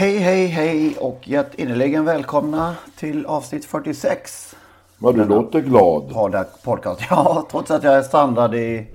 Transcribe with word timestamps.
Hej, 0.00 0.18
hej, 0.18 0.46
hej 0.46 0.96
och 0.96 1.28
hjärtinnerligen 1.28 2.04
välkomna 2.04 2.76
till 2.96 3.26
avsnitt 3.26 3.64
46. 3.64 4.56
Vad 4.98 5.16
du 5.16 5.24
låter 5.24 5.60
glad. 5.60 6.14
Podcast. 6.64 7.00
Ja, 7.10 7.46
trots 7.50 7.70
att 7.70 7.82
jag 7.82 7.94
är 7.94 8.02
strandad 8.02 8.54
i, 8.54 8.86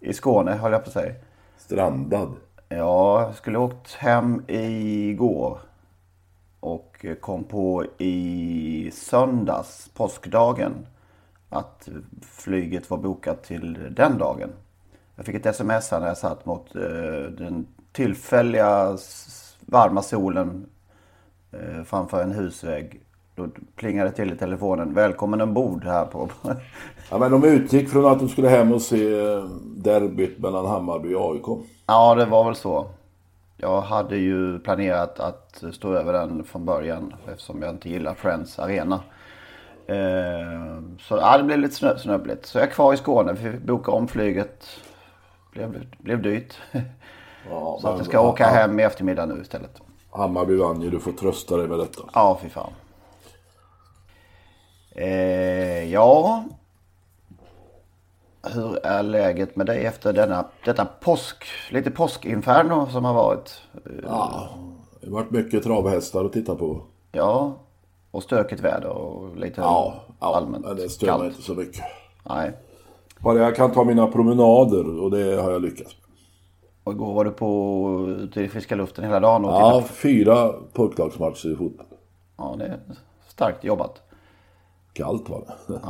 i 0.00 0.12
Skåne, 0.12 0.50
höll 0.50 0.72
jag 0.72 0.84
på 0.84 0.88
att 0.88 0.92
säga. 0.92 1.14
Strandad. 1.58 2.32
Ja, 2.68 3.22
jag 3.22 3.34
skulle 3.34 3.58
åkt 3.58 3.94
hem 3.94 4.42
igår. 4.48 5.58
Och 6.60 7.06
kom 7.20 7.44
på 7.44 7.84
i 7.98 8.90
söndags, 8.94 9.90
påskdagen, 9.94 10.86
att 11.48 11.88
flyget 12.22 12.90
var 12.90 12.98
bokat 12.98 13.42
till 13.42 13.78
den 13.90 14.18
dagen. 14.18 14.50
Jag 15.16 15.26
fick 15.26 15.34
ett 15.34 15.46
sms 15.46 15.90
här 15.90 16.00
när 16.00 16.06
jag 16.06 16.18
satt 16.18 16.46
mot 16.46 16.74
eh, 16.74 16.82
den 17.38 17.66
tillfälliga 17.92 18.96
varma 19.70 20.02
solen 20.02 20.66
eh, 21.52 21.84
framför 21.84 22.22
en 22.22 22.32
husvägg. 22.32 23.00
Då 23.34 23.48
plingade 23.76 24.10
det 24.10 24.16
till 24.16 24.32
i 24.32 24.36
telefonen. 24.36 24.94
Välkommen 24.94 25.40
ombord 25.40 25.84
här 25.84 26.04
på... 26.04 26.28
Ja, 27.10 27.18
men 27.18 27.30
de 27.30 27.44
utgick 27.44 27.88
från 27.88 28.06
att 28.06 28.18
de 28.18 28.28
skulle 28.28 28.48
hem 28.48 28.72
och 28.72 28.82
se 28.82 29.18
eh, 29.18 29.44
derbyt 29.64 30.38
mellan 30.38 30.66
Hammarby 30.66 31.14
och 31.14 31.32
AIK. 31.32 31.66
Ja, 31.86 32.14
det 32.14 32.24
var 32.24 32.44
väl 32.44 32.54
så. 32.54 32.86
Jag 33.56 33.80
hade 33.80 34.16
ju 34.16 34.58
planerat 34.58 35.20
att 35.20 35.64
stå 35.72 35.94
över 35.94 36.12
den 36.12 36.44
från 36.44 36.64
början 36.64 37.14
eftersom 37.28 37.62
jag 37.62 37.70
inte 37.70 37.88
gillar 37.88 38.14
Friends 38.14 38.58
Arena. 38.58 39.00
Eh, 39.86 40.82
så 41.00 41.16
ja, 41.16 41.38
det 41.38 41.44
blev 41.44 41.58
lite 41.58 41.74
snö, 41.74 41.98
snöpligt. 41.98 42.46
Så 42.46 42.58
jag 42.58 42.66
är 42.66 42.70
kvar 42.70 42.94
i 42.94 42.96
Skåne. 42.96 43.32
Vi 43.32 43.52
fick 43.52 43.62
boka 43.62 43.90
om 43.90 44.08
flyget. 44.08 44.66
Blev, 45.52 45.86
blev 45.98 46.22
dyrt. 46.22 46.54
Ja, 47.48 47.78
Så 47.80 47.88
att 47.88 47.96
jag 47.98 48.06
ska 48.06 48.20
åka 48.20 48.46
hem 48.46 48.80
i 48.80 48.82
eftermiddag 48.82 49.26
nu 49.26 49.40
istället. 49.42 49.80
Hammarby 50.10 50.56
vann 50.56 50.82
ju, 50.82 50.90
du 50.90 51.00
får 51.00 51.12
trösta 51.12 51.56
dig 51.56 51.68
med 51.68 51.78
detta. 51.78 52.02
Ja, 52.14 52.38
fy 52.42 52.48
fan. 52.48 52.72
Eh, 54.92 55.92
ja. 55.92 56.44
Hur 58.42 58.86
är 58.86 59.02
läget 59.02 59.56
med 59.56 59.66
dig 59.66 59.86
efter 59.86 60.12
denna, 60.12 60.44
detta 60.64 60.84
påsk, 60.84 61.44
lite 61.70 61.90
påskinferno 61.90 62.86
som 62.90 63.04
har 63.04 63.14
varit? 63.14 63.62
Ja, 64.02 64.48
det 65.00 65.06
har 65.06 65.14
varit 65.14 65.30
mycket 65.30 65.62
travhästar 65.62 66.24
att 66.24 66.32
titta 66.32 66.54
på. 66.54 66.82
Ja, 67.12 67.52
och 68.10 68.22
stökigt 68.22 68.60
väder 68.60 68.88
och 68.88 69.36
lite 69.36 69.60
Ja, 69.60 69.94
ja 70.20 70.36
allmänt 70.36 70.64
men 70.66 70.76
det 70.76 70.88
stör 70.88 71.18
mig 71.18 71.28
inte 71.28 71.42
så 71.42 71.54
mycket. 71.54 71.84
Nej. 72.28 72.52
Bara 73.18 73.38
jag 73.38 73.56
kan 73.56 73.72
ta 73.72 73.84
mina 73.84 74.06
promenader 74.06 75.00
och 75.00 75.10
det 75.10 75.42
har 75.42 75.50
jag 75.50 75.62
lyckats 75.62 75.96
med. 75.96 75.99
Och 76.84 76.92
igår 76.92 77.14
var 77.14 77.24
du 77.24 77.30
på 77.30 78.14
ute 78.18 78.40
i 78.40 78.48
friska 78.48 78.74
luften 78.74 79.04
hela 79.04 79.20
dagen 79.20 79.44
och 79.44 79.50
Ja, 79.50 79.84
fyra 79.88 80.52
pojklagsmatcher 80.72 81.52
i 81.52 81.56
fotboll. 81.56 81.86
Ja, 82.36 82.54
det 82.58 82.64
är 82.64 82.80
starkt 83.28 83.64
jobbat. 83.64 84.02
Kallt 84.92 85.28
var 85.28 85.44
det. 85.66 85.80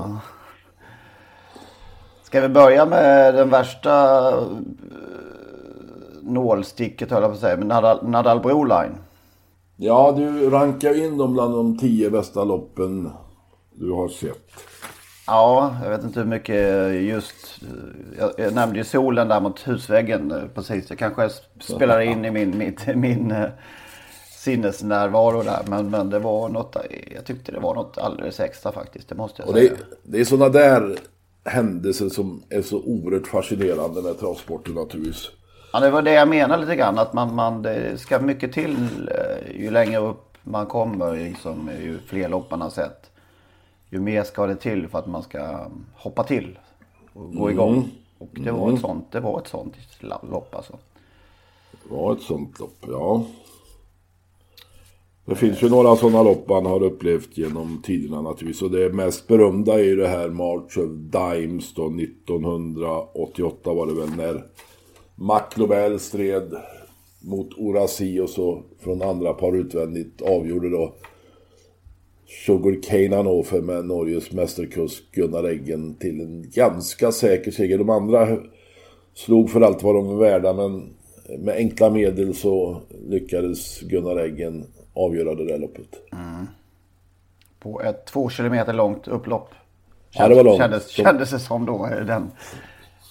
Ska 2.22 2.40
vi 2.40 2.48
börja 2.48 2.86
med 2.86 3.34
den 3.34 3.50
värsta 3.50 4.28
eh, 4.28 4.46
nålsticket 6.22 7.10
höll 7.10 7.22
jag 7.22 7.30
på 7.30 7.34
att 7.34 7.40
säga, 7.40 7.56
med 7.56 7.66
Nadal, 7.66 8.08
Nadal 8.08 8.40
Broline. 8.40 8.96
Ja, 9.76 10.12
du 10.12 10.50
rankar 10.50 11.04
in 11.04 11.18
dem 11.18 11.32
bland 11.32 11.54
de 11.54 11.78
tio 11.78 12.10
bästa 12.10 12.44
loppen 12.44 13.10
du 13.74 13.92
har 13.92 14.08
sett. 14.08 14.50
Ja, 15.30 15.76
jag 15.82 15.90
vet 15.90 16.04
inte 16.04 16.20
hur 16.20 16.26
mycket 16.26 16.92
just... 17.02 17.60
Jag, 18.38 18.54
nämnde 18.54 18.78
ju 18.78 18.84
solen 18.84 19.28
där 19.28 19.40
mot 19.40 19.68
husväggen 19.68 20.30
eh, 20.30 20.42
precis. 20.54 20.88
Det 20.88 20.96
kanske 20.96 21.28
spelar 21.60 22.00
in 22.00 22.24
i 22.24 22.30
min, 22.30 22.58
mitt, 22.58 22.86
min 22.96 23.30
eh, 23.30 23.48
sinnesnärvaro 24.30 25.42
där. 25.42 25.62
Men, 25.66 25.90
men 25.90 26.10
det 26.10 26.18
var 26.18 26.48
något, 26.48 26.76
jag 27.14 27.24
tyckte 27.24 27.52
det 27.52 27.60
var 27.60 27.74
något 27.74 27.98
alldeles 27.98 28.40
extra 28.40 28.72
faktiskt. 28.72 29.08
Det 29.08 29.14
måste 29.14 29.42
jag 29.42 29.48
Och 29.48 29.54
säga. 29.54 29.70
det, 29.70 29.96
det 30.02 30.20
är 30.20 30.24
sådana 30.24 30.48
där 30.48 30.96
händelser 31.44 32.08
som 32.08 32.42
är 32.48 32.62
så 32.62 32.82
oerhört 32.82 33.26
fascinerande 33.26 34.02
med 34.02 34.18
travsporten 34.18 34.74
naturligtvis. 34.74 35.30
Ja, 35.72 35.80
det 35.80 35.90
var 35.90 36.02
det 36.02 36.12
jag 36.12 36.28
menade 36.28 36.60
lite 36.60 36.76
grann. 36.76 36.98
Att 36.98 37.12
man, 37.12 37.34
man, 37.34 37.62
det 37.62 38.00
ska 38.00 38.18
mycket 38.18 38.52
till 38.52 39.10
eh, 39.14 39.60
ju 39.60 39.70
längre 39.70 40.00
upp 40.00 40.26
man 40.42 40.66
kommer. 40.66 41.16
Liksom, 41.16 41.70
ju 41.82 41.98
fler 42.06 42.28
lopp 42.28 42.50
man 42.50 42.60
har 42.60 42.70
sett. 42.70 43.09
Ju 43.90 44.00
mer 44.00 44.22
ska 44.22 44.46
det 44.46 44.56
till 44.56 44.88
för 44.88 44.98
att 44.98 45.06
man 45.06 45.22
ska 45.22 45.66
hoppa 45.94 46.24
till 46.24 46.58
och 47.12 47.34
gå 47.34 47.50
igång. 47.50 47.88
Och 48.18 48.28
det 48.32 48.50
var 48.50 48.72
ett 48.72 48.80
sånt, 48.80 49.12
det 49.12 49.20
var 49.20 49.40
ett 49.40 49.48
sånt 49.48 49.74
lopp 50.30 50.54
alltså. 50.54 50.78
Det 51.72 51.94
var 51.94 52.12
ett 52.12 52.22
sånt 52.22 52.60
lopp, 52.60 52.84
ja. 52.88 53.24
Det 55.24 55.34
finns 55.34 55.62
ju 55.62 55.68
några 55.68 55.96
sådana 55.96 56.22
lopp 56.22 56.48
man 56.48 56.66
har 56.66 56.82
upplevt 56.82 57.38
genom 57.38 57.82
tiderna 57.82 58.22
naturligtvis. 58.22 58.62
Och 58.62 58.70
det 58.70 58.92
mest 58.92 59.26
berömda 59.26 59.74
är 59.74 59.84
ju 59.84 59.96
det 59.96 60.08
här 60.08 60.28
March 60.28 60.78
of 60.78 60.90
Dimes 60.90 61.74
då 61.74 61.86
1988 61.86 63.74
var 63.74 63.86
det 63.86 63.94
väl 63.94 64.16
när 64.16 64.46
Mac 65.14 65.98
stred 65.98 66.54
mot 67.20 67.58
Orasi 67.58 68.20
och 68.20 68.30
så 68.30 68.62
från 68.78 69.02
andra 69.02 69.32
par 69.32 69.56
utvändigt 69.56 70.22
avgjorde 70.22 70.70
då 70.70 70.94
Sugar 72.30 72.82
Cane 72.82 73.16
Hannover 73.16 73.60
med 73.60 73.84
Norges 73.84 74.32
mästerkusk 74.32 75.02
Gunnar 75.12 75.48
Eggen 75.48 75.94
till 75.94 76.20
en 76.20 76.50
ganska 76.50 77.12
säker 77.12 77.50
seger. 77.50 77.78
De 77.78 77.90
andra 77.90 78.28
slog 79.14 79.50
för 79.50 79.60
allt 79.60 79.82
vad 79.82 79.94
de 79.94 80.06
var 80.06 80.16
värda 80.16 80.52
men 80.52 80.88
med 81.38 81.56
enkla 81.56 81.90
medel 81.90 82.34
så 82.34 82.80
lyckades 83.08 83.80
Gunnar 83.80 84.20
Eggen 84.20 84.64
avgöra 84.94 85.34
det 85.34 85.44
där 85.46 85.58
loppet. 85.58 85.88
På 87.60 87.82
ett 87.82 88.06
två 88.06 88.28
kilometer 88.30 88.72
långt 88.72 89.08
upplopp. 89.08 89.48
Ja, 90.10 90.28
det 90.28 90.34
var 90.34 90.44
långt. 90.44 90.58
Kändes, 90.58 90.90
Som- 90.90 91.04
kändes 91.04 91.30
det 91.30 91.38
som 91.38 91.66
då. 91.66 91.86
eh, 91.86 92.06
Den. 92.06 92.30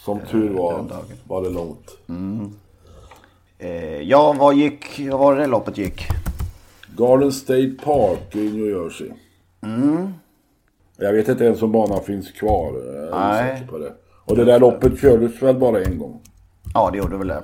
Som 0.05 0.19
tur 0.31 0.49
var 0.49 0.85
var 1.27 1.41
det 1.43 1.49
långt. 1.49 1.97
Eh, 3.57 4.01
ja, 4.01 4.35
vad 4.39 4.55
gick, 4.55 4.99
vad 5.11 5.19
var 5.19 5.35
det 5.35 5.47
loppet 5.47 5.77
gick? 5.77 6.01
Garden 6.99 7.31
State 7.31 7.71
Park 7.83 8.35
i 8.35 8.49
New 8.51 8.69
Jersey. 8.69 9.11
Jag 10.97 11.13
vet 11.13 11.27
inte 11.27 11.45
ens 11.45 11.61
om 11.61 11.71
banan 11.71 12.03
finns 12.03 12.31
kvar. 12.31 12.71
Nej. 13.11 13.67
det. 13.71 13.93
Och 14.25 14.35
det 14.35 14.45
där 14.45 14.59
loppet 14.59 15.01
kördes 15.01 15.41
väl 15.41 15.55
bara 15.55 15.81
en 15.81 15.99
gång. 15.99 16.21
Ja, 16.73 16.89
det 16.91 16.97
gjorde 16.97 17.17
väl 17.17 17.27
det. 17.27 17.43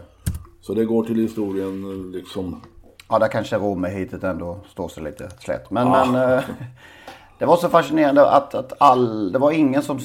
Så 0.61 0.73
det 0.73 0.85
går 0.85 1.03
till 1.03 1.15
historien 1.15 2.11
liksom. 2.11 2.61
Ja, 3.09 3.19
där 3.19 3.27
kanske 3.27 3.57
Romerhitet 3.57 4.23
ändå 4.23 4.59
står 4.71 4.87
sig 4.87 5.03
lite 5.03 5.29
slätt. 5.39 5.71
Men, 5.71 5.89
men 5.89 6.15
eh, 6.15 6.43
det 7.39 7.45
var 7.45 7.57
så 7.57 7.69
fascinerande 7.69 8.29
att, 8.29 8.55
att 8.55 8.73
all, 8.77 9.31
det 9.31 9.39
var 9.39 9.51
ingen 9.51 9.81
som 9.81 9.99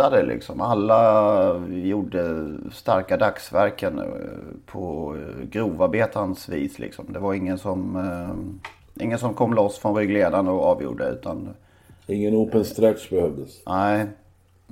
snyltade 0.00 0.22
liksom. 0.22 0.60
Alla 0.60 1.66
gjorde 1.68 2.46
starka 2.72 3.16
dagsverken 3.16 3.98
eh, 3.98 4.04
på 4.66 5.14
eh, 5.16 5.44
grovarbetarens 5.50 6.48
vis 6.48 6.78
liksom. 6.78 7.04
Det 7.12 7.18
var 7.18 7.34
ingen 7.34 7.58
som, 7.58 7.96
eh, 7.96 9.04
ingen 9.04 9.18
som 9.18 9.34
kom 9.34 9.54
loss 9.54 9.78
från 9.78 9.96
ryggledaren 9.96 10.48
och 10.48 10.64
avgjorde 10.64 11.08
utan 11.08 11.48
Ingen 12.06 12.34
open 12.34 12.64
stretch 12.64 13.10
behövdes. 13.10 13.62
nej. 13.66 14.06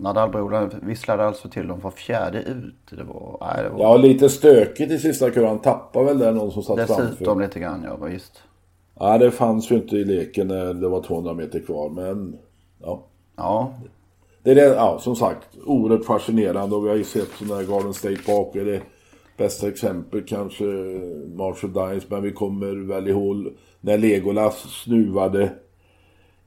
Nadalbrodern 0.00 0.70
visslade 0.82 1.25
alltså 1.25 1.48
till 1.48 1.69
dem 1.69 1.80
var 1.80 1.90
fjärde 1.90 2.38
ut. 2.42 2.75
Det 2.90 3.02
var, 3.04 3.36
nej, 3.40 3.62
det 3.64 3.69
var 3.70 3.80
Ja, 3.80 3.96
lite 3.96 4.28
stökigt 4.28 4.92
i 4.92 4.98
sista 4.98 5.30
kurvan. 5.30 5.58
Tappade 5.58 6.04
väl 6.04 6.19
där 6.19 6.32
någon 6.32 6.50
som 6.52 6.62
satt 6.62 6.76
dessutom 6.76 7.06
framför. 7.16 7.40
lite 7.42 7.60
grann, 7.60 7.82
ja 7.84 8.06
visst. 8.06 8.42
Ja, 9.00 9.19
det 9.19 9.30
fanns 9.30 9.70
ju 9.70 9.75
inte 9.75 9.96
i 9.96 10.04
leken 10.04 10.48
när 10.48 10.75
det 10.75 10.88
var 10.88 11.02
200 11.02 11.34
meter 11.34 11.60
kvar. 11.60 11.88
Men 11.90 12.36
ja, 12.82 13.02
Ja, 13.36 13.72
det 14.48 14.52
är 14.52 14.68
det, 14.68 14.74
ja, 14.74 14.98
som 15.00 15.16
sagt, 15.16 15.48
oerhört 15.64 16.04
fascinerande 16.04 16.76
och 16.76 16.84
vi 16.84 16.88
har 16.88 16.96
ju 16.96 17.04
sett 17.04 17.28
sådana 17.38 17.56
här 17.56 17.62
Garden 17.62 17.94
State 17.94 18.22
Park. 18.26 18.56
Är 18.56 18.64
det 18.64 18.80
bästa 19.36 19.68
exempel 19.68 20.22
kanske 20.26 20.64
Marshall 21.34 21.72
Dines, 21.72 22.10
men 22.10 22.22
vi 22.22 22.32
kommer 22.32 22.88
väl 22.88 23.08
ihåg 23.08 23.52
när 23.80 23.98
Legolas 23.98 24.82
snuvade 24.84 25.42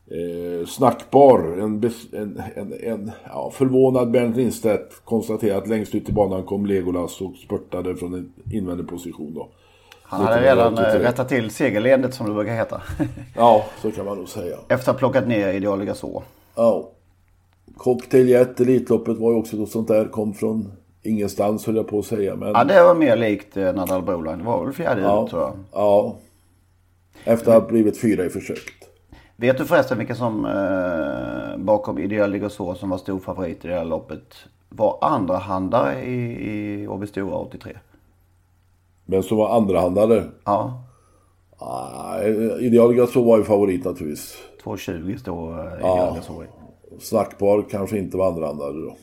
eh, 0.07 0.67
snackbar. 0.67 1.39
En, 1.59 1.91
en, 2.11 2.41
en, 2.55 2.73
en 2.83 3.11
ja, 3.25 3.51
förvånad 3.53 4.11
Bernt 4.11 4.37
Lindstedt 4.37 5.01
konstaterar 5.05 5.57
att 5.57 5.67
längst 5.67 5.95
ut 5.95 6.09
i 6.09 6.11
banan 6.11 6.43
kom 6.43 6.65
Legolas 6.65 7.21
och 7.21 7.35
spurtade 7.35 7.95
från 7.95 8.13
en 8.13 8.33
invändig 8.51 8.87
position 8.87 9.33
då. 9.33 9.49
Han 10.03 10.21
hade 10.21 10.41
redan 10.41 10.57
eh, 10.57 10.81
1983. 10.83 11.07
rättat 11.07 11.29
till 11.29 11.51
segerleendet 11.51 12.13
som 12.13 12.27
det 12.27 12.33
brukar 12.33 12.55
heta. 12.55 12.81
Ja, 13.35 13.65
så 13.81 13.91
kan 13.91 14.05
man 14.05 14.17
nog 14.17 14.29
säga. 14.29 14.57
Efter 14.67 14.73
att 14.73 14.85
ha 14.85 14.93
plockat 14.93 15.27
ner 15.27 15.53
Idealiga 15.53 15.95
så. 15.95 16.23
Ja. 16.55 16.91
Cocktail 17.77 18.29
Jet, 18.29 18.59
Elitloppet 18.59 19.17
var 19.17 19.31
ju 19.31 19.37
också 19.37 19.57
något 19.57 19.71
sånt 19.71 19.87
där. 19.87 20.05
Kom 20.05 20.33
från 20.33 20.71
ingenstans 21.03 21.65
höll 21.65 21.75
jag 21.75 21.87
på 21.87 21.99
att 21.99 22.05
säga. 22.05 22.35
Men, 22.35 22.47
Ja, 22.49 22.63
det 22.63 22.83
var 22.83 22.95
mer 22.95 23.15
likt 23.15 23.57
eh, 23.57 23.73
Nadal 23.73 24.01
Broline. 24.03 24.37
Det 24.37 24.43
var 24.43 24.63
väl 24.65 24.73
fjärde 24.73 25.01
ja, 25.01 25.23
ut 25.23 25.29
tror 25.29 25.41
jag. 25.41 25.53
ja. 25.71 26.15
Efter 27.23 27.51
att 27.55 27.61
ha 27.63 27.69
blivit 27.69 28.01
fyra 28.01 28.25
i 28.25 28.29
försöket. 28.29 28.73
Vet 29.35 29.57
du 29.57 29.65
förresten 29.65 29.97
vilka 29.97 30.15
som 30.15 30.45
eh, 30.45 31.57
bakom 31.63 31.99
Idealiga 31.99 32.49
så 32.49 32.75
som 32.75 32.89
var 32.89 32.97
stor 32.97 33.19
favorit 33.19 33.65
i 33.65 33.67
det 33.67 33.73
här 33.73 33.85
loppet 33.85 34.35
var 34.69 34.97
andra 35.01 35.37
handare 35.37 36.03
i, 36.05 36.49
i 36.81 36.87
Åby 36.87 37.07
Stora 37.07 37.35
83? 37.35 37.77
Men 39.05 39.23
som 39.23 39.37
var 39.37 39.55
andrahandare. 39.57 40.23
Ja, 40.43 40.83
Ah, 41.63 42.21
Idealiga 42.59 43.07
så 43.07 43.21
var 43.21 43.37
ju 43.37 43.43
favorit 43.43 43.85
naturligtvis. 43.85 44.35
2,20 44.63 45.17
står 45.17 45.59
eh, 45.59 45.73
Idealiga 45.79 46.21
så 46.21 46.43
i. 46.43 46.45
Snackbar 46.99 47.65
kanske 47.69 47.97
inte 47.97 48.17
var 48.17 48.27
andrahandare 48.27 48.73
då. 48.73 48.95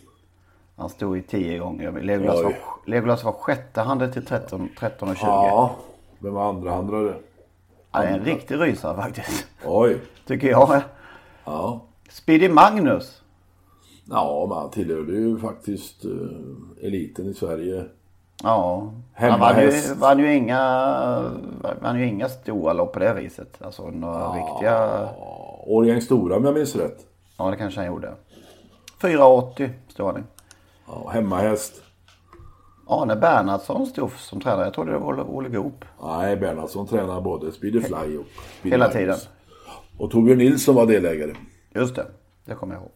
Han 0.77 0.89
stod 0.89 1.19
i 1.19 1.23
10 1.23 1.59
gånger. 1.59 1.93
Legolas 2.03 2.43
var, 2.43 2.55
Legolas 2.87 3.25
var 3.25 3.33
sjätte 3.33 3.81
handare 3.81 4.13
till 4.13 4.27
13, 4.27 4.69
13 4.79 5.09
och 5.09 5.17
20. 5.17 5.27
Ja, 5.27 5.77
vem 6.19 6.35
var 6.35 6.49
andrahandare? 6.49 7.15
Ja, 7.93 8.01
det 8.01 8.07
är 8.07 8.19
en 8.19 8.25
riktig 8.25 8.61
rysare 8.61 8.97
faktiskt. 8.97 9.47
Oj. 9.65 9.99
Tycker 10.27 10.49
jag. 10.49 10.81
Ja. 11.45 11.81
Speedy 12.11 12.49
Magnus. 12.49 13.23
Ja, 14.11 14.47
men 14.49 14.59
han 14.59 14.71
tillhörde 14.71 15.13
ju 15.13 15.39
faktiskt 15.39 16.05
eh, 16.05 16.87
eliten 16.87 17.29
i 17.29 17.35
Sverige. 17.35 17.85
Ja. 18.43 18.93
Han 19.15 19.41
vann 19.41 19.61
ju, 19.61 19.95
vann 19.95 20.19
ju 20.19 20.35
inga, 20.35 20.61
vann 21.83 21.99
ju 21.99 22.07
inga 22.07 22.29
stora 22.29 22.73
lopp 22.73 22.93
på 22.93 22.99
det 22.99 23.15
viset. 23.15 23.63
Alltså 23.63 23.91
några 23.91 24.29
riktiga... 24.29 24.73
Ja, 24.73 25.15
Årgäng 25.67 26.01
Stora 26.01 26.37
om 26.37 26.45
jag 26.45 26.55
minns 26.55 26.77
rätt. 26.77 27.08
Ja, 27.39 27.51
det 27.51 27.57
kanske 27.57 27.81
han 27.81 27.87
gjorde. 27.87 28.15
4,80 29.01 29.71
står 29.89 30.19
i. 30.19 30.23
Ja, 30.87 31.11
hemmahäst. 31.13 31.83
Arne 32.87 33.17
Bernhardsson 33.17 33.87
stod 33.87 34.11
som 34.13 34.41
tränare. 34.41 34.65
Jag 34.65 34.75
trodde 34.75 34.93
det 34.93 34.99
var 34.99 35.25
Olle 35.31 35.49
Goop. 35.49 35.85
Nej, 36.03 36.37
Bernhardsson 36.37 36.87
tränar 36.87 37.21
både 37.21 37.53
Speedy 37.53 37.81
Fly 37.81 37.95
och 37.95 38.27
Speedy 38.59 38.75
Hela 38.75 38.89
tiden. 38.89 39.17
Och 39.99 40.11
Torbjörn 40.11 40.39
Nilsson 40.39 40.75
var 40.75 40.87
delägare. 40.87 41.35
Just 41.75 41.95
det, 41.95 42.07
det 42.45 42.55
kommer 42.55 42.75
jag 42.75 42.83
ihåg. 42.83 42.93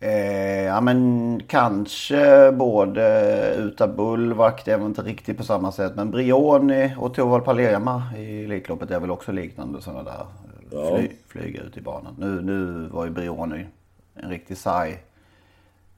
Eh, 0.00 0.64
ja 0.64 0.80
men 0.80 1.42
kanske 1.48 2.52
både 2.52 3.54
Uta 3.58 3.88
Bullvack, 3.88 4.64
det 4.64 4.76
var 4.76 4.86
inte 4.86 5.02
riktigt 5.02 5.36
på 5.36 5.44
samma 5.44 5.72
sätt. 5.72 5.92
Men 5.96 6.10
Brioni 6.10 6.94
och 6.98 7.14
Torvald 7.14 7.44
Palema 7.44 8.02
i 8.16 8.44
Elitloppet 8.44 8.90
är 8.90 9.00
väl 9.00 9.10
också 9.10 9.32
liknande 9.32 9.82
sådana 9.82 10.02
där. 10.02 10.26
Fly, 10.74 11.10
flyga 11.28 11.62
ut 11.62 11.76
i 11.76 11.80
banan. 11.80 12.14
Nu, 12.18 12.40
nu 12.42 12.88
var 12.88 13.04
ju 13.04 13.10
Brioni 13.10 13.66
en 14.14 14.30
riktig 14.30 14.56
saj 14.56 15.04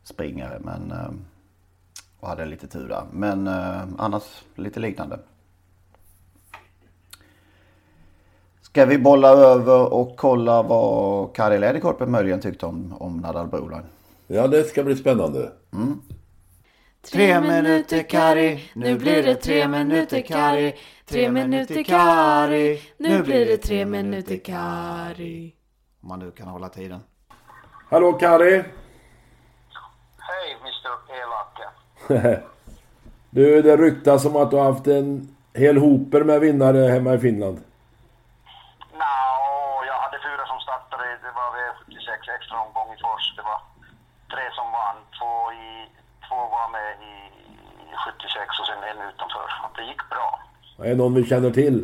springare 0.02 0.58
men 0.60 0.90
eh, 0.90 1.10
och 2.20 2.28
hade 2.28 2.46
lite 2.46 2.66
tur 2.66 2.88
där. 2.88 3.02
Men 3.12 3.46
eh, 3.46 3.82
annars 3.98 4.42
lite 4.54 4.80
liknande. 4.80 5.18
Ska 8.62 8.86
vi 8.86 8.98
bolla 8.98 9.28
över 9.28 9.92
och 9.92 10.16
kolla 10.16 10.62
vad 10.62 11.34
Kari 11.34 11.58
Läderkorpen 11.58 12.10
möjligen 12.10 12.40
tyckte 12.40 12.66
om, 12.66 12.94
om 12.98 13.16
Nadal 13.16 13.46
Broline? 13.46 13.86
Ja, 14.26 14.48
det 14.48 14.64
ska 14.64 14.84
bli 14.84 14.96
spännande. 14.96 15.52
Tre 17.10 17.40
minuter 17.40 18.02
Kari, 18.02 18.60
nu 18.74 18.98
blir 18.98 19.22
det 19.22 19.34
tre 19.34 19.68
minuter 19.68 20.20
Kari. 20.20 20.74
Tre 21.08 21.30
minuter 21.30 21.82
Kari, 21.84 22.80
nu 22.96 23.22
blir 23.22 23.46
det 23.46 23.56
tre 23.56 23.84
minuter 23.84 24.36
Kari. 24.36 25.54
Om 26.02 26.08
man 26.08 26.18
nu 26.18 26.30
kan 26.30 26.48
hålla 26.48 26.68
tiden. 26.68 27.00
Hallå 27.90 28.12
Kari! 28.12 28.54
Hej 30.18 30.56
Mr 30.60 30.92
Elake. 31.20 32.42
Du, 33.30 33.62
det 33.62 33.76
ryktas 33.76 34.24
om 34.24 34.36
att 34.36 34.50
du 34.50 34.56
har 34.56 34.72
haft 34.72 34.86
en 34.86 35.36
hel 35.54 35.76
hoper 35.76 36.24
med 36.24 36.40
vinnare 36.40 36.78
hemma 36.94 37.14
i 37.14 37.18
Finland. 37.18 37.58
Nå, 39.00 39.16
jag 39.90 39.98
hade 40.04 40.18
fyra 40.26 40.44
som 40.52 40.60
startade. 40.66 41.04
Det 41.24 41.32
var 41.38 41.48
V76 41.56 42.10
extra 42.38 42.56
omgång 42.64 42.88
i 42.94 42.98
Fors. 43.02 43.26
Det 43.36 43.42
var 43.50 43.60
tre 44.32 44.44
som 44.58 44.66
vann. 44.78 44.98
Två, 45.18 45.32
i, 45.52 45.66
två 46.26 46.38
var 46.56 46.68
med 46.76 46.92
i 47.12 47.16
76 48.04 48.60
och 48.60 48.66
sen 48.66 48.82
en 48.90 49.00
utanför. 49.08 49.46
Det 49.76 49.84
gick 49.90 50.02
bra. 50.14 50.28
Är 50.78 50.88
det 50.88 50.94
någon 50.94 51.14
vi 51.14 51.24
känner 51.26 51.50
till? 51.50 51.76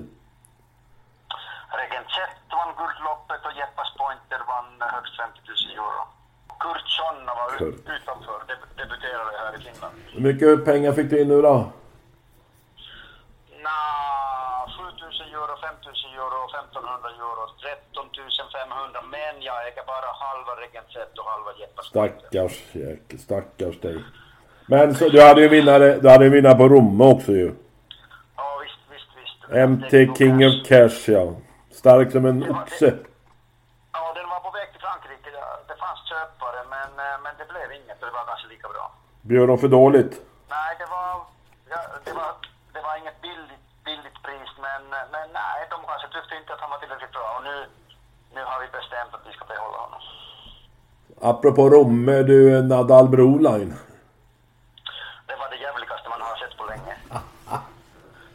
Regent 1.80 2.08
Zett 2.16 2.38
vann 2.58 2.72
Guldloppet 2.80 3.42
och 3.48 3.54
Jeppas 3.60 3.90
Pointer 4.00 4.40
vann 4.52 4.70
högst 4.94 5.14
50 5.20 5.38
000 5.76 5.84
euro. 5.84 6.02
Kurt 6.62 6.86
Sonna 6.96 7.32
var 7.40 7.48
Kurt. 7.58 7.74
ut, 7.74 7.86
utanför. 7.96 8.38
Deb- 8.50 8.70
debuterade 8.80 9.32
här 9.42 9.52
i 9.58 9.60
Finland. 9.66 9.94
Hur 10.14 10.20
mycket 10.28 10.64
pengar 10.64 10.92
fick 10.92 11.10
du 11.10 11.16
in 11.22 11.28
nu 11.28 11.42
då? 11.42 11.54
Nå, 13.66 13.78
7 14.76 14.82
000 14.82 15.42
euro, 15.42 15.54
5 15.66 15.74
000 15.84 16.22
euro, 16.22 16.38
1500 16.50 17.08
euro, 17.26 17.42
13 17.62 18.06
500. 18.52 19.00
Men 19.16 19.34
jag 19.48 19.56
äger 19.68 19.84
bara 19.92 20.08
halva 20.24 20.52
Regent 20.62 20.88
Zett 20.94 21.14
och 21.18 21.26
halva 21.32 21.50
Jeppas 21.60 21.90
Pointer. 21.90 22.18
Stackars 22.28 22.56
jäkel, 22.84 23.18
stackars 23.26 23.76
dig. 23.80 23.98
Men 24.66 24.94
så, 24.94 25.08
du 25.08 25.22
hade 25.28 25.40
ju 25.42 25.48
vinnare, 25.48 25.86
du 26.02 26.08
hade 26.08 26.24
ju 26.24 26.30
vinnare 26.30 26.54
på 26.54 26.68
Romme 26.68 27.04
också 27.04 27.32
ju. 27.32 27.54
Ja, 28.36 28.48
visst, 28.62 28.80
visst, 28.92 29.10
visst. 29.20 29.36
Det 29.41 29.41
MT 29.52 29.90
King 30.18 30.46
of 30.48 30.54
cash. 30.68 30.98
Ja. 31.16 31.32
Stark 31.70 32.12
som 32.12 32.24
en 32.26 32.38
oxe. 32.50 32.90
Ja, 33.92 34.02
den 34.18 34.26
var 34.32 34.40
på 34.46 34.50
väg 34.58 34.68
till 34.72 34.80
Frankrike. 34.80 35.30
Det- 35.30 35.80
fanns 35.84 36.00
köpare, 36.12 36.60
men, 36.74 36.90
eh, 37.06 37.16
men 37.24 37.32
det 37.40 37.46
blev 37.52 37.68
inget 37.78 38.00
det 38.00 38.10
var 38.18 38.24
kanske 38.30 38.48
lika 38.54 38.68
bra. 38.74 38.86
Bjöd 39.28 39.48
de 39.48 39.58
för 39.58 39.68
dåligt? 39.80 40.14
Nej, 40.56 40.70
det 40.80 40.86
var, 40.94 41.08
ja, 41.72 41.80
det 42.06 42.12
var, 42.20 42.30
det 42.74 42.80
var 42.86 42.94
inget 43.00 43.18
billigt, 43.26 43.66
billigt 43.88 44.18
pris, 44.26 44.50
men, 44.66 44.82
men 45.14 45.26
nej, 45.40 45.56
de 45.72 45.78
kanske 45.90 46.08
tyckte 46.14 46.34
inte 46.40 46.52
att 46.54 46.60
han 46.64 46.70
var 46.74 46.78
tillräckligt 46.82 47.14
bra. 47.18 47.28
Och 47.36 47.44
nu, 47.48 47.56
nu 48.36 48.40
har 48.50 48.58
vi 48.64 48.68
bestämt 48.78 49.12
att 49.16 49.24
vi 49.28 49.32
ska 49.36 49.44
behålla 49.54 49.78
honom. 49.86 50.02
Apropå 51.30 51.62
Romme, 51.76 52.16
du 52.30 52.38
Nadal 52.72 53.08
Broline. 53.14 53.74
Det 55.28 55.36
var 55.40 55.48
det 55.54 55.60
jävligaste 55.66 56.06
man 56.14 56.20
har 56.28 56.36
sett 56.42 56.54
på 56.60 56.64
länge. 56.72 56.94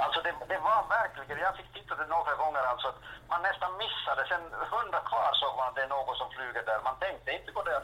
Alltså 0.04 0.20
det, 0.26 0.34
det 0.54 0.60
var 0.70 0.80
verkligen, 1.00 1.38
jag 1.48 1.56
fick 1.60 1.70
titta 1.78 1.94
det 2.02 2.08
några 2.16 2.34
gånger 2.42 2.64
alltså, 2.72 2.88
att 2.92 3.00
man 3.32 3.40
nästan 3.42 3.66
missade. 3.84 4.22
Sen 4.32 4.44
hundra 4.74 5.00
kvar 5.10 5.32
såg 5.42 5.54
man 5.58 5.68
att 5.68 5.78
det 5.78 5.86
är 5.88 5.96
något 5.98 6.18
som 6.22 6.30
flyger 6.36 6.64
där. 6.70 6.80
Man 6.90 6.98
tänkte 7.06 7.30
inte 7.38 7.52
på 7.58 7.64
det. 7.70 7.80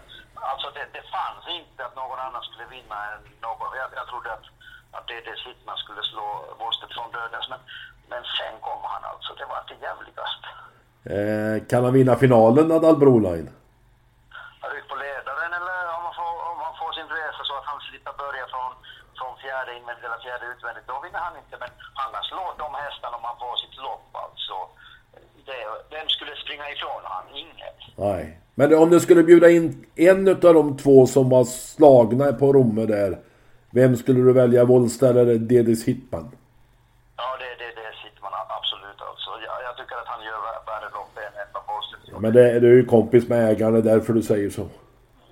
Alltså 0.51 0.67
det, 0.75 0.85
det 0.97 1.05
fanns 1.17 1.45
inte 1.59 1.79
att 1.85 1.95
någon 2.01 2.19
annan 2.27 2.43
skulle 2.47 2.65
vinna 2.75 2.97
än 3.12 3.21
någon. 3.47 3.69
Jag, 3.81 3.89
jag 4.00 4.07
trodde 4.12 4.29
att, 4.38 4.45
att 4.97 5.07
det 5.07 5.19
det 5.27 5.35
Hittman 5.45 5.77
skulle 5.83 6.03
slå 6.12 6.27
Wallstedt 6.59 6.93
från 6.97 7.12
dödens. 7.17 7.47
Men, 7.51 7.62
men 8.12 8.23
sen 8.38 8.55
kom 8.67 8.81
han 8.93 9.03
alltså. 9.12 9.29
Det 9.39 9.45
var 9.51 9.59
det 9.71 9.79
jävligaste. 9.88 10.47
Eh, 11.13 11.55
kan 11.69 11.83
han 11.83 11.93
vinna 12.00 12.15
finalen 12.23 12.67
Nadal 12.67 12.97
Broline? 13.03 13.50
Ryck 14.73 14.88
på 14.91 14.95
ledaren 14.95 15.51
eller 15.59 15.79
om 15.97 16.03
man, 16.07 16.15
får, 16.19 16.31
om 16.51 16.57
man 16.65 16.73
får 16.79 16.91
sin 16.97 17.09
resa 17.17 17.41
så 17.50 17.53
att 17.59 17.67
han 17.71 17.79
slipper 17.88 18.13
börja 18.23 18.45
från, 18.53 18.71
från 19.17 19.33
fjärde 19.43 19.71
invändigt 19.77 20.05
eller 20.05 20.23
fjärde 20.25 20.45
utvändigt. 20.53 20.88
Då 20.91 20.95
vinner 21.05 21.19
han 21.27 21.35
inte. 21.41 21.55
Men 21.63 21.71
han 22.00 22.09
kan 22.13 22.23
slå 22.31 22.45
de 22.63 22.69
hästarna 22.85 23.17
om 23.19 23.25
han 23.29 23.38
får 23.43 23.55
sitt 23.63 23.77
lopp 23.88 24.09
alltså. 24.23 24.55
Det, 25.47 25.59
vem 25.95 26.07
skulle 26.15 26.35
springa 26.53 26.69
ifrån 26.72 27.01
han? 27.03 27.24
Ingen. 27.36 27.74
Nej. 27.95 28.39
Men 28.55 28.74
om 28.74 28.89
du 28.89 29.00
skulle 29.00 29.24
bjuda 29.24 29.50
in 29.50 29.86
en 29.95 30.27
utav 30.27 30.53
de 30.53 30.77
två 30.77 31.07
som 31.07 31.29
var 31.29 31.43
slagna 31.43 32.33
på 32.33 32.53
Romme 32.53 32.86
där. 32.86 33.19
Vem 33.72 33.95
skulle 33.95 34.19
du 34.22 34.33
välja? 34.33 34.65
Wollster 34.65 35.15
eller 35.15 35.36
Dedis 35.36 35.86
Hitman? 35.88 36.31
Ja, 37.17 37.38
det, 37.39 37.65
det, 37.65 37.72
det 37.81 37.93
sitter 38.03 38.22
man 38.22 38.31
absolut 38.57 39.01
alltså. 39.10 39.29
Jag, 39.48 39.55
jag 39.67 39.77
tycker 39.77 39.95
att 39.95 40.07
han 40.13 40.22
gör 40.25 40.39
vä- 40.48 40.65
värre 40.72 40.89
lopp 40.98 41.17
än 41.17 41.33
än 41.41 41.48
vad 41.53 41.63
gör. 42.12 42.19
Men 42.19 42.33
det, 42.33 42.60
du 42.60 42.67
är 42.72 42.75
ju 42.81 42.86
kompis 42.86 43.27
med 43.29 43.50
ägaren, 43.51 43.74
det 43.74 43.79
är 43.79 43.93
därför 43.93 44.13
du 44.13 44.22
säger 44.22 44.50
så. 44.50 44.65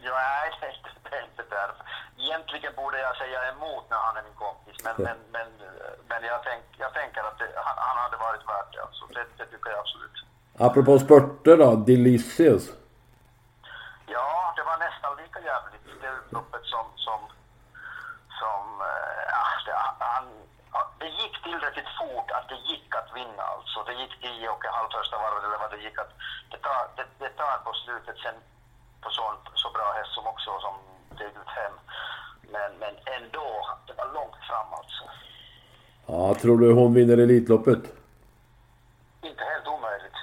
Ja, 0.08 0.12
nej, 0.14 0.52
det 0.60 0.66
är 0.68 0.74
inte, 0.78 0.90
det 1.10 1.16
är 1.16 1.24
inte 1.30 1.44
därför. 1.58 1.84
Egentligen 2.26 2.74
borde 2.82 2.98
jag 3.08 3.14
säga 3.24 3.40
emot 3.54 3.86
när 3.92 3.98
han 4.08 4.18
är 4.20 4.24
min 4.30 4.38
kompis. 4.46 4.76
Men, 4.86 4.96
men 5.08 5.18
Apropå 10.68 11.00
spurter 11.00 11.58
då, 11.58 11.70
Delicious. 11.76 12.64
Ja, 14.16 14.54
det 14.58 14.64
var 14.70 14.78
nästan 14.88 15.12
lika 15.22 15.40
jävligt 15.52 15.86
det 16.02 16.14
loppet 16.36 16.66
som... 16.74 16.86
som, 17.06 17.20
som 18.40 18.64
äh, 18.92 19.56
det, 19.66 19.74
ah, 19.86 19.94
han, 20.14 20.26
ah, 20.78 20.88
det 21.02 21.10
gick 21.22 21.36
tillräckligt 21.48 21.92
fort 22.00 22.30
att 22.38 22.48
det 22.52 22.60
gick 22.72 22.90
att 23.00 23.10
vinna 23.20 23.44
alltså. 23.54 23.78
Det 23.88 23.96
gick 24.02 24.14
tio 24.26 24.48
och 24.56 24.66
en 24.66 24.74
halv 24.80 24.90
första 24.98 25.16
varvet 25.24 25.44
eller 25.48 25.60
vad 25.64 25.72
det 25.76 25.82
gick 25.88 25.98
att... 26.04 26.14
Det 26.52 26.60
tar, 26.68 26.82
det, 26.98 27.08
det 27.24 27.32
tar 27.40 27.58
på 27.68 27.72
slutet 27.84 28.18
sen 28.24 28.38
på 29.04 29.10
sån... 29.18 29.36
så 29.64 29.68
bra 29.76 29.88
häst 29.98 30.14
som 30.18 30.26
också 30.34 30.50
som 30.66 30.76
dög 31.20 31.34
ut 31.42 31.54
hem. 31.60 31.76
Men, 32.54 32.70
men 32.82 32.94
ändå, 33.18 33.48
det 33.88 33.94
var 34.00 34.08
långt 34.18 34.42
fram 34.50 34.70
alltså. 34.80 35.04
Ja, 36.12 36.22
tror 36.42 36.58
du 36.64 36.68
hon 36.80 36.94
vinner 36.94 37.18
Elitloppet? 37.26 37.84
Inte 39.30 39.44
helt 39.52 39.68
omöjligt. 39.68 40.18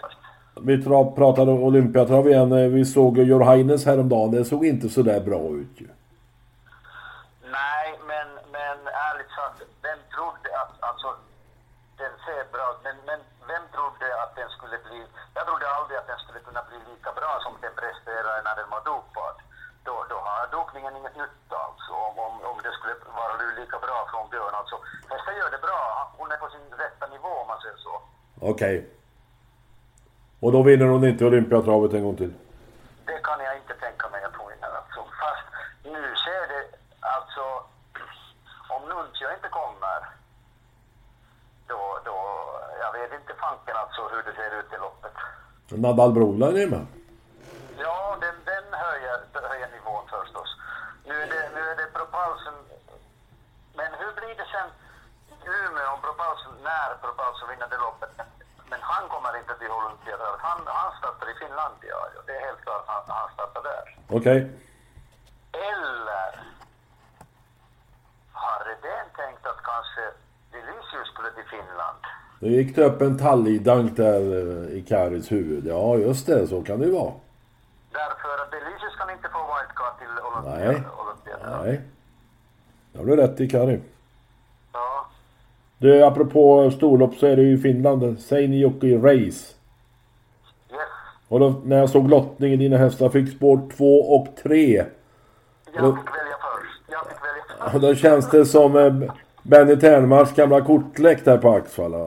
Vi 0.62 0.82
pratade 1.16 1.50
om 1.52 1.62
Olympiatrav 1.62 2.28
igen. 2.28 2.52
Eh, 2.52 2.68
Vi 2.68 2.84
såg 2.84 3.18
Jorhaines 3.18 3.86
häromdagen. 3.86 4.30
Det 4.30 4.44
såg 4.44 4.66
inte 4.66 4.88
så 4.88 5.02
där 5.02 5.20
bra 5.20 5.42
ut 5.60 5.74
ju. 5.82 5.88
Nej, 7.58 7.88
men, 8.10 8.28
men 8.56 8.76
ärligt 9.08 9.32
sagt, 9.38 9.58
vem 9.86 10.00
trodde 10.14 10.48
att, 10.62 10.72
alltså, 10.90 11.08
den 12.02 12.12
ser 12.26 12.42
bra 12.54 12.66
ut, 12.72 12.80
men, 12.86 12.96
men 13.08 13.20
vem 13.52 13.64
trodde 13.76 14.06
att 14.22 14.32
den 14.40 14.50
skulle 14.56 14.78
bli, 14.86 15.00
jag 15.36 15.44
trodde 15.48 15.66
aldrig 15.76 15.94
att 16.00 16.08
den 16.12 16.20
skulle 16.24 16.40
kunna 16.48 16.62
bli 16.70 16.78
lika 16.92 17.10
bra 17.20 17.32
som 17.44 17.52
den 17.64 17.74
presterade 17.80 18.40
när 18.46 18.56
den 18.60 18.68
var 18.74 18.82
dopad. 18.92 19.36
Då, 19.86 19.94
då 20.12 20.16
har 20.26 20.42
dopningen 20.58 20.92
inget 20.98 21.16
nytta 21.22 21.56
alltså, 21.68 21.92
om, 22.06 22.14
om, 22.26 22.34
om 22.50 22.56
det 22.64 22.72
skulle 22.78 22.94
vara 23.20 23.34
lika 23.60 23.76
bra 23.86 23.98
från 24.10 24.24
Björn 24.32 24.54
alltså. 24.60 24.76
Hästen 25.12 25.34
gör 25.40 25.50
det 25.54 25.62
bra, 25.68 25.82
hon 26.18 26.28
är 26.34 26.38
på 26.44 26.48
sin 26.54 26.66
rätta 26.84 27.04
nivå 27.14 27.32
om 27.42 27.46
man 27.52 27.60
säger 27.64 27.80
så. 27.86 27.94
Okej. 28.52 28.76
Och 30.40 30.52
då 30.52 30.62
vinner 30.62 30.86
hon 30.86 31.04
inte 31.04 31.24
Olympiatravet 31.24 31.92
en 31.92 32.04
gång 32.04 32.16
till. 32.16 32.32
Det 33.06 33.18
kan 33.28 33.40
jag 33.40 33.56
inte 33.56 33.74
tänka 33.74 34.08
mig 34.08 34.24
att 34.24 34.36
hon 34.36 34.48
vinner 34.52 34.70
alltså. 34.80 35.00
Fast 35.20 35.46
nu 35.84 36.02
ser 36.24 36.42
det, 36.52 36.62
alltså, 37.16 37.44
om 38.74 38.82
Nuncio 38.88 39.28
inte 39.36 39.48
kommer, 39.60 39.98
då, 41.66 41.80
då, 42.04 42.16
jag 42.82 42.92
vet 42.98 43.12
inte 43.20 43.34
fanken 43.44 43.76
alltså 43.82 44.00
hur 44.12 44.22
det 44.26 44.34
ser 44.40 44.58
ut 44.60 44.72
i 44.72 44.78
loppet. 44.84 45.16
Nadal 45.84 46.12
Broline 46.12 46.56
är 46.62 46.66
med. 46.66 46.86
Ja, 47.84 48.16
den, 48.20 48.36
den 48.52 48.66
höjer, 48.84 49.18
höjer 49.50 49.68
nivån 49.76 50.04
förstås. 50.14 50.50
Nu 51.08 51.14
är 51.22 51.26
det, 51.34 51.50
nu 51.54 51.60
är 51.70 51.76
det 51.80 51.86
Propulsen, 51.98 52.56
men 53.78 53.90
hur 54.00 54.12
blir 54.18 54.34
det 54.40 54.48
sen 54.54 54.68
i 55.32 55.36
Umeå 55.62 55.88
om 55.94 56.00
Propulsen, 56.06 56.52
när 56.68 56.90
Propulsen 57.02 57.48
vinner 57.50 57.68
det 57.70 57.80
loppet? 57.86 58.12
Men, 58.70 58.80
han 58.92 59.04
kommer 59.12 59.32
inte 59.40 59.54
till 59.60 59.72
Olympiatravet. 59.80 60.40
Han, 60.48 60.58
han 60.80 60.90
startar 60.98 61.26
i 61.32 61.34
Finlandia, 61.42 61.96
ja. 62.14 62.20
det 62.26 62.32
är 62.38 62.42
helt 62.48 62.60
klart 62.66 62.84
han, 62.86 63.02
han 63.20 63.28
startar 63.36 63.62
där. 63.70 63.84
Okej. 64.18 64.38
Eller 65.70 66.30
har 68.42 68.58
Redén 68.70 69.08
tänkt 69.20 69.46
att 69.50 69.60
kanske 69.72 70.02
Delicious 70.54 71.08
skulle 71.12 71.30
till 71.36 71.48
Finland? 71.54 72.02
Nu 72.40 72.48
gick 72.48 72.76
det 72.76 72.84
upp 72.84 73.00
en 73.02 73.18
talgdank 73.18 73.96
där 73.96 74.22
eh, 74.38 74.78
i 74.78 74.84
Karis 74.88 75.32
huvud. 75.32 75.66
Ja, 75.66 75.96
just 75.96 76.26
det. 76.26 76.46
Så 76.46 76.62
kan 76.62 76.78
det 76.80 76.86
ju 76.86 76.92
vara. 76.92 77.12
Därför 77.92 78.32
att 78.42 78.50
Delicious 78.50 78.96
kan 78.98 79.10
inte 79.10 79.28
få 79.28 79.38
wildcard 79.38 79.94
till 79.98 80.14
Olympia. 80.26 80.72
Nej. 80.72 80.82
Olympia. 81.02 81.62
Nej. 81.62 81.82
Det 82.92 82.98
har 82.98 83.06
du 83.06 83.16
rätt 83.16 83.40
i, 83.40 83.48
Kari. 83.48 83.80
Du, 85.80 86.04
apropå 86.04 86.70
storlopp 86.70 87.14
så 87.14 87.26
är 87.26 87.36
det 87.36 87.42
ju 87.42 87.54
i 87.54 87.58
Finland. 87.58 88.20
Seinäjoki 88.20 88.96
Race. 88.96 89.18
Yes. 89.28 89.54
Och 91.28 91.40
då, 91.40 91.54
när 91.64 91.78
jag 91.78 91.90
såg 91.90 92.10
lottningen, 92.10 92.58
dina 92.58 92.76
hästar 92.76 93.08
fick 93.08 93.36
spår 93.36 93.60
2 93.76 94.00
och 94.16 94.26
3. 94.42 94.76
Jag 94.76 94.86
fick 95.74 96.14
välja 96.14 96.36
först. 96.46 96.82
Jag 96.86 97.06
fick 97.08 97.18
välja 97.22 97.44
först. 97.70 97.82
Då 97.82 97.94
känns 97.94 98.30
det 98.30 98.46
som 98.46 98.76
eh, 98.76 98.92
Benny 99.42 99.76
Ternmarks 99.76 100.34
gamla 100.34 100.60
kortlek 100.60 101.24
där 101.24 101.38
på 101.38 101.50
Axvalla. 101.50 101.98
ja, 101.98 102.04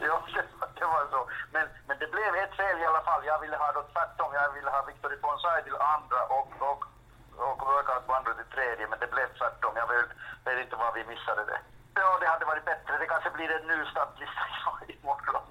det, 0.00 0.44
det 0.78 0.86
var 0.94 1.04
så. 1.10 1.20
Men, 1.52 1.66
det 1.88 2.10
blev 2.16 2.30
ett 2.42 2.54
fel 2.60 2.76
i 2.82 2.86
alla 2.90 3.02
fall. 3.08 3.22
Jag 3.26 3.40
ville 3.40 3.56
ha 3.56 3.72
då 3.72 3.82
tvärtom. 3.92 4.30
Jag 4.32 4.52
ville 4.56 4.70
ha 4.70 4.84
Victory 4.88 5.16
Bonsai 5.22 5.62
till 5.66 5.78
andra 5.96 6.20
och, 6.38 6.50
och, 6.70 6.80
och 7.48 7.60
Workout 7.70 8.06
Wonder 8.10 8.32
till 8.38 8.50
tredje. 8.56 8.84
Men 8.90 8.98
det 9.02 9.10
blev 9.14 9.28
tvärtom. 9.38 9.72
Jag 9.82 9.88
vet, 9.92 10.10
vet 10.44 10.64
inte 10.64 10.76
var 10.76 10.92
vi 10.98 11.04
missade 11.12 11.42
det. 11.50 11.60
Ja, 12.00 12.08
det 12.20 12.28
hade 12.34 12.44
varit 12.52 12.64
bättre. 12.72 12.98
Det 12.98 13.06
kanske 13.12 13.30
blir 13.30 13.50
en 13.58 13.66
ny 13.72 13.78
startlista 13.92 14.42
imorgon. 14.94 15.46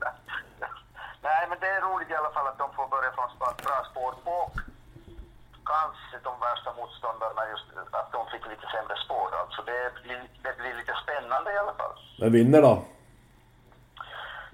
Nej, 1.27 1.43
men 1.49 1.57
det 1.59 1.69
är 1.77 1.81
roligt 1.81 2.09
i 2.09 2.15
alla 2.15 2.31
fall 2.35 2.47
att 2.47 2.57
de 2.63 2.67
får 2.77 2.87
börja 2.95 3.11
från 3.11 3.29
start. 3.35 3.57
Bra 3.67 3.79
spår. 3.91 4.13
Och 4.37 4.53
kanske 5.73 6.15
de 6.27 6.33
värsta 6.47 6.69
motståndarna 6.79 7.41
just 7.53 7.65
att 7.91 8.11
de 8.11 8.21
fick 8.31 8.43
lite 8.51 8.67
sämre 8.73 8.95
spår. 9.05 9.29
Alltså 9.41 9.61
det 9.61 9.93
blir, 10.03 10.19
det 10.45 10.53
blir 10.57 10.73
lite 10.79 10.93
spännande 11.03 11.53
i 11.53 11.57
alla 11.57 11.73
fall. 11.73 11.93
Men 12.19 12.31
vinner 12.31 12.61
då? 12.61 12.83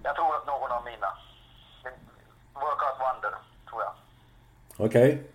Jag 0.04 0.16
tror 0.16 0.36
att 0.36 0.48
någon 0.48 0.72
av 0.72 0.84
mina. 0.84 1.12
Workout 2.54 3.00
Wonder, 3.00 3.34
tror 3.70 3.82
jag. 3.84 3.94
Okej. 4.86 5.32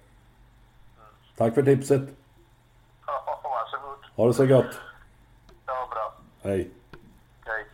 Tack 1.41 1.55
för 1.55 1.63
tipset. 1.63 2.03
Varsågod. 3.43 3.99
Ha 4.17 4.27
det 4.27 4.35
så 4.35 4.47
gott. 4.47 4.79
Ja, 5.67 5.89
bra. 5.91 6.15
Hej. 6.51 6.71
Hej. 7.45 7.65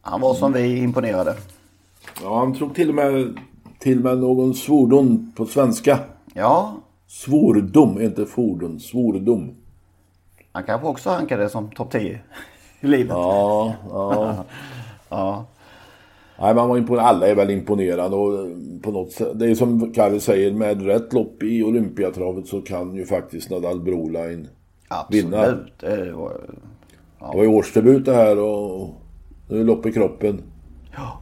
Han 0.00 0.20
var 0.20 0.34
som 0.34 0.52
vi 0.52 0.78
imponerade. 0.78 1.36
Ja, 2.22 2.38
han 2.38 2.54
tog 2.54 2.74
till 2.74 2.88
och 2.88 2.94
med 2.94 3.38
till 3.78 4.00
med 4.00 4.18
någon 4.18 4.54
svordom 4.54 5.32
på 5.36 5.46
svenska. 5.46 5.98
Ja, 6.34 6.74
Svordom, 7.06 8.00
inte 8.00 8.26
fordon. 8.26 8.80
Svordom. 8.80 9.56
han 10.52 10.64
kanske 10.64 10.86
också 10.86 11.10
hankade 11.10 11.48
som 11.48 11.70
topp 11.70 11.90
10 11.90 12.20
i 12.80 12.86
livet. 12.86 13.10
Ja, 13.10 13.74
ja. 13.90 14.44
Ja. 15.08 15.44
Nej, 16.40 16.54
man 16.54 16.68
var 16.68 16.78
imponerad. 16.78 17.06
Alla 17.06 17.26
är 17.26 17.34
väl 17.34 17.50
imponerade 17.50 18.16
och 18.16 18.46
eh, 18.46 18.52
på 18.82 18.90
något 18.90 19.12
sätt. 19.12 19.28
Det 19.34 19.50
är 19.50 19.54
som 19.54 19.92
Kalle 19.92 20.20
säger, 20.20 20.52
med 20.52 20.82
rätt 20.82 21.12
lopp 21.12 21.42
i 21.42 21.62
Olympiatravet 21.62 22.46
så 22.46 22.60
kan 22.60 22.94
ju 22.94 23.06
faktiskt 23.06 23.50
Nadal 23.50 23.80
Broline 23.80 24.48
vinna. 25.10 25.40
Absolut. 25.40 25.78
Det 25.80 26.12
var, 26.12 26.32
Det 27.18 27.36
var 27.36 27.42
ju 27.42 27.48
årsdebut 27.48 28.04
det 28.04 28.14
här 28.14 28.38
och 28.38 28.88
nu 29.48 29.60
är 29.60 29.64
lopp 29.64 29.86
i 29.86 29.92
kroppen. 29.92 30.42
ja. 30.96 31.20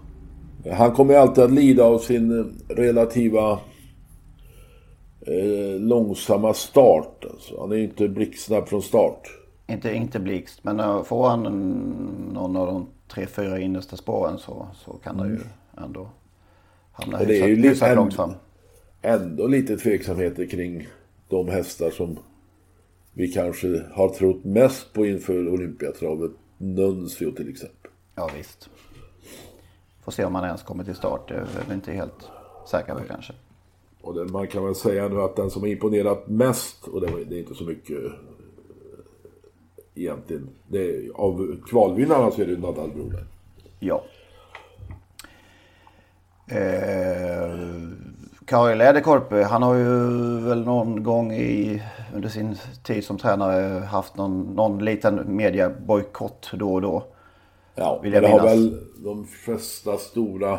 Han 0.73 0.93
kommer 0.93 1.15
ju 1.15 1.21
alltid 1.21 1.45
att 1.45 1.53
lida 1.53 1.85
av 1.85 1.99
sin 1.99 2.39
eh, 2.39 2.75
relativa 2.75 3.53
eh, 5.21 5.81
långsamma 5.81 6.55
start. 6.55 7.25
Alltså. 7.31 7.61
Han 7.61 7.73
är 7.73 7.77
ju 7.77 7.85
inte 7.85 8.09
blixtsnabb 8.09 8.69
från 8.69 8.83
start. 8.83 9.29
Inte, 9.67 9.95
inte 9.95 10.21
blixt, 10.21 10.65
men 10.65 10.81
uh, 10.81 11.03
får 11.03 11.29
han 11.29 11.43
någon 12.33 12.57
av 12.57 12.67
de 12.67 12.87
tre, 13.09 13.27
fyra 13.27 13.59
innersta 13.59 13.97
spåren 13.97 14.39
så, 14.39 14.69
så 14.75 14.93
kan 14.93 15.17
det 15.17 15.29
ju 15.29 15.39
ändå 15.85 16.11
hamna 16.93 17.17
Mm. 17.19 17.21
Och 17.21 17.27
det 17.27 17.41
är 17.41 17.49
ju 17.49 17.55
hyfsat, 17.55 17.63
lite 17.63 17.69
hyfsat 17.69 17.97
långt 17.97 18.15
fram. 18.15 18.33
Ändå 19.03 19.47
lite 19.47 19.77
tveksamheter 19.77 20.47
kring 20.47 20.89
de 21.29 21.49
hästar 21.49 21.91
som 21.91 22.19
vi 23.13 23.29
kanske 23.33 23.83
har 23.93 24.09
trott 24.09 24.45
mest 24.45 24.93
på 24.93 25.07
inför 25.07 25.49
Olympiatravet. 25.49 26.31
Nuncio 26.59 27.33
till 27.33 27.49
exempel. 27.49 27.91
Ja 28.15 28.31
visst. 28.37 28.71
Får 30.05 30.13
se 30.13 30.25
om 30.25 30.35
han 30.35 30.45
ens 30.45 30.63
kommer 30.63 30.85
till 30.85 30.95
start. 30.95 31.29
Det 31.29 31.35
är 31.35 31.47
vi 31.69 31.75
inte 31.75 31.93
helt 31.93 32.29
säkra 32.71 32.95
på 32.95 33.05
kanske. 33.09 33.33
Och 34.01 34.15
det, 34.15 34.25
man 34.33 34.47
kan 34.47 34.65
väl 34.65 34.75
säga 34.75 35.09
nu 35.09 35.21
att 35.21 35.37
den 35.37 35.51
som 35.51 35.63
har 35.63 35.69
imponerat 35.69 36.29
mest, 36.29 36.85
och 36.89 37.01
det, 37.01 37.07
var- 37.07 37.19
det 37.21 37.37
är 37.37 37.39
inte 37.41 37.55
så 37.55 37.65
mycket 37.65 37.99
egentligen. 39.99 40.49
Det 40.67 41.11
av 41.15 41.57
kvalvinnarna 41.67 42.31
så 42.31 42.43
är 42.43 42.47
det 42.47 42.59
Nadal 42.59 42.91
Broline. 42.91 43.27
Ja. 43.79 44.03
Eh, 46.51 47.59
Kari 48.45 48.75
Läderkorp, 48.75 49.49
han 49.49 49.63
har 49.63 49.75
ju 49.75 49.85
väl 50.49 50.65
någon 50.65 51.03
gång 51.03 51.33
i, 51.33 51.83
under 52.15 52.29
sin 52.29 52.57
tid 52.83 53.05
som 53.05 53.19
tränare 53.19 53.85
haft 53.85 54.17
någon, 54.17 54.43
någon 54.43 54.85
liten 54.85 55.37
mediebojkott 55.37 56.51
då 56.53 56.75
och 56.75 56.83
då. 56.83 57.05
Ja, 57.75 58.01
Vill 58.03 58.13
jag 58.13 58.23
det 58.23 58.29
har 58.29 58.43
väl 58.43 58.81
de 58.97 59.27
flesta 59.27 59.97
stora... 59.97 60.59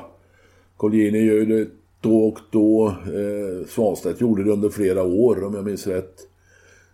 Colgjini 0.78 1.20
gör 1.20 1.36
ju 1.36 1.46
det 1.46 1.70
då 2.02 2.28
och 2.28 2.40
då. 2.52 2.88
Eh, 2.88 3.68
Svanstedt 3.68 4.22
gjorde 4.22 4.44
det 4.44 4.52
under 4.52 4.70
flera 4.70 5.04
år 5.04 5.44
om 5.44 5.56
jag 5.56 5.66
minns 5.66 5.88
rätt. 5.88 6.29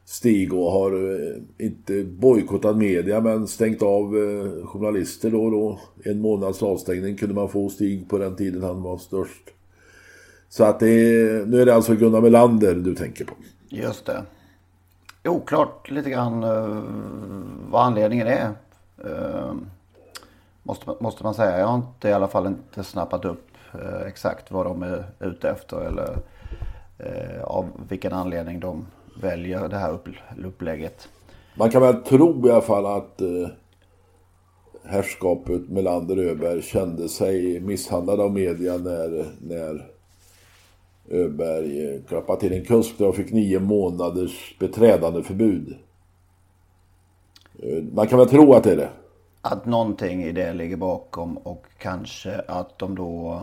Stig 0.08 0.54
och 0.54 0.72
har 0.72 0.92
eh, 0.92 1.66
inte 1.66 2.04
bojkottat 2.04 2.78
media 2.78 3.22
men 3.22 3.48
stängt 3.48 3.82
av 3.82 4.18
eh, 4.18 4.66
journalister 4.68 5.32
då 5.32 5.44
och 5.44 5.52
då. 5.52 5.80
En 6.04 6.22
månads 6.22 6.64
avstängning 6.64 7.18
kunde 7.18 7.36
man 7.36 7.50
få 7.50 7.70
Stig 7.70 8.10
på 8.10 8.18
den 8.18 8.36
tiden 8.36 8.64
han 8.64 8.82
var 8.84 8.98
störst. 8.98 9.44
Så 10.50 10.64
att 10.64 10.80
det 10.80 10.90
är, 10.90 11.46
nu 11.46 11.62
är 11.62 11.66
det 11.66 11.76
alltså 11.76 11.96
Gunnar 11.96 12.22
Melander 12.22 12.76
du 12.76 12.96
tänker 12.96 13.26
på. 13.26 13.34
Just 13.70 14.06
det. 14.06 14.24
Oklart 15.24 15.92
lite 15.92 16.10
grann 16.10 16.44
eh, 16.44 16.82
vad 17.70 17.84
anledningen 17.86 18.28
är. 18.28 18.50
Måste, 20.64 20.88
man- 20.90 20.98
måste 21.00 21.24
man 21.24 21.34
säga. 21.34 21.60
Jag 21.60 21.68
har 21.68 21.76
inte 21.76 22.10
i 22.10 22.14
alla 22.14 22.28
fall 22.28 22.48
inte 22.48 22.84
snappat 22.84 23.26
upp 23.26 23.48
exakt 24.08 24.52
vad 24.52 24.66
de 24.66 24.84
är 24.84 25.06
ute 25.20 25.50
efter. 25.50 25.82
Eller 25.82 26.18
av 27.44 27.66
vilken 27.90 28.14
anledning 28.14 28.60
de 28.60 28.86
väljer 29.22 29.70
det 29.70 29.78
här 29.78 29.94
upp, 29.94 30.10
upplägget. 30.46 31.10
Man 31.56 31.70
kan 31.70 31.82
väl 31.82 31.96
tro 31.96 32.48
i 32.48 32.52
alla 32.52 32.62
fall 32.62 32.86
att 32.86 33.22
eh, 33.22 33.48
herrskapet 34.84 35.70
Melander-Öberg 35.70 36.62
kände 36.62 37.10
sig 37.10 37.60
misshandlad 37.60 38.20
av 38.20 38.32
media 38.32 38.78
när, 38.78 39.26
när 39.42 39.86
Öberg 41.10 41.96
eh, 41.96 42.02
klappade 42.08 42.40
till 42.40 42.54
en 42.54 42.66
kusk 42.66 43.02
och 43.02 43.16
fick 43.16 43.32
nio 43.32 43.60
månaders 43.60 44.56
beträdandeförbud. 44.60 45.76
Eh, 47.60 47.84
man 47.84 48.08
kan 48.08 48.20
väl 48.20 48.30
tro 48.30 48.54
att 48.54 48.64
det 48.64 48.72
är 48.72 48.78
det. 48.78 48.90
Att 49.42 49.66
någonting 49.66 50.24
i 50.24 50.32
det 50.32 50.54
ligger 50.54 50.78
bakom 50.78 51.38
och 51.38 51.66
kanske 51.78 52.42
att 52.48 52.80
de 52.80 52.96
då 52.96 53.42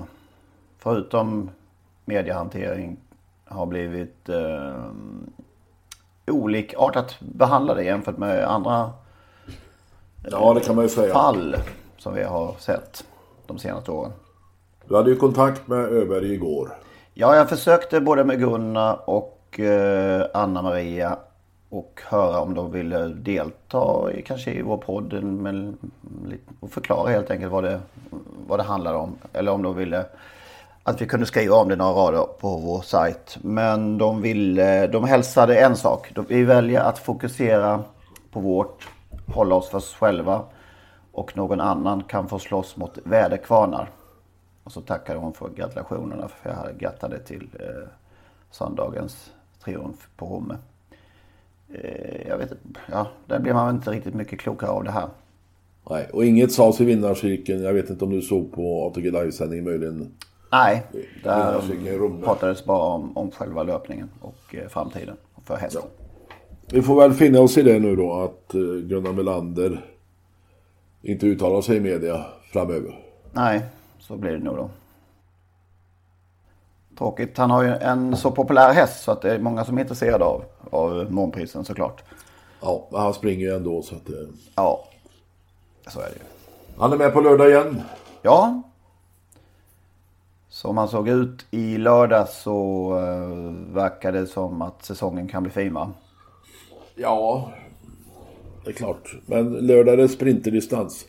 förutom 0.79 1.51
mediehantering 2.05 2.97
har 3.45 3.67
blivit 3.67 4.29
eh, 4.29 4.85
olikartat 6.27 7.17
behandlade 7.21 7.85
jämfört 7.85 8.19
med 8.19 8.45
andra 8.45 8.91
Ja, 10.31 10.55
det 10.55 10.61
kan 10.61 10.77
man 10.77 10.85
ju 10.85 10.89
säga. 10.89 11.13
fall 11.13 11.57
som 11.99 12.15
vi 12.15 12.23
har 12.23 12.55
sett 12.59 13.05
de 13.47 13.59
senaste 13.59 13.91
åren. 13.91 14.13
Du 14.89 14.97
hade 14.97 15.11
ju 15.11 15.17
kontakt 15.17 15.69
med 15.69 15.79
Öberg 15.79 16.33
igår. 16.33 16.69
Ja, 17.15 17.37
jag 17.37 17.49
försökte 17.49 18.01
både 18.01 18.25
med 18.25 18.39
Gunnar 18.39 19.11
och 19.11 19.61
eh, 19.61 20.27
Anna-Maria 20.35 21.19
och 21.69 22.01
höra 22.05 22.41
om 22.41 22.55
de 22.55 22.73
ville 22.73 23.07
delta 23.09 24.13
i, 24.13 24.23
kanske 24.23 24.51
i 24.51 24.63
vår 24.63 24.77
podd 24.77 25.23
men, 25.23 25.79
och 26.61 26.71
förklara 26.71 27.11
helt 27.11 27.31
enkelt 27.31 27.53
vad 27.53 27.65
det, 27.65 27.81
vad 28.47 28.59
det 28.59 28.63
handlar 28.63 28.95
om. 28.95 29.15
Eller 29.33 29.53
om 29.53 29.63
de 29.63 29.77
ville 29.77 30.05
att 30.83 31.03
vi 31.03 31.07
kunde 31.07 31.27
skriva 31.27 31.57
om 31.57 31.69
det 31.69 31.77
några 31.77 31.93
rader 31.93 32.27
på 32.41 32.57
vår 32.57 32.83
sajt. 32.83 33.39
Men 33.43 33.99
de, 33.99 34.23
ville, 34.23 34.87
de 34.87 35.05
hälsade 35.05 35.61
en 35.61 35.77
sak. 35.77 36.13
Vi 36.29 36.45
väljer 36.45 36.81
att 36.81 36.99
fokusera 36.99 37.85
på 38.31 38.41
vårt, 38.41 38.89
hålla 39.27 39.55
oss 39.55 39.69
för 39.69 39.79
oss 39.79 39.95
själva 39.95 40.45
och 41.13 41.37
någon 41.37 41.61
annan 41.61 42.03
kan 42.03 42.29
få 42.29 42.39
slåss 42.39 42.77
mot 42.77 42.99
väderkvarnar. 43.05 43.91
Och 44.65 44.73
så 44.73 44.81
tackade 44.81 45.19
hon 45.19 45.33
för 45.33 45.49
gratulationerna 45.49 46.29
för 46.29 46.51
jag 46.51 46.57
hade 46.57 46.73
grattade 46.73 47.19
till 47.19 47.49
eh, 47.61 47.89
söndagens 48.51 49.33
triumf 49.65 50.09
på 50.17 50.27
Romme. 50.27 50.57
Eh, 51.75 52.29
jag 52.29 52.39
vet 52.39 52.51
inte, 52.51 52.81
ja, 52.91 53.07
där 53.27 53.39
blir 53.39 53.55
man 53.55 53.75
inte 53.75 53.91
riktigt 53.91 54.15
mycket 54.15 54.41
klokare 54.41 54.71
av 54.71 54.85
det 54.85 54.91
här. 54.91 55.09
Nej, 55.91 56.09
och 56.13 56.25
inget 56.25 56.53
sades 56.53 56.81
i 56.81 56.85
vinnarcirkeln. 56.85 57.63
Jag 57.63 57.73
vet 57.73 57.91
inte 57.91 58.05
om 58.05 58.11
du 58.11 58.23
såg 58.23 58.53
på 58.53 58.87
ATG 58.87 59.11
Live-sändning 59.11 59.65
möjligen. 59.65 60.13
Nej, 60.53 60.83
där 61.25 61.99
Romme. 61.99 62.25
pratades 62.25 62.65
bara 62.65 62.83
om, 62.95 63.17
om 63.17 63.31
själva 63.31 63.63
löpningen 63.63 64.11
och 64.21 64.55
eh, 64.55 64.69
framtiden 64.69 65.17
för 65.45 65.57
hästen. 65.57 65.83
Vi 66.73 66.83
får 66.83 66.97
väl 67.01 67.13
finna 67.13 67.41
oss 67.41 67.59
i 67.59 67.63
det 67.63 67.79
nu 67.79 67.97
då 67.97 68.13
att 68.15 68.55
eh, 68.55 68.61
Gunnar 68.61 69.13
Melander 69.13 69.85
inte 71.03 71.27
uttalar 71.27 71.61
sig 71.61 71.77
i 71.77 71.81
media 71.81 72.25
framöver. 72.53 72.99
Nej, 73.33 73.63
så 73.99 74.17
blir 74.17 74.33
det 74.33 74.39
nog 74.39 74.57
då. 74.57 74.71
Tråkigt. 76.99 77.39
Han 77.39 77.51
har 77.51 77.63
ju 77.63 77.71
en 77.71 78.17
så 78.17 78.31
populär 78.31 78.73
häst 78.73 79.05
så 79.05 79.13
att 79.13 79.23
det 79.23 79.35
är 79.35 79.39
många 79.39 79.65
som 79.65 79.77
är 79.79 79.83
intresserade 79.83 80.25
av, 80.25 80.45
av 80.71 81.13
månprisen 81.13 81.65
såklart. 81.65 82.05
Ja, 82.61 82.89
men 82.91 83.01
han 83.01 83.15
springer 83.15 83.47
ju 83.47 83.57
ändå 83.57 83.83
så 83.83 83.95
att 83.95 84.09
eh, 84.09 84.15
Ja, 84.55 84.85
så 85.87 86.01
är 86.01 86.05
det 86.05 86.15
ju. 86.15 86.23
Han 86.79 86.93
är 86.93 86.97
med 86.97 87.13
på 87.13 87.21
lördag 87.21 87.51
igen. 87.51 87.83
Ja. 88.23 88.63
Som 90.53 90.77
han 90.77 90.89
såg 90.89 91.09
ut 91.09 91.47
i 91.51 91.79
lördag 91.79 92.29
så 92.29 92.91
uh, 92.99 93.75
verkar 93.75 94.13
det 94.13 94.27
som 94.27 94.63
att 94.63 94.85
säsongen 94.85 95.29
kan 95.29 95.43
bli 95.43 95.53
fin 95.53 95.75
va? 95.75 95.93
Ja, 96.95 97.53
det 98.65 98.71
är 98.71 98.75
klart. 98.75 99.15
Men 99.27 99.53
lördag 99.53 99.93
är 99.93 99.97
det 99.97 100.09
sprinterdistans. 100.09 101.07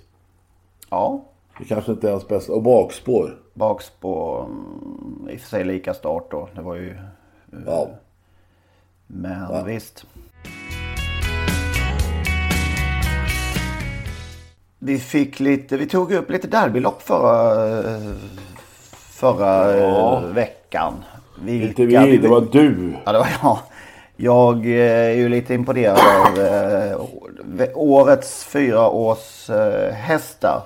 Ja. 0.90 1.26
Det 1.60 1.66
kanske 1.66 1.92
inte 1.92 2.08
är 2.08 2.12
hans 2.12 2.28
bästa. 2.28 2.54
Och 2.54 2.64
bakspår. 2.64 3.38
Bakspår, 3.54 4.46
mm, 4.46 5.30
i 5.30 5.36
och 5.36 5.40
för 5.40 5.50
sig 5.50 5.64
lika 5.64 5.94
start 5.94 6.32
då. 6.32 6.50
Det 6.56 6.62
var 6.62 6.76
ju... 6.76 6.98
Ja. 7.66 7.90
Men 9.08 9.66
visst. 9.66 10.06
Vi 14.80 15.00
fick 15.00 15.40
lite, 15.40 15.78
vi 15.78 15.86
tog 15.86 16.12
upp 16.12 16.30
lite 16.30 16.48
derbylopp 16.48 17.02
förra, 17.02 17.80
eh, 17.80 18.14
förra 19.24 19.78
Ja. 19.78 20.18
eh, 20.18 20.24
veckan. 20.24 20.94
Inte 21.48 21.86
vi, 21.86 22.18
det 22.18 22.28
var 22.28 22.42
du. 22.52 22.94
Ja, 23.06 23.12
det 23.12 23.20
var 23.20 23.28
jag. 23.44 23.58
Jag 24.16 24.66
eh, 24.66 25.10
är 25.10 25.12
ju 25.14 25.30
lite 25.30 25.54
imponerad 25.54 25.98
av 26.00 26.40
eh, 26.46 27.72
årets 27.76 28.44
fyra 28.44 28.90
års 28.90 29.50
hästar. 29.94 30.62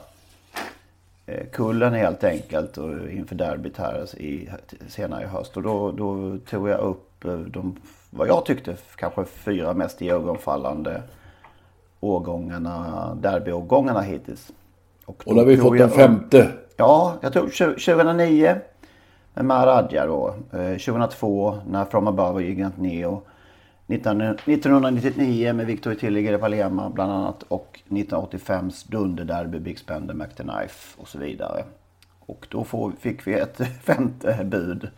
Eh, 1.25 1.45
kullen 1.51 1.93
helt 1.93 2.23
enkelt 2.23 2.77
och 2.77 3.09
inför 3.09 3.35
derbyt 3.35 3.77
här 3.77 4.19
i, 4.19 4.49
senare 4.87 5.23
i 5.23 5.27
höst. 5.27 5.57
Och 5.57 5.63
då, 5.63 5.91
då 5.91 6.37
tog 6.49 6.69
jag 6.69 6.79
upp 6.79 7.25
de, 7.47 7.75
vad 8.09 8.27
jag 8.27 8.45
tyckte 8.45 8.75
kanske 8.95 9.25
fyra 9.25 9.73
mest 9.73 10.01
iögonfallande 10.01 11.01
årgångarna, 11.99 13.17
derbyårgångarna 13.21 14.01
hittills. 14.01 14.51
Och 15.05 15.23
då 15.25 15.33
har 15.35 15.45
vi 15.45 15.57
fått 15.57 15.79
jag 15.79 15.83
en 15.83 15.89
upp- 15.89 15.95
femte. 15.95 16.51
Ja, 16.77 17.15
jag 17.21 17.33
tju- 17.33 17.73
2009 17.73 18.55
med 19.33 19.45
Maradja 19.45 20.05
då. 20.05 20.35
Eh, 20.53 20.77
2002 20.77 21.57
när 21.67 21.85
From 21.85 22.07
Above 22.07 22.33
och 22.33 22.41
Gigant 22.41 22.77
Neo. 22.77 23.21
19- 23.87 24.37
1999 24.45 25.53
med 25.53 25.65
Victor 25.65 25.93
Tilliger 25.93 26.33
i 26.33 26.37
Palema 26.37 26.89
bland 26.89 27.11
annat. 27.11 27.43
Och 27.43 27.79
1985s 27.89 28.91
dunderderby 28.91 29.59
Big 29.59 29.79
Spender, 29.79 30.13
Mac 30.13 30.27
the 30.27 30.43
Knife 30.43 31.01
och 31.01 31.07
så 31.07 31.17
vidare. 31.19 31.63
Och 32.19 32.47
då 32.51 32.63
får, 32.63 32.91
fick 32.99 33.27
vi 33.27 33.33
ett 33.33 33.57
femte 33.83 34.39
bud 34.43 34.89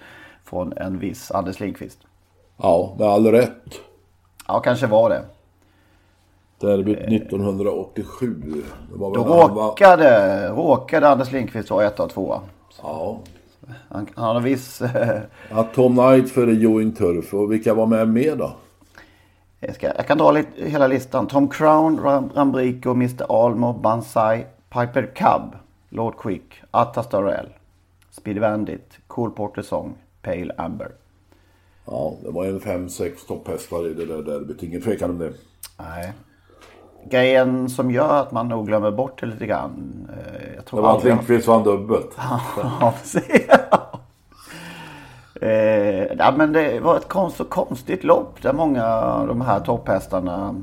från 0.43 0.73
en 0.77 0.99
viss 0.99 1.31
Anders 1.31 1.59
Lindqvist. 1.59 1.99
Ja, 2.57 2.95
med 2.99 3.07
all 3.07 3.31
rätt. 3.31 3.79
Ja, 4.47 4.59
kanske 4.59 4.87
var 4.87 5.09
det. 5.09 5.21
Derbyt 6.59 6.97
1987. 6.99 8.35
Det 8.91 8.97
var 8.99 9.13
Då 9.13 9.21
han 9.23 9.29
var- 9.29 9.49
råkade, 9.67 10.47
råkade 10.49 11.09
Anders 11.09 11.31
Lindqvist 11.31 11.69
vara 11.69 11.85
ett 11.85 11.99
och 11.99 12.09
tvåa. 12.09 12.41
Ja. 12.81 13.19
Han, 13.89 14.07
han 14.15 14.35
har 14.35 14.41
viss... 14.41 14.81
eh, 14.81 15.19
ja. 15.49 15.67
Tom 15.75 15.95
Knight 15.97 16.31
före 16.31 16.51
Joing 16.53 16.91
Turf. 16.91 17.33
Och 17.33 17.51
vilka 17.51 17.73
var 17.73 17.85
med 17.85 18.07
mer 18.07 18.35
då? 18.35 18.51
Jag, 19.59 19.75
ska, 19.75 19.87
jag 19.95 20.07
kan 20.07 20.17
dra 20.17 20.31
lite, 20.31 20.69
hela 20.69 20.87
listan. 20.87 21.27
Tom 21.27 21.47
Crown, 21.49 21.99
Ram, 22.03 22.29
Rambrico, 22.35 22.89
Mr 22.91 23.45
Almo, 23.45 23.73
Banzai, 23.73 24.45
Piper 24.69 25.11
Cub, 25.15 25.55
Lord 25.89 26.13
Quick, 26.21 26.61
Atta 26.71 27.03
Starrell, 27.03 27.49
Speedy 28.11 28.39
Bandit, 28.39 28.97
Cool 29.07 29.31
Porter 29.31 29.61
Song, 29.61 29.93
Pale 30.21 30.53
Amber. 30.57 30.91
Ja, 31.85 32.13
det 32.23 32.31
var 32.31 32.45
en 32.45 32.59
fem, 32.59 32.89
sex 32.89 33.25
topphästar 33.25 33.87
i 33.87 33.93
det 33.93 34.05
där 34.05 34.21
derbyt. 34.23 34.63
Ingen 34.63 34.81
tvekan 34.81 35.09
om 35.09 35.17
det. 35.17 35.33
Nej. 35.77 36.13
Grejen 37.05 37.69
som 37.69 37.91
gör 37.91 38.21
att 38.21 38.31
man 38.31 38.47
nog 38.47 38.67
glömmer 38.67 38.91
bort 38.91 39.19
det 39.19 39.25
lite 39.25 39.45
grann. 39.45 40.07
eh, 40.13 40.55
Jag 40.55 40.65
tror 40.65 40.79
Det 40.79 40.83
var 40.83 40.89
att 40.89 40.95
aldrig- 40.95 41.13
Lindqvist 41.13 41.47
vann 41.47 41.63
dubbelt. 41.63 42.17
Ja. 42.81 42.93
Eh, 45.41 46.03
ja, 46.17 46.33
men 46.37 46.53
det 46.53 46.79
var 46.79 46.97
ett 46.97 47.07
konst, 47.07 47.37
så 47.37 47.43
konstigt 47.43 48.03
lopp 48.03 48.41
där 48.41 48.53
många 48.53 48.85
av 48.87 49.27
de 49.27 49.41
här 49.41 49.59
topphästarna 49.59 50.55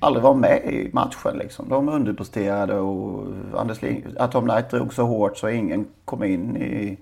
aldrig 0.00 0.22
var 0.22 0.34
med 0.34 0.58
i 0.64 0.90
matchen. 0.92 1.38
Liksom. 1.38 1.68
De 1.68 1.88
underpresterade 1.88 2.78
och 2.78 3.24
Anders 3.56 3.82
Ling, 3.82 4.04
att 4.18 4.32
Tom 4.32 4.48
Knight 4.48 4.70
drog 4.70 4.94
så 4.94 5.02
hårt 5.02 5.36
så 5.36 5.48
ingen 5.48 5.86
kom 6.04 6.24
in 6.24 6.56
i, 6.56 6.98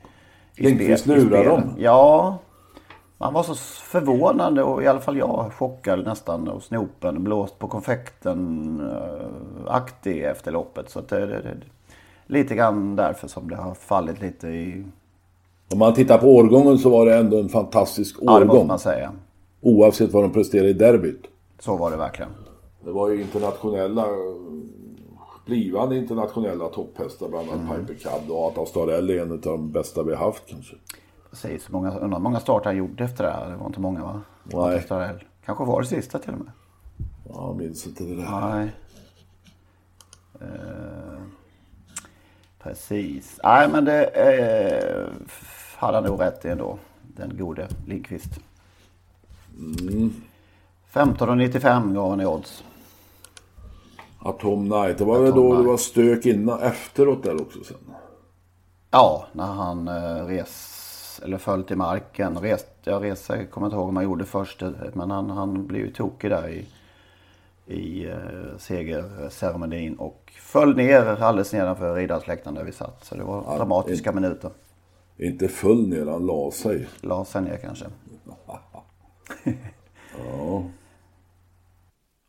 i 0.56 0.62
Lindqvist 0.62 1.06
lurade 1.06 1.44
dem. 1.48 1.62
Ja, 1.78 2.38
man 3.18 3.32
var 3.32 3.42
så 3.42 3.54
förvånande 3.54 4.62
och 4.62 4.82
i 4.82 4.86
alla 4.86 5.00
fall 5.00 5.16
jag 5.16 5.52
chockad 5.52 6.04
nästan 6.04 6.48
och 6.48 6.62
snopen 6.62 7.24
blåst 7.24 7.58
på 7.58 7.68
konfekten 7.68 8.80
eh, 8.90 9.74
aktig 9.74 10.24
efter 10.24 10.52
loppet. 10.52 10.90
Så 10.90 10.98
att 10.98 11.08
det, 11.08 11.26
det, 11.26 11.42
det, 11.42 11.56
lite 12.26 12.54
grann 12.54 12.96
därför 12.96 13.28
som 13.28 13.50
det 13.50 13.56
har 13.56 13.74
fallit 13.74 14.20
lite 14.20 14.48
i... 14.48 14.84
Om 15.72 15.78
man 15.78 15.94
tittar 15.94 16.18
på 16.18 16.36
årgången 16.36 16.78
så 16.78 16.90
var 16.90 17.06
det 17.06 17.16
ändå 17.16 17.38
en 17.38 17.48
fantastisk 17.48 18.16
Ja, 18.20 18.38
det 18.38 18.44
måste 18.44 18.56
årgång. 18.56 18.66
man 18.66 18.78
säga. 18.78 19.12
Oavsett 19.60 20.12
vad 20.12 20.24
de 20.24 20.32
presterade 20.32 20.68
i 20.68 20.72
derbyt. 20.72 21.22
Så 21.58 21.76
var 21.76 21.90
det 21.90 21.96
verkligen. 21.96 22.30
Det 22.84 22.90
var 22.92 23.08
ju 23.08 23.20
internationella, 23.22 24.06
blivande 25.46 25.96
internationella 25.96 26.68
topphästar. 26.68 27.28
Bland 27.28 27.50
annat 27.50 27.70
Mm. 27.70 27.86
Piper 27.86 28.10
Cub 28.10 28.30
och 28.30 28.46
Ata 28.46 28.66
Starell 28.66 29.10
är 29.10 29.22
en 29.22 29.32
av 29.32 29.40
de 29.40 29.72
bästa 29.72 30.02
vi 30.02 30.14
har 30.14 30.24
haft 30.26 30.42
kanske. 30.46 30.76
Precis. 31.30 31.68
Många, 31.68 31.90
undrar 31.98 32.18
många 32.18 32.40
starter 32.40 32.66
han 32.66 32.76
gjorde 32.76 33.04
efter 33.04 33.24
det 33.24 33.30
här. 33.30 33.50
Det 33.50 33.56
var 33.56 33.66
inte 33.66 33.80
många 33.80 34.02
va? 34.02 34.22
Nej. 34.44 34.84
Kanske 35.44 35.64
var 35.64 35.80
det 35.80 35.86
sista 35.86 36.18
till 36.18 36.32
och 36.32 36.38
med. 36.38 36.52
Ja, 37.28 37.46
jag 37.46 37.56
minns 37.56 37.86
inte 37.86 38.04
det 38.04 38.14
där. 38.14 38.40
Nej. 38.40 38.72
Eh, 40.40 41.20
precis. 42.58 43.40
Nej 43.42 43.68
men 43.68 43.84
det 43.84 44.04
eh, 44.04 45.06
hade 45.76 45.96
han 45.96 46.04
nog 46.04 46.20
rätt 46.20 46.44
i 46.44 46.48
ändå. 46.48 46.78
Den 47.02 47.36
gode 47.38 47.68
Lindqvist. 47.86 48.40
Mm. 49.58 50.12
15,95 50.92 51.94
gav 51.94 52.10
han 52.10 52.20
i 52.20 52.26
odds. 52.26 52.64
Atom 54.18 54.68
Night. 54.68 54.98
Det 54.98 55.04
var 55.04 55.20
väl 55.20 55.34
då 55.34 55.56
det 55.56 55.62
var 55.62 55.76
stök 55.76 56.26
innan, 56.26 56.60
efteråt 56.60 57.22
där 57.22 57.40
också 57.40 57.64
sen. 57.64 57.76
Ja, 58.90 59.26
när 59.32 59.46
han 59.46 59.88
eh, 59.88 60.26
res 60.26 60.77
eller 61.20 61.38
föll 61.38 61.64
till 61.64 61.76
marken. 61.76 62.38
Rest, 62.38 62.66
jag 62.84 63.04
reser, 63.04 63.44
kommer 63.44 63.66
inte 63.66 63.76
ihåg 63.76 63.88
om 63.88 63.96
han 63.96 64.04
gjorde 64.04 64.24
först. 64.24 64.62
Men 64.92 65.10
han, 65.10 65.30
han 65.30 65.66
blev 65.66 65.84
ju 65.84 65.92
tokig 65.92 66.30
där 66.30 66.48
i, 66.48 66.66
i 67.66 68.06
eh, 68.06 68.16
segerceremonin. 68.58 69.94
Och 69.94 70.32
föll 70.36 70.76
ner 70.76 71.22
alldeles 71.22 71.52
nedanför 71.52 71.94
riddarsläktaren 71.94 72.54
där 72.54 72.64
vi 72.64 72.72
satt. 72.72 73.04
Så 73.04 73.14
det 73.14 73.24
var 73.24 73.56
dramatiska 73.56 74.12
minuter. 74.12 74.50
Inte 75.16 75.48
full 75.48 75.88
ner, 75.88 76.06
han 76.06 76.26
la 76.26 76.50
sig. 76.50 76.88
La 77.00 77.24
sig 77.24 77.42
ner 77.42 77.56
kanske. 77.56 77.86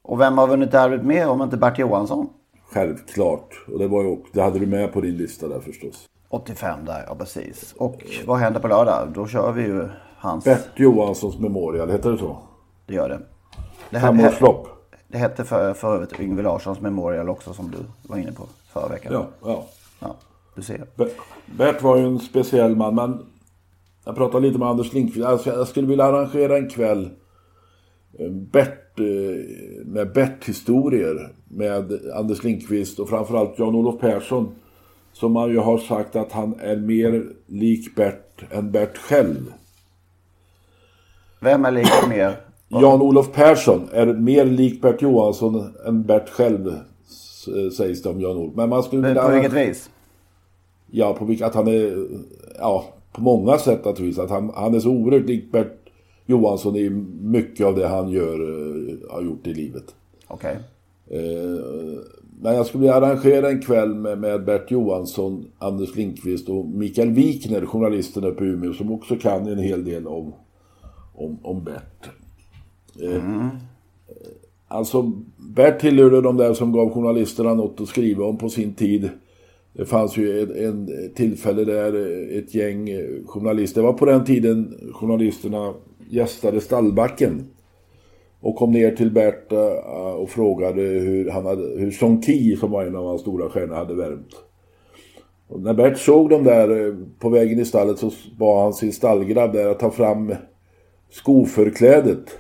Och 0.02 0.20
vem 0.20 0.38
har 0.38 0.48
vunnit 0.48 0.72
derbyt 0.72 1.04
mer 1.04 1.30
om 1.30 1.42
inte 1.42 1.58
Bert 1.58 1.80
Johansson? 1.80 2.30
Självklart. 2.72 3.66
Och 3.68 3.80
det, 3.80 3.88
var 3.88 4.04
ju, 4.04 4.18
det 4.34 4.42
hade 4.42 4.60
du 4.60 4.66
med 4.66 4.94
på 4.94 5.02
din 5.02 5.18
lista 5.18 5.48
där 5.48 5.60
förstås. 5.60 6.10
85 6.30 6.86
där, 6.86 7.04
ja 7.08 7.16
precis. 7.16 7.74
Och 7.78 8.04
vad 8.26 8.38
händer 8.40 8.60
på 8.60 8.68
lördag? 8.68 9.08
Då 9.14 9.28
kör 9.28 9.52
vi 9.52 9.62
ju 9.64 9.88
hans... 10.18 10.46
Bert 10.46 10.66
Johanssons 10.76 11.40
Memorial, 11.40 11.90
heter 11.92 12.12
det 12.12 12.18
så? 12.18 12.38
Det 12.86 12.94
gör 12.94 13.10
det. 13.10 13.20
Det, 13.90 13.98
här, 13.98 14.08
Femårslopp. 14.08 14.68
det 15.08 15.18
hette 15.18 15.44
för, 15.44 15.74
för 15.74 15.96
övrigt 15.96 16.20
Yngve 16.20 16.42
Larssons 16.44 16.82
Memorial 16.82 17.30
också 17.30 17.54
som 17.54 17.72
du 17.72 17.78
var 18.10 18.18
inne 18.18 18.32
på 18.32 18.44
förra 18.74 18.88
veckan. 18.88 19.14
Ja, 19.14 19.28
ja. 19.44 19.66
Ja, 20.00 20.16
du 20.56 20.62
ser. 20.62 20.86
Be- 20.96 21.10
Bert 21.46 21.82
var 21.82 21.98
ju 21.98 22.06
en 22.06 22.20
speciell 22.20 22.76
man, 22.76 22.96
men 22.96 23.26
jag 24.06 24.16
pratade 24.16 24.48
lite 24.48 24.60
med 24.60 24.68
Anders 24.68 24.94
Lindqvist. 24.94 25.26
Alltså, 25.28 25.50
jag 25.50 25.68
skulle 25.68 25.88
vilja 25.88 26.06
arrangera 26.06 26.58
en 26.58 26.70
kväll 26.70 27.10
eh, 28.20 28.30
Bert, 28.32 29.00
eh, 29.00 29.06
med 29.86 30.14
Bert-historier 30.14 31.34
med 31.48 32.00
Anders 32.16 32.44
Lindqvist 32.44 33.00
och 33.00 33.10
framförallt 33.10 33.60
Jan-Olof 33.60 34.00
Persson. 34.00 34.56
Som 35.20 35.32
man 35.32 35.50
ju 35.50 35.60
har 35.60 35.78
sagt 35.78 36.16
att 36.16 36.32
han 36.32 36.60
är 36.60 36.76
mer 36.76 37.26
lik 37.46 37.96
Bert 37.96 38.44
än 38.52 38.72
Bert 38.72 38.98
själv. 38.98 39.54
Vem 41.40 41.66
är 41.66 41.72
lik 41.72 42.08
mer? 42.10 42.36
Jan-Olof 42.68 43.32
Persson 43.34 43.90
är 43.94 44.06
mer 44.06 44.46
lik 44.46 44.82
Bert 44.82 45.02
Johansson 45.02 45.74
än 45.86 46.04
Bert 46.04 46.30
själv 46.30 46.74
sägs 47.78 48.02
det 48.02 48.10
om 48.10 48.22
Jan-Olof. 48.22 48.56
Men 48.56 48.70
man 48.70 48.84
skulle 48.84 49.16
På 49.16 49.32
vilket 49.32 49.54
vis? 49.54 49.90
Ja, 50.92 51.14
på 51.14 51.26
vilka, 51.26 51.46
att 51.46 51.56
han 51.56 51.68
är, 51.68 52.08
ja, 52.60 52.86
på 53.12 53.22
många 53.22 53.58
sätt 53.58 53.86
naturligtvis. 53.86 54.20
Att 54.20 54.30
han, 54.30 54.52
han 54.56 54.76
är 54.76 54.80
så 54.80 54.90
oerhört 54.90 55.28
lik 55.28 55.52
Bert 55.52 55.90
Johansson 56.26 56.76
i 56.76 56.90
mycket 57.22 57.66
av 57.66 57.76
det 57.76 57.88
han 57.88 58.10
gör, 58.10 58.34
eh, 58.34 59.12
har 59.12 59.22
gjort 59.22 59.48
i 59.48 59.54
livet. 59.54 59.96
Okej. 60.28 60.58
Eh, 61.08 61.60
men 62.42 62.56
jag 62.56 62.66
skulle 62.66 62.94
arrangera 62.94 63.50
en 63.50 63.62
kväll 63.62 63.96
med, 63.96 64.18
med 64.18 64.46
Bert 64.46 64.72
Johansson, 64.72 65.46
Anders 65.58 65.96
Lindqvist 65.96 66.50
och 66.50 66.66
Mikael 66.66 67.12
Wikner, 67.12 67.66
journalisten 67.66 68.24
uppe 68.24 68.44
i 68.44 68.48
Umeå, 68.48 68.74
som 68.74 68.92
också 68.92 69.16
kan 69.16 69.48
en 69.48 69.60
hel 69.60 69.86
del 69.86 70.08
om, 70.08 70.34
om, 71.14 71.38
om 71.44 71.64
Bert. 71.64 72.10
Eh, 73.02 73.16
eh 73.16 73.48
Alltså, 74.72 75.12
Bert 75.38 75.80
tillhörde 75.80 76.22
de 76.22 76.38
där 76.38 76.54
som 76.54 76.72
gav 76.72 76.94
journalisterna 76.94 77.54
något 77.54 77.82
att 77.82 77.88
skriva 77.88 78.26
om 78.26 78.38
på 78.38 78.50
sin 78.50 78.74
tid. 78.74 79.10
Det 79.74 79.86
fanns 79.86 80.18
ju 80.18 80.42
en, 80.42 80.66
en 80.66 80.90
tillfälle 81.16 81.64
där 81.64 81.94
ett 82.38 82.56
gäng 82.56 82.90
journalister, 83.26 83.82
det 83.82 83.88
var 83.88 83.94
på 83.94 84.06
den 84.06 84.26
tiden 84.26 84.74
journalisterna 84.94 85.74
gästade 86.10 86.62
Stallbacken. 86.62 87.44
Och 88.42 88.56
kom 88.56 88.72
ner 88.72 88.92
till 88.92 89.12
Bert 89.12 89.52
eh, 89.52 90.12
och 90.12 90.30
frågade 90.30 90.82
hur, 90.82 91.30
han 91.30 91.46
hade, 91.46 91.80
hur 91.80 91.92
Song 91.92 92.22
Ki, 92.22 92.56
som 92.56 92.72
var 92.72 92.84
en 92.84 92.96
av 92.96 93.06
hans 93.06 93.22
stora 93.22 93.50
stjärnor, 93.50 93.76
hade 93.76 93.96
värmt. 93.96 94.36
Och 95.48 95.62
när 95.62 95.74
Bert 95.74 95.98
såg 95.98 96.30
dem 96.30 96.44
där 96.44 96.88
eh, 96.88 96.96
på 97.20 97.30
vägen 97.30 97.60
i 97.60 97.66
stallet 97.66 98.00
så 98.00 98.12
bad 98.40 98.64
han 98.64 98.74
sin 98.74 98.94
stallgrabb 98.94 99.54
där 99.54 99.70
att 99.70 99.80
ta 99.80 99.92
fram 99.92 100.36
skoförklädet. 101.10 102.38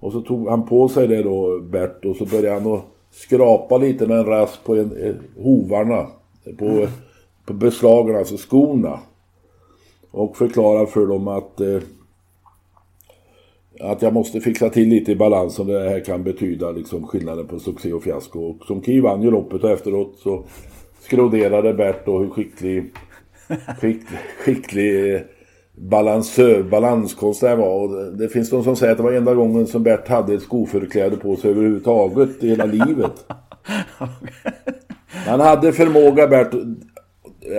Och 0.00 0.12
så 0.12 0.20
tog 0.20 0.48
han 0.48 0.66
på 0.66 0.88
sig 0.88 1.08
det 1.08 1.22
då, 1.22 1.60
Bert, 1.60 2.04
och 2.04 2.16
så 2.16 2.24
började 2.24 2.60
han 2.60 2.72
att 2.74 2.84
skrapa 3.10 3.78
lite 3.78 4.06
med 4.06 4.18
en 4.18 4.26
rasp 4.26 4.64
på 4.64 4.76
en, 4.76 4.96
eh, 4.96 5.14
hovarna. 5.42 6.06
På, 6.58 6.86
på 7.46 7.52
beslagen, 7.52 8.16
alltså 8.16 8.36
skorna. 8.36 9.00
Och 10.10 10.36
förklarade 10.36 10.86
för 10.86 11.06
dem 11.06 11.28
att 11.28 11.60
eh, 11.60 11.80
att 13.80 14.02
jag 14.02 14.12
måste 14.12 14.40
fixa 14.40 14.68
till 14.68 14.88
lite 14.88 15.12
i 15.12 15.16
balans 15.16 15.58
om 15.58 15.66
det 15.66 15.88
här 15.88 16.04
kan 16.04 16.22
betyda 16.22 16.70
liksom 16.70 17.06
skillnaden 17.06 17.46
på 17.46 17.58
succé 17.58 17.92
och 17.92 18.02
fiasko. 18.02 18.40
Och 18.40 18.66
som 18.66 18.82
Ki 18.82 19.00
vann 19.00 19.22
ju 19.22 19.30
loppet 19.30 19.64
och 19.64 19.70
efteråt 19.70 20.18
så 20.18 20.44
skroderade 21.00 21.74
Bert 21.74 22.06
då 22.06 22.18
hur 22.18 22.28
skicklig, 22.28 22.90
skicklig, 23.80 24.18
skicklig 24.44 25.14
eh, 25.14 25.20
balansör, 25.74 26.62
balanskonstnär 26.62 27.56
var. 27.56 27.82
Och 27.82 27.90
det, 27.90 28.16
det 28.16 28.28
finns 28.28 28.50
de 28.50 28.64
som 28.64 28.76
säger 28.76 28.92
att 28.92 28.98
det 28.98 29.04
var 29.04 29.12
enda 29.12 29.34
gången 29.34 29.66
som 29.66 29.82
Bert 29.82 30.08
hade 30.08 30.34
ett 30.34 30.42
skoförkläde 30.42 31.16
på 31.16 31.36
sig 31.36 31.50
överhuvudtaget 31.50 32.44
i 32.44 32.48
hela 32.48 32.64
livet. 32.64 33.26
Han 35.26 35.40
hade 35.40 35.72
förmåga 35.72 36.26
Bert 36.26 36.50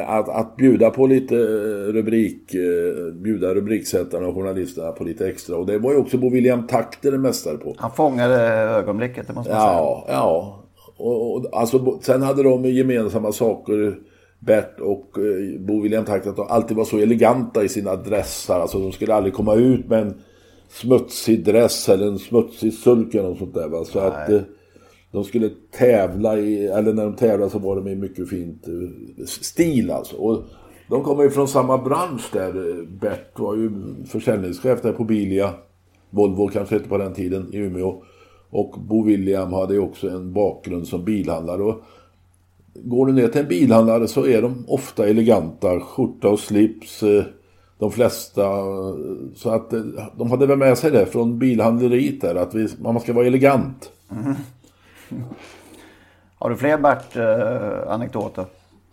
att, 0.06 0.30
att 0.30 0.56
bjuda 0.56 0.90
på 0.90 1.08
lite 1.08 1.36
eh, 1.36 1.94
rubrik, 1.94 2.54
eh, 2.54 3.14
bjuda 3.14 3.54
rubriksättarna 3.54 4.28
och 4.28 4.36
journalisterna 4.36 4.92
på 4.92 5.04
lite 5.04 5.28
extra. 5.28 5.58
Och 5.58 5.66
det 5.66 5.78
var 5.78 5.92
ju 5.92 5.98
också 5.98 6.18
Bo 6.18 6.30
William 6.30 6.68
Takter 6.68 7.18
mästare 7.18 7.58
på. 7.58 7.76
Han 7.78 7.92
fångade 7.92 8.36
ögonblicket, 8.52 9.28
det 9.28 9.34
måste 9.34 9.52
man 9.52 9.62
säga. 9.62 9.74
Ja, 9.74 10.06
ja. 10.08 10.58
Och, 10.98 11.36
och, 11.36 11.46
alltså, 11.52 12.00
sen 12.02 12.22
hade 12.22 12.44
de 12.44 12.66
gemensamma 12.66 13.32
saker, 13.32 13.96
Bert 14.40 14.80
och 14.80 15.18
eh, 15.18 15.60
Bo 15.60 15.82
William 15.82 16.06
Takter, 16.06 16.30
att 16.30 16.36
de 16.36 16.48
alltid 16.50 16.78
var 16.78 16.86
så 16.86 16.98
eleganta 16.98 17.64
i 17.64 17.70
sina 17.70 17.96
dressar. 17.96 18.60
Alltså 18.60 18.80
de 18.80 18.92
skulle 18.92 19.14
aldrig 19.14 19.34
komma 19.34 19.56
ut 19.56 19.90
med 19.90 20.02
en 20.02 20.22
smutsig 20.70 21.46
dress 21.46 21.90
eller 21.90 22.08
en 22.08 22.20
smutsig 22.20 22.74
sulk 22.74 23.16
eller 23.16 23.30
något 23.30 23.38
sånt 23.38 23.54
där. 23.54 23.68
Va? 23.68 23.86
Så 23.86 24.00
att 24.00 24.30
eh, 24.30 24.42
de 25.12 25.24
skulle 25.24 25.50
tävla 25.72 26.38
i, 26.38 26.68
eller 26.68 26.94
när 26.94 27.04
de 27.04 27.16
tävlade 27.16 27.52
så 27.52 27.60
var 27.60 27.76
de 27.76 27.88
i 27.88 27.96
mycket 27.96 28.30
fint 28.30 28.68
eh, 28.68 29.26
stil 29.26 29.92
alltså. 29.92 30.16
Och 30.16 30.44
de 30.90 31.04
kommer 31.04 31.24
ju 31.24 31.30
från 31.30 31.48
samma 31.48 31.78
bransch 31.78 32.30
där. 32.34 32.70
Eh, 32.70 32.86
Bert 32.88 33.40
var 33.40 33.56
ju 33.56 33.72
försäljningschef 34.06 34.82
där 34.82 34.94
på 34.94 35.04
Bilia. 35.04 35.54
Volvo 36.10 36.48
kanske 36.48 36.76
hette 36.76 36.90
på 36.90 36.98
den 36.98 37.14
tiden 37.14 37.50
i 37.54 37.58
Umeå. 37.58 38.04
Och 38.50 38.76
Bo 38.80 39.04
William 39.04 39.54
hade 39.54 39.74
ju 39.74 39.80
också 39.80 40.10
en 40.10 40.34
bakgrund 40.34 40.88
som 40.88 41.06
bilhandlare. 41.06 41.64
Och 41.64 41.82
går 42.74 43.06
du 43.06 43.14
ner 43.14 43.28
till 43.28 43.42
en 43.42 43.48
bilhandlare 43.48 44.08
så 44.08 44.26
är 44.26 44.42
de 44.42 44.66
ofta 44.68 45.08
eleganta. 45.08 45.80
Skjorta 45.80 46.30
och 46.30 46.40
slips. 46.40 47.04
Eh, 47.04 47.24
de 47.80 47.92
flesta. 47.92 48.44
Så 49.36 49.50
att 49.50 49.74
de 50.18 50.32
hade 50.32 50.46
väl 50.46 50.58
med 50.58 50.78
sig 50.78 50.92
det 50.92 51.06
från 51.06 51.40
bilhandleriet 51.40 52.22
där. 52.22 52.36
Att 52.36 52.56
vi, 52.56 52.68
man 52.82 53.00
ska 53.00 53.14
vara 53.14 53.28
elegant. 53.28 53.92
Mm. 54.12 54.36
Har 56.40 56.50
du 56.50 56.56
fler 56.56 56.78
Bert-anekdoter 56.78 58.46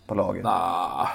på 0.06 0.14
lager? 0.14 0.42
Ah, 0.44 1.08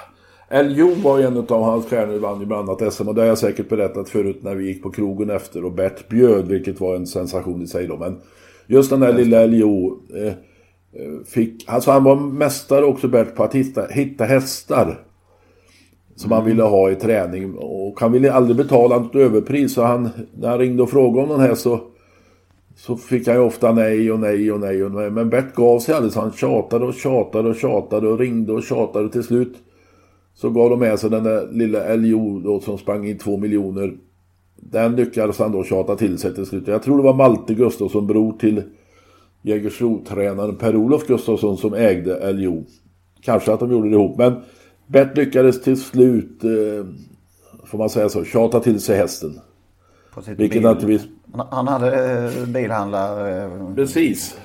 Eljo 0.48 0.94
var 0.94 1.18
ju 1.18 1.24
en 1.24 1.36
av 1.48 1.62
hans 1.62 1.86
stjärnor, 1.86 2.18
vann 2.18 2.40
ju 2.40 2.46
bland 2.46 2.68
annat 2.68 2.92
SM 2.92 3.08
och 3.08 3.14
det 3.14 3.20
har 3.20 3.28
jag 3.28 3.38
säkert 3.38 3.68
berättat 3.68 4.08
förut 4.08 4.42
när 4.42 4.54
vi 4.54 4.66
gick 4.66 4.82
på 4.82 4.90
krogen 4.90 5.30
efter 5.30 5.64
och 5.64 5.72
Bert 5.72 6.08
bjöd, 6.08 6.48
vilket 6.48 6.80
var 6.80 6.96
en 6.96 7.06
sensation 7.06 7.62
i 7.62 7.66
sig 7.66 7.86
då. 7.86 7.96
Men 7.96 8.20
just 8.66 8.90
den 8.90 9.00
där 9.00 9.12
lilla 9.12 9.40
Eljo 9.40 9.98
eh, 10.16 10.26
eh, 10.26 11.24
fick, 11.26 11.64
alltså 11.68 11.90
han 11.90 12.04
var 12.04 12.16
mästare 12.16 12.84
också 12.84 13.08
Bert 13.08 13.34
på 13.34 13.44
att 13.44 13.54
hitta, 13.54 13.86
hitta 13.86 14.24
hästar. 14.24 15.00
Som 16.16 16.32
han 16.32 16.44
ville 16.44 16.62
ha 16.62 16.90
i 16.90 16.94
träning 16.94 17.54
och 17.58 18.00
han 18.00 18.12
ville 18.12 18.32
aldrig 18.32 18.56
betala 18.56 18.98
något 18.98 19.14
överpris 19.14 19.74
så 19.74 19.82
han, 19.82 20.10
när 20.36 20.48
han 20.48 20.58
ringde 20.58 20.82
och 20.82 20.90
frågade 20.90 21.22
om 21.22 21.28
den 21.28 21.48
här 21.48 21.54
så 21.54 21.80
så 22.76 22.96
fick 22.96 23.26
han 23.26 23.36
ju 23.36 23.42
ofta 23.42 23.72
nej 23.72 24.12
och 24.12 24.20
nej 24.20 24.52
och 24.52 24.60
nej 24.60 24.84
och 24.84 24.92
nej. 24.92 25.10
Men 25.10 25.30
Bert 25.30 25.54
gav 25.54 25.78
sig 25.78 26.10
så 26.10 26.20
han 26.20 26.32
tjatade 26.32 26.84
och 26.84 26.94
tjatade 26.94 27.48
och 27.48 27.56
tjatade 27.56 28.08
och 28.08 28.18
ringde 28.18 28.52
och 28.52 28.62
tjatade. 28.62 29.08
Till 29.08 29.24
slut 29.24 29.56
så 30.34 30.50
gav 30.50 30.70
de 30.70 30.78
med 30.78 30.98
sig 30.98 31.10
den 31.10 31.24
där 31.24 31.48
lilla 31.52 31.94
LJO 31.96 32.40
då 32.40 32.60
som 32.60 32.78
sprang 32.78 33.06
in 33.06 33.18
två 33.18 33.36
miljoner. 33.36 33.96
Den 34.56 34.96
lyckades 34.96 35.38
han 35.38 35.52
då 35.52 35.64
tjata 35.64 35.96
till 35.96 36.18
sig 36.18 36.34
till 36.34 36.46
slut. 36.46 36.68
Jag 36.68 36.82
tror 36.82 36.96
det 36.96 37.02
var 37.02 37.14
Malte 37.14 37.54
Gustafsson, 37.54 38.06
bror 38.06 38.32
till 38.32 38.62
Jägersro-tränaren 39.42 40.56
Per-Olof 40.56 41.06
Gustafsson 41.06 41.56
som 41.56 41.74
ägde 41.74 42.32
LJO. 42.32 42.64
Kanske 43.20 43.52
att 43.52 43.60
de 43.60 43.72
gjorde 43.72 43.88
det 43.88 43.94
ihop. 43.94 44.18
Men 44.18 44.34
Bert 44.86 45.16
lyckades 45.16 45.62
till 45.62 45.80
slut, 45.80 46.44
eh, 46.44 46.86
får 47.64 47.78
man 47.78 47.90
säga 47.90 48.08
så, 48.08 48.24
tjata 48.24 48.60
till 48.60 48.80
sig 48.80 48.96
hästen. 48.96 49.40
Vilket 50.36 50.62
naturligtvis... 50.62 51.10
Han- 51.50 51.68
hade 51.68 52.12
eh, 52.24 52.46
bilhandlartakterna 52.46 53.74
Precis. 53.74 54.36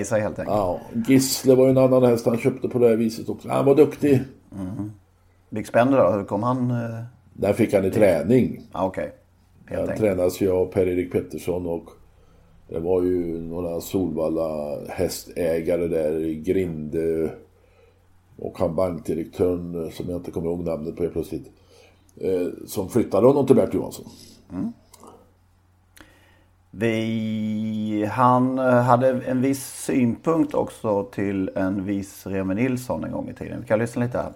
i 0.00 0.04
sig 0.04 0.20
helt 0.20 0.38
enkelt. 0.38 0.56
Ja, 0.56 0.80
Gissle 1.08 1.54
var 1.54 1.64
ju 1.64 1.70
en 1.70 1.78
annan 1.78 2.02
häst 2.02 2.26
han 2.26 2.38
köpte 2.38 2.68
på 2.68 2.78
det 2.78 2.88
här 2.88 2.96
viset 2.96 3.28
också. 3.28 3.48
Han 3.48 3.64
var 3.64 3.74
duktig. 3.74 4.20
Big 5.50 5.66
Spender 5.66 5.98
då, 5.98 6.10
hur 6.10 6.24
kom 6.24 6.42
han? 6.42 6.70
eh, 6.70 7.00
Där 7.32 7.52
fick 7.52 7.74
han 7.74 7.84
i 7.84 7.90
träning. 7.90 8.62
Ja, 8.72 8.84
okej. 8.86 9.12
Helt 9.66 9.80
Han 9.80 9.90
enkelt. 9.90 10.00
tränas 10.00 10.40
ju 10.40 10.50
av 10.50 10.66
Per-Erik 10.66 11.12
Pettersson 11.12 11.66
och 11.66 11.84
Det 12.68 12.78
var 12.80 13.02
ju 13.02 13.40
några 13.40 13.80
Solvalla 13.80 14.78
hästägare 14.88 15.88
där 15.88 16.18
i 16.24 16.34
Grinde 16.34 17.30
och 18.38 18.58
han 18.58 18.74
bankdirektören 18.74 19.84
eh, 19.84 19.90
som 19.90 20.06
jag 20.10 20.16
inte 20.18 20.30
kommer 20.30 20.46
ihåg 20.48 20.64
namnet 20.64 20.96
på 20.96 21.02
helt 21.02 21.12
plötsligt. 21.14 21.50
Eh, 22.20 22.46
som 22.66 22.88
flyttade 22.88 23.26
honom 23.26 23.46
till 23.46 23.56
Bert 23.56 23.74
Johansson. 23.74 24.04
Vi, 26.78 28.10
han 28.12 28.58
eh, 28.58 28.64
hade 28.64 29.08
en 29.08 29.42
viss 29.42 29.84
synpunkt 29.84 30.54
också 30.54 31.04
till 31.04 31.50
en 31.54 31.84
viss 31.84 32.26
Remi 32.26 32.54
Nilsson 32.54 33.04
en 33.04 33.12
gång 33.12 33.28
i 33.28 33.34
tiden. 33.34 33.60
Vi 33.60 33.66
kan 33.66 33.78
lyssna 33.78 34.04
lite 34.04 34.18
här. 34.18 34.32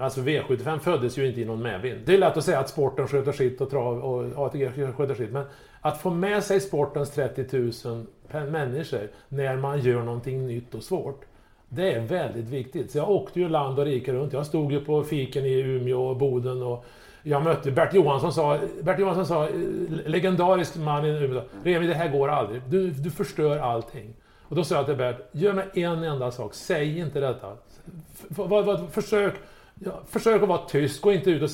Alltså 0.00 0.20
V75 0.20 0.78
föddes 0.78 1.18
ju 1.18 1.28
inte 1.28 1.40
i 1.40 1.44
någon 1.44 1.62
medvind. 1.62 2.00
Det 2.06 2.14
är 2.14 2.18
lätt 2.18 2.36
att 2.36 2.44
säga 2.44 2.58
att 2.58 2.68
sporten 2.68 3.08
sköter 3.08 3.32
sitt 3.32 3.60
och 3.60 3.70
trav 3.70 3.98
och 3.98 4.46
ATG 4.46 4.92
sköter 4.96 5.14
sitt. 5.14 5.32
Men 5.32 5.44
att 5.80 6.00
få 6.00 6.10
med 6.10 6.44
sig 6.44 6.60
sportens 6.60 7.10
30 7.10 7.72
000 7.84 8.06
människor 8.50 9.08
när 9.28 9.56
man 9.56 9.80
gör 9.80 10.02
någonting 10.02 10.46
nytt 10.46 10.74
och 10.74 10.82
svårt. 10.82 11.24
Det 11.68 11.92
är 11.92 12.00
väldigt 12.00 12.48
viktigt. 12.48 12.90
Så 12.90 12.98
jag 12.98 13.10
åkte 13.10 13.40
ju 13.40 13.48
land 13.48 13.78
och 13.78 13.84
rike 13.84 14.12
runt. 14.12 14.32
Jag 14.32 14.46
stod 14.46 14.72
ju 14.72 14.84
på 14.84 15.02
fiken 15.02 15.44
i 15.44 15.60
Umeå 15.60 16.02
och 16.02 16.16
Boden 16.16 16.62
och 16.62 16.84
jag 17.22 17.42
mötte 17.42 17.70
Bert 17.70 17.94
Johansson 17.94 18.32
sa, 18.32 18.58
Bert 18.82 18.98
Johansson 18.98 19.26
sa, 19.26 19.44
eh, 19.44 19.50
legendarisk 20.06 20.76
man 20.76 21.04
i 21.04 21.08
Umeå, 21.08 21.42
Remi 21.64 21.86
det 21.86 21.94
här 21.94 22.08
går 22.08 22.28
aldrig. 22.28 22.62
Du, 22.68 22.90
du 22.90 23.10
förstör 23.10 23.58
allting. 23.58 24.14
Och 24.48 24.56
då 24.56 24.64
sa 24.64 24.74
jag 24.74 24.86
till 24.86 24.96
Bert, 24.96 25.16
gör 25.32 25.52
mig 25.52 25.66
en 25.74 26.04
enda 26.04 26.30
sak, 26.30 26.54
säg 26.54 26.98
inte 26.98 27.20
detta. 27.20 27.56
Försök, 28.90 29.34
ja, 29.74 30.00
försök 30.06 30.42
att 30.42 30.48
vara 30.48 30.66
tyst, 30.66 31.00
gå 31.00 31.12
inte 31.12 31.30
ut 31.30 31.42
och 31.42 31.50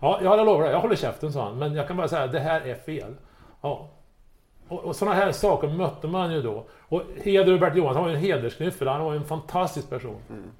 Ja, 0.00 0.20
jag 0.22 0.46
lovar 0.46 0.70
jag 0.70 0.80
håller 0.80 0.96
käften, 0.96 1.32
sa 1.32 1.44
han. 1.44 1.58
Men 1.58 1.74
jag 1.74 1.88
kan 1.88 1.96
bara 1.96 2.08
säga, 2.08 2.26
det 2.26 2.40
här 2.40 2.60
är 2.60 2.74
fel. 2.74 3.14
Ja. 3.60 3.90
Och, 4.68 4.84
och 4.84 4.96
sådana 4.96 5.16
här 5.16 5.32
saker 5.32 5.68
mötte 5.68 6.06
man 6.06 6.32
ju 6.32 6.42
då. 6.42 6.66
Och 6.88 7.02
heder 7.16 7.58
Bert 7.58 7.76
Johansson, 7.76 7.94
han 7.94 8.04
var 8.04 8.10
ju 8.10 8.16
en 8.16 8.22
hedersknyffel, 8.22 8.88
han 8.88 9.04
var 9.04 9.12
ju 9.12 9.18
en 9.18 9.24
fantastisk 9.24 9.90
person. 9.90 10.16
Mm. 10.30 10.50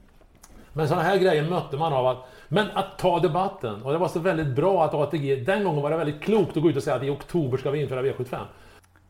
Men 0.75 0.89
sådana 0.89 1.05
här 1.05 1.19
grejer 1.19 1.51
mötte 1.51 1.77
man 1.77 1.93
av 1.93 2.07
att... 2.07 2.19
Men 2.49 2.67
att 2.75 2.99
ta 2.99 3.21
debatten. 3.21 3.83
Och 3.83 3.93
det 3.93 3.99
var 3.99 4.09
så 4.09 4.19
väldigt 4.19 4.57
bra 4.57 4.85
att 4.85 4.95
ATG... 4.95 5.37
Den 5.37 5.65
gången 5.65 5.83
var 5.83 5.91
det 5.91 5.97
väldigt 5.97 6.23
klokt 6.23 6.57
att 6.57 6.63
gå 6.63 6.71
ut 6.71 6.77
och 6.77 6.83
säga 6.83 6.97
att 6.97 7.03
i 7.03 7.11
oktober 7.11 7.59
ska 7.59 7.71
vi 7.71 7.83
införa 7.83 8.03
V75. 8.03 8.39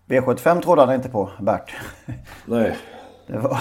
V75 0.07 0.61
trodde 0.61 0.83
han 0.83 0.95
inte 0.95 1.09
på, 1.09 1.31
Bert. 1.41 1.75
Nej. 2.47 2.77
Det 3.27 3.39
var, 3.39 3.59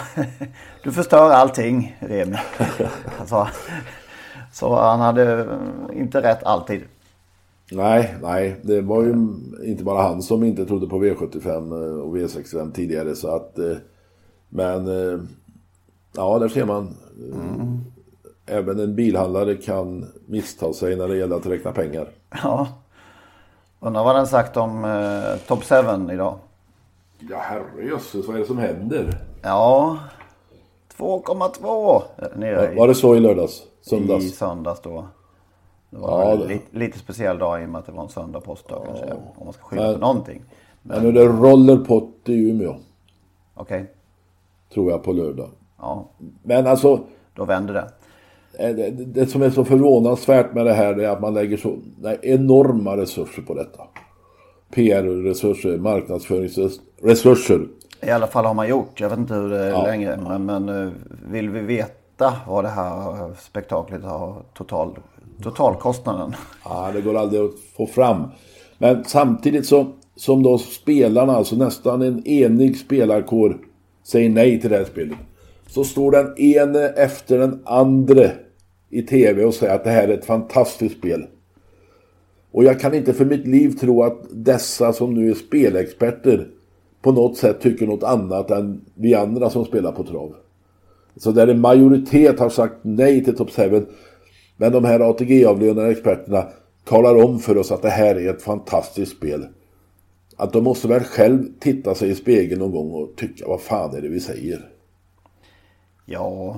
du 0.84 0.92
förstör 0.92 1.30
allting, 1.32 1.98
Remi. 2.00 2.38
Alltså, 3.20 3.48
så 4.52 4.76
han 4.76 5.00
hade 5.00 5.42
eh, 5.42 6.02
inte 6.02 6.22
rätt 6.22 6.44
alltid. 6.44 6.82
Nej, 7.72 8.16
nej. 8.22 8.60
Det 8.62 8.82
var 8.82 9.04
ju 9.04 9.14
inte 9.66 9.84
bara 9.84 10.02
han 10.02 10.22
som 10.22 10.44
inte 10.44 10.66
trodde 10.66 10.88
på 10.88 11.04
V75 11.04 11.74
och 12.02 12.16
V65 12.18 12.72
tidigare. 12.72 13.16
Så 13.16 13.36
att, 13.36 13.60
eh, 13.60 13.76
men 14.50 14.88
eh, 14.88 15.20
ja, 16.16 16.40
där 16.40 16.48
ser 16.50 16.66
man. 16.66 16.84
Eh, 17.34 18.56
Även 18.58 18.80
en 18.80 18.96
bilhandlare 18.96 19.56
kan 19.56 20.06
missta 20.26 20.74
sig 20.74 20.96
när 20.96 21.08
det 21.08 21.18
gäller 21.18 21.36
att 21.36 21.46
räkna 21.46 21.72
pengar. 21.72 22.08
Ja. 22.44 22.68
Undrar 23.80 24.04
vad 24.04 24.16
den 24.16 24.28
sagt 24.28 24.58
om 24.58 24.86
eh, 24.86 25.38
Top 25.48 25.64
7 25.64 25.76
idag. 26.14 26.36
Ja, 27.20 27.38
herrejösses, 27.38 28.28
vad 28.28 28.36
är 28.36 28.40
det 28.40 28.46
som 28.46 28.58
händer? 28.58 29.18
Ja, 29.42 29.98
2,2 30.98 32.02
nere 32.36 32.76
Var 32.76 32.88
det 32.88 32.96
så 32.96 33.16
i 33.16 33.20
lördags? 33.20 33.62
i 33.82 33.90
Söndags? 33.90 34.38
söndags 34.38 34.82
då. 34.82 35.06
Det 35.90 35.98
var 35.98 36.22
Ja, 36.26 36.32
en 36.32 36.40
det- 36.40 36.48
lite, 36.48 36.66
lite 36.78 37.00
speciell 37.00 37.38
dag 37.38 37.62
i 37.62 37.66
och 37.66 37.70
med 37.70 37.80
att 37.80 37.86
det 37.86 37.92
var 37.92 38.04
en 38.04 38.10
söndag 38.10 38.40
påskdag 38.40 38.84
kanske. 38.86 39.06
Om 39.36 39.44
man 39.46 39.54
ska 39.54 39.64
skylla 39.64 39.84
Men- 39.84 39.94
på 39.94 40.00
någonting. 40.00 40.42
Men 40.82 41.02
nu 41.04 41.10
är 41.10 41.14
det 41.14 41.26
rollerpott 41.26 42.10
i 42.26 42.50
Umeå. 42.50 42.76
Okej, 43.56 43.92
Tror 44.74 44.92
jag 44.92 45.04
på 45.04 45.12
lördag. 45.14 45.50
Ja, 45.84 46.10
Men 46.44 46.68
alltså. 46.68 47.00
då 47.36 47.46
vänder 47.46 47.74
det. 47.74 47.88
eh, 48.70 48.76
Det, 48.76 48.90
det 48.90 49.26
som 49.28 49.42
är 49.42 49.50
så 49.50 49.66
förvånansvärt 49.66 50.54
med 50.54 50.66
det 50.66 50.74
här 50.74 51.00
är 51.00 51.10
att 51.10 51.22
man 51.22 51.34
lägger 51.34 51.58
så 51.58 51.76
enorma 52.22 52.98
resurser 52.98 53.42
på 53.42 53.54
detta. 53.54 53.84
PR-resurser, 54.76 55.78
marknadsföringsresurser. 55.78 57.68
I 58.02 58.10
alla 58.10 58.28
fall 58.28 58.46
har 58.46 58.54
man 58.54 58.68
gjort. 58.70 59.00
Jag 59.00 59.10
vet 59.10 59.20
inte 59.20 59.34
hur 59.34 59.50
det 59.50 59.60
är 59.60 59.70
Ja. 59.70 59.84
längre. 59.84 60.20
Men, 60.28 60.46
men 60.46 60.70
eh, 60.70 60.92
vill 61.32 61.50
vi 61.50 61.60
veta 61.62 62.34
vad 62.48 62.64
det 62.64 62.70
här 62.70 63.32
spektaklet 63.40 64.04
har 64.04 64.36
total, 64.54 64.98
totalkostnaden? 65.44 66.36
Ja, 66.66 66.90
det 66.94 67.02
går 67.02 67.18
aldrig 67.18 67.42
att 67.42 67.52
få 67.78 67.86
fram. 67.88 68.24
Men 68.78 69.04
samtidigt 69.06 69.66
så, 69.68 69.86
som 70.16 70.44
då 70.44 70.58
spelarna, 70.58 71.34
alltså 71.36 71.56
nästan 71.56 72.02
en 72.02 72.28
enig 72.28 72.78
spelarkår, 72.78 73.58
säger 74.04 74.30
nej 74.30 74.62
till 74.62 74.70
det 74.70 74.78
här 74.78 74.86
spelet. 74.86 75.18
Så 75.74 75.84
står 75.84 76.12
den 76.12 76.38
ene 76.38 76.88
efter 76.88 77.38
den 77.38 77.60
andra 77.66 78.30
i 78.90 79.02
tv 79.02 79.46
och 79.46 79.54
säger 79.54 79.76
att 79.76 79.84
det 79.84 79.90
här 79.90 80.08
är 80.08 80.14
ett 80.14 80.26
fantastiskt 80.26 80.98
spel. 80.98 81.26
Och 82.52 82.64
jag 82.64 82.80
kan 82.80 82.94
inte 82.94 83.14
för 83.14 83.26
mitt 83.26 83.48
liv 83.48 83.70
tro 83.70 84.04
att 84.04 84.22
dessa 84.32 84.94
som 84.94 85.14
nu 85.14 85.30
är 85.30 85.34
spelexperter 85.34 86.48
på 87.02 87.12
något 87.12 87.38
sätt 87.38 87.62
tycker 87.62 87.88
något 87.88 88.04
annat 88.04 88.52
än 88.52 88.82
vi 88.96 89.14
andra 89.14 89.50
som 89.50 89.66
spelar 89.66 89.92
på 89.92 90.04
trav. 90.04 90.36
Så 91.16 91.32
där 91.32 91.48
en 91.48 91.62
majoritet 91.62 92.40
har 92.40 92.50
sagt 92.50 92.76
nej 92.82 93.24
till 93.24 93.36
Top 93.36 93.52
7. 93.52 93.86
Men 94.58 94.72
de 94.72 94.86
här 94.86 95.00
ATG-avlönade 95.00 95.92
experterna 95.92 96.48
talar 96.84 97.24
om 97.24 97.40
för 97.40 97.58
oss 97.58 97.72
att 97.72 97.82
det 97.82 97.90
här 97.90 98.16
är 98.16 98.30
ett 98.30 98.42
fantastiskt 98.42 99.12
spel. 99.12 99.46
Att 100.38 100.54
de 100.54 100.64
måste 100.64 100.88
väl 100.88 101.04
själv 101.04 101.46
titta 101.60 101.96
sig 101.96 102.10
i 102.10 102.16
spegeln 102.16 102.60
någon 102.60 102.72
gång 102.72 102.92
och 102.92 103.16
tycka 103.16 103.48
vad 103.48 103.62
fan 103.62 103.96
är 103.96 104.02
det 104.02 104.10
vi 104.10 104.20
säger. 104.20 104.73
Ja, 106.06 106.56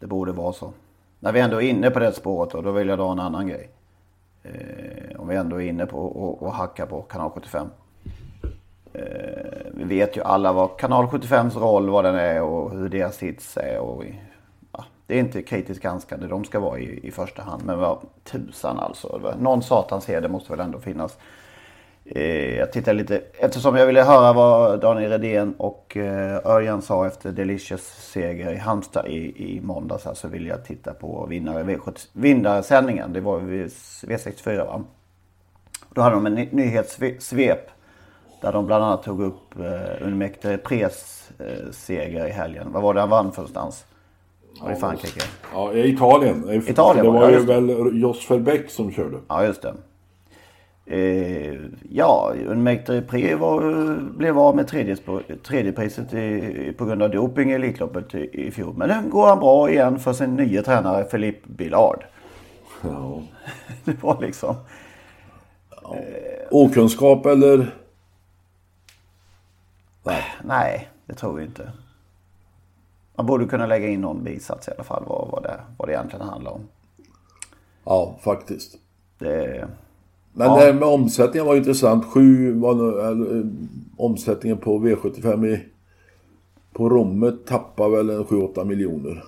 det 0.00 0.06
borde 0.06 0.32
vara 0.32 0.52
så. 0.52 0.72
När 1.20 1.32
vi 1.32 1.40
ändå 1.40 1.62
är 1.62 1.68
inne 1.68 1.90
på 1.90 1.98
det 1.98 2.12
spåret 2.12 2.50
då, 2.52 2.60
då 2.60 2.70
vill 2.70 2.88
jag 2.88 2.98
dra 2.98 3.12
en 3.12 3.20
annan 3.20 3.46
grej. 3.46 3.70
Eh, 4.42 5.20
om 5.20 5.28
vi 5.28 5.36
ändå 5.36 5.62
är 5.62 5.68
inne 5.68 5.86
på 5.86 6.38
att 6.42 6.54
hacka 6.54 6.86
på 6.86 7.02
kanal 7.02 7.30
75. 7.30 7.66
Eh, 8.92 9.02
vi 9.74 9.84
vet 9.84 10.16
ju 10.16 10.22
alla 10.22 10.52
vad 10.52 10.76
kanal 10.76 11.06
75s 11.06 11.58
roll, 11.58 11.90
vad 11.90 12.04
den 12.04 12.14
är 12.14 12.42
och 12.42 12.70
hur 12.70 12.88
deras 12.88 13.18
hits 13.18 13.56
är. 13.56 13.78
Och, 13.78 14.04
ja, 14.72 14.84
det 15.06 15.14
är 15.14 15.20
inte 15.20 15.42
kritiskt 15.42 15.82
granskande 15.82 16.26
de 16.26 16.44
ska 16.44 16.60
vara 16.60 16.78
i, 16.78 17.06
i 17.06 17.10
första 17.10 17.42
hand. 17.42 17.62
Men 17.64 17.78
vad 17.78 17.98
tusan 18.24 18.78
alltså. 18.78 19.34
Någon 19.38 19.62
satans 19.62 20.06
heder 20.06 20.28
måste 20.28 20.50
väl 20.52 20.60
ändå 20.60 20.78
finnas. 20.78 21.18
Eh, 22.06 22.56
jag 22.58 22.72
tittar 22.72 22.94
lite, 22.94 23.22
eftersom 23.38 23.76
jag 23.76 23.86
ville 23.86 24.02
höra 24.02 24.32
vad 24.32 24.80
Daniel 24.80 25.10
Redén 25.10 25.54
och 25.58 25.96
eh, 25.96 26.46
Örjan 26.46 26.82
sa 26.82 27.06
efter 27.06 27.32
Delicious 27.32 27.82
seger 28.12 28.52
i 28.52 28.56
Halmstad 28.56 29.06
i, 29.06 29.16
i 29.56 29.60
måndags 29.60 30.04
här, 30.04 30.14
så 30.14 30.28
vill 30.28 30.46
jag 30.46 30.64
titta 30.64 30.94
på 30.94 31.26
vinnare 31.26 31.62
V70, 31.62 32.06
vinnarsändningen. 32.12 33.12
Det 33.12 33.20
var 33.20 33.40
ju 33.40 33.66
V64 34.02 34.66
va? 34.66 34.82
Då 35.94 36.00
hade 36.00 36.14
de 36.14 36.26
en 36.26 36.34
ny- 36.34 36.48
nyhetssvep 36.50 37.70
där 38.42 38.52
de 38.52 38.66
bland 38.66 38.84
annat 38.84 39.02
tog 39.02 39.22
upp 39.22 39.58
eh, 39.60 40.06
Unmekte 40.06 40.56
Pres 40.56 41.28
eh, 41.38 41.70
seger 41.72 42.26
i 42.26 42.30
helgen. 42.30 42.72
Vad 42.72 42.82
var 42.82 42.94
det 42.94 43.00
han 43.00 43.10
vann 43.10 43.32
för 43.32 43.38
någonstans? 43.42 43.84
Var 44.60 44.70
det 44.70 44.76
Frankrike? 44.76 45.20
Ja, 45.52 45.72
Italien. 45.74 46.62
Italien 46.68 47.04
det 47.04 47.10
var 47.10 47.20
var 47.20 47.30
ju 47.30 47.38
väl 47.40 48.00
Jos 48.00 48.30
Verbeck 48.30 48.70
som 48.70 48.92
körde. 48.92 49.18
Ja, 49.28 49.44
just 49.44 49.62
det. 49.62 49.74
Eh, 50.86 51.54
ja, 51.90 52.34
Unmekte 52.46 53.02
Pre 53.02 53.34
var, 53.34 53.96
blev 54.16 54.38
av 54.38 54.56
med 54.56 54.68
tredje, 54.68 54.96
tredjepriset 55.42 56.14
i, 56.14 56.74
på 56.78 56.84
grund 56.84 57.02
av 57.02 57.10
doping 57.10 57.50
i 57.50 57.54
Elitloppet 57.54 58.14
i, 58.14 58.46
i 58.46 58.50
fjol. 58.50 58.74
Men 58.76 58.88
nu 58.88 59.10
går 59.10 59.26
han 59.26 59.38
bra 59.38 59.70
igen 59.70 59.98
för 59.98 60.12
sin 60.12 60.34
nya 60.34 60.62
tränare 60.62 61.04
Philippe 61.04 61.48
Billard. 61.48 62.04
Ja. 62.82 63.22
Det 63.84 64.02
var 64.02 64.20
liksom... 64.20 64.56
Okunskap 66.50 67.26
eller? 67.26 67.74
Nej. 70.02 70.24
Nej, 70.44 70.88
det 71.06 71.14
tror 71.14 71.32
vi 71.32 71.44
inte. 71.44 71.72
Man 73.16 73.26
borde 73.26 73.46
kunna 73.46 73.66
lägga 73.66 73.88
in 73.88 74.00
någon 74.00 74.24
bisats 74.24 74.68
i 74.68 74.70
alla 74.70 74.84
fall 74.84 75.04
vad, 75.06 75.28
vad, 75.28 75.42
det, 75.42 75.60
vad 75.76 75.88
det 75.88 75.92
egentligen 75.92 76.28
handlar 76.28 76.52
om. 76.52 76.68
Ja, 77.84 78.18
faktiskt. 78.20 78.78
Det, 79.18 79.68
Men 80.36 80.46
Ja. 80.46 80.56
det 80.56 80.60
här 80.62 80.72
med 80.72 80.88
omsättningen 80.88 81.46
var 81.46 81.56
intressant. 81.56 82.04
Sju 82.04 82.52
var 82.52 82.74
nu, 82.74 83.00
eh, 83.00 83.46
omsättningen 83.96 84.58
på 84.58 84.78
V75 84.78 85.46
i, 85.46 85.60
på 86.72 86.88
Rommet 86.88 87.46
tappar 87.46 87.88
väl 87.88 88.10
en 88.10 88.24
7-8 88.24 88.64
miljoner. 88.64 89.24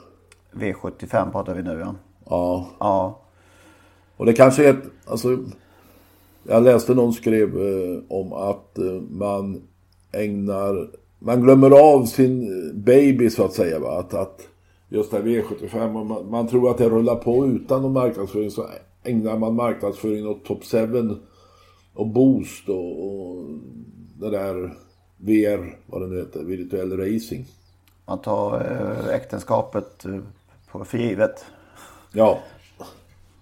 V75 0.53 1.33
pratar 1.33 1.55
vi 1.55 1.63
nu 1.63 1.79
ja. 1.81 1.95
Ja, 2.31 2.67
Ja, 2.81 3.21
och 4.17 4.27
det 4.27 4.33
kanske 4.33 4.67
är 4.67 4.71
ett, 4.71 4.85
alltså, 5.07 5.39
jag 6.43 6.63
läste 6.63 6.95
någon 6.95 7.13
skrev 7.13 7.49
eh, 7.49 7.99
om 8.09 8.33
att 8.33 8.79
eh, 8.79 9.01
man 9.11 9.63
ägnar, 10.13 10.89
man 11.19 11.43
glömmer 11.43 11.71
av 11.95 12.05
sin 12.05 12.49
baby 12.75 13.31
så 13.31 13.45
att 13.45 13.53
säga 13.53 13.79
va. 13.79 13.99
Att, 13.99 14.15
att 14.15 14.49
just 14.89 15.11
det 15.11 15.17
här 15.17 15.25
V75, 15.25 16.01
och 16.01 16.07
man, 16.07 16.31
man 16.31 16.49
tror 16.49 16.71
att 16.71 16.79
det 16.79 16.89
rullar 16.89 17.15
på 17.17 17.47
utan 17.47 17.83
någon 17.83 17.93
marknadsföring 17.93 18.51
så 18.51 18.67
ägnar 19.07 19.39
man 19.39 19.55
marknadsföring 19.55 20.27
åt 20.27 20.45
Top 20.45 20.65
7 20.65 21.17
och 21.95 22.07
Boost 22.07 22.69
och, 22.69 23.07
och 23.07 23.45
det 24.21 24.31
där 24.31 24.75
VR, 25.17 25.79
vad 25.87 26.03
det 26.03 26.07
nu 26.07 26.19
heter, 26.19 26.45
virtuell 26.45 26.97
racing. 26.97 27.47
Man 28.07 28.19
tar 28.19 28.61
eh, 28.61 29.15
äktenskapet 29.15 30.05
eh, 30.05 30.19
på 30.71 30.85
för 30.85 30.99
givet. 30.99 31.45
Ja, 32.13 32.39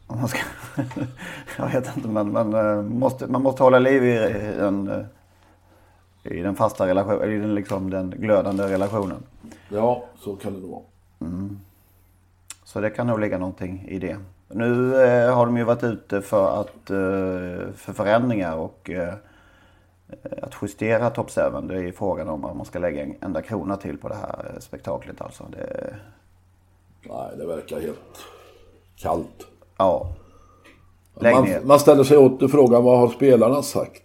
Om 0.06 0.18
man, 0.18 0.28
ska, 0.28 0.38
jag 1.58 1.68
vet 1.72 1.96
inte 1.96 2.08
men 2.08 2.32
man, 2.32 2.54
eh, 2.54 2.82
måste, 2.82 3.26
man 3.26 3.42
måste 3.42 3.62
hålla 3.62 3.78
liv 3.78 4.04
i 4.04 4.16
den, 4.56 5.06
i 6.22 6.40
den 6.40 6.56
fasta 6.56 6.86
relationen, 6.86 7.32
i 7.32 7.38
den, 7.38 7.54
liksom, 7.54 7.90
den 7.90 8.10
glödande 8.10 8.64
relationen. 8.64 9.22
ja 9.68 10.04
så 10.18 10.36
kan 10.36 10.54
det 10.54 10.60
nog 10.60 10.70
vara. 10.70 10.82
Så 12.64 12.80
det 12.80 12.90
kan 12.90 13.06
nog 13.06 13.20
ligga 13.20 13.38
någonting 13.38 13.84
i 13.88 13.98
det. 13.98 14.18
Nu 14.48 15.02
eh, 15.04 15.34
har 15.34 15.46
de 15.46 15.56
ju 15.56 15.64
varit 15.64 15.84
ute 15.84 16.22
för, 16.22 16.60
att, 16.60 16.90
eh, 16.90 17.72
för 17.74 17.92
förändringar 17.92 18.56
och 18.56 18.90
eh, 18.90 19.14
att 20.42 20.54
justera 20.62 21.10
Top 21.10 21.30
7. 21.30 21.40
Det 21.68 21.74
är 21.74 21.82
ju 21.82 21.92
frågan 21.92 22.28
om 22.28 22.40
man 22.40 22.64
ska 22.64 22.78
lägga 22.78 23.02
en 23.02 23.14
enda 23.20 23.42
krona 23.42 23.76
till 23.76 23.98
på 23.98 24.08
det 24.08 24.14
här 24.14 24.50
eh, 24.54 24.60
spektaklet 24.60 25.20
alltså. 25.20 25.44
Det, 25.50 25.94
Nej, 27.08 27.30
det 27.38 27.46
verkar 27.46 27.80
helt 27.80 28.18
kallt. 28.96 29.46
ja. 29.78 30.16
Lägg 31.20 31.34
ner. 31.34 31.58
Man, 31.58 31.66
man 31.66 31.78
ställer 31.78 32.04
sig 32.04 32.18
åt 32.18 32.50
frågan, 32.50 32.84
vad 32.84 32.98
har 32.98 33.08
spelarna 33.08 33.62
sagt? 33.62 34.02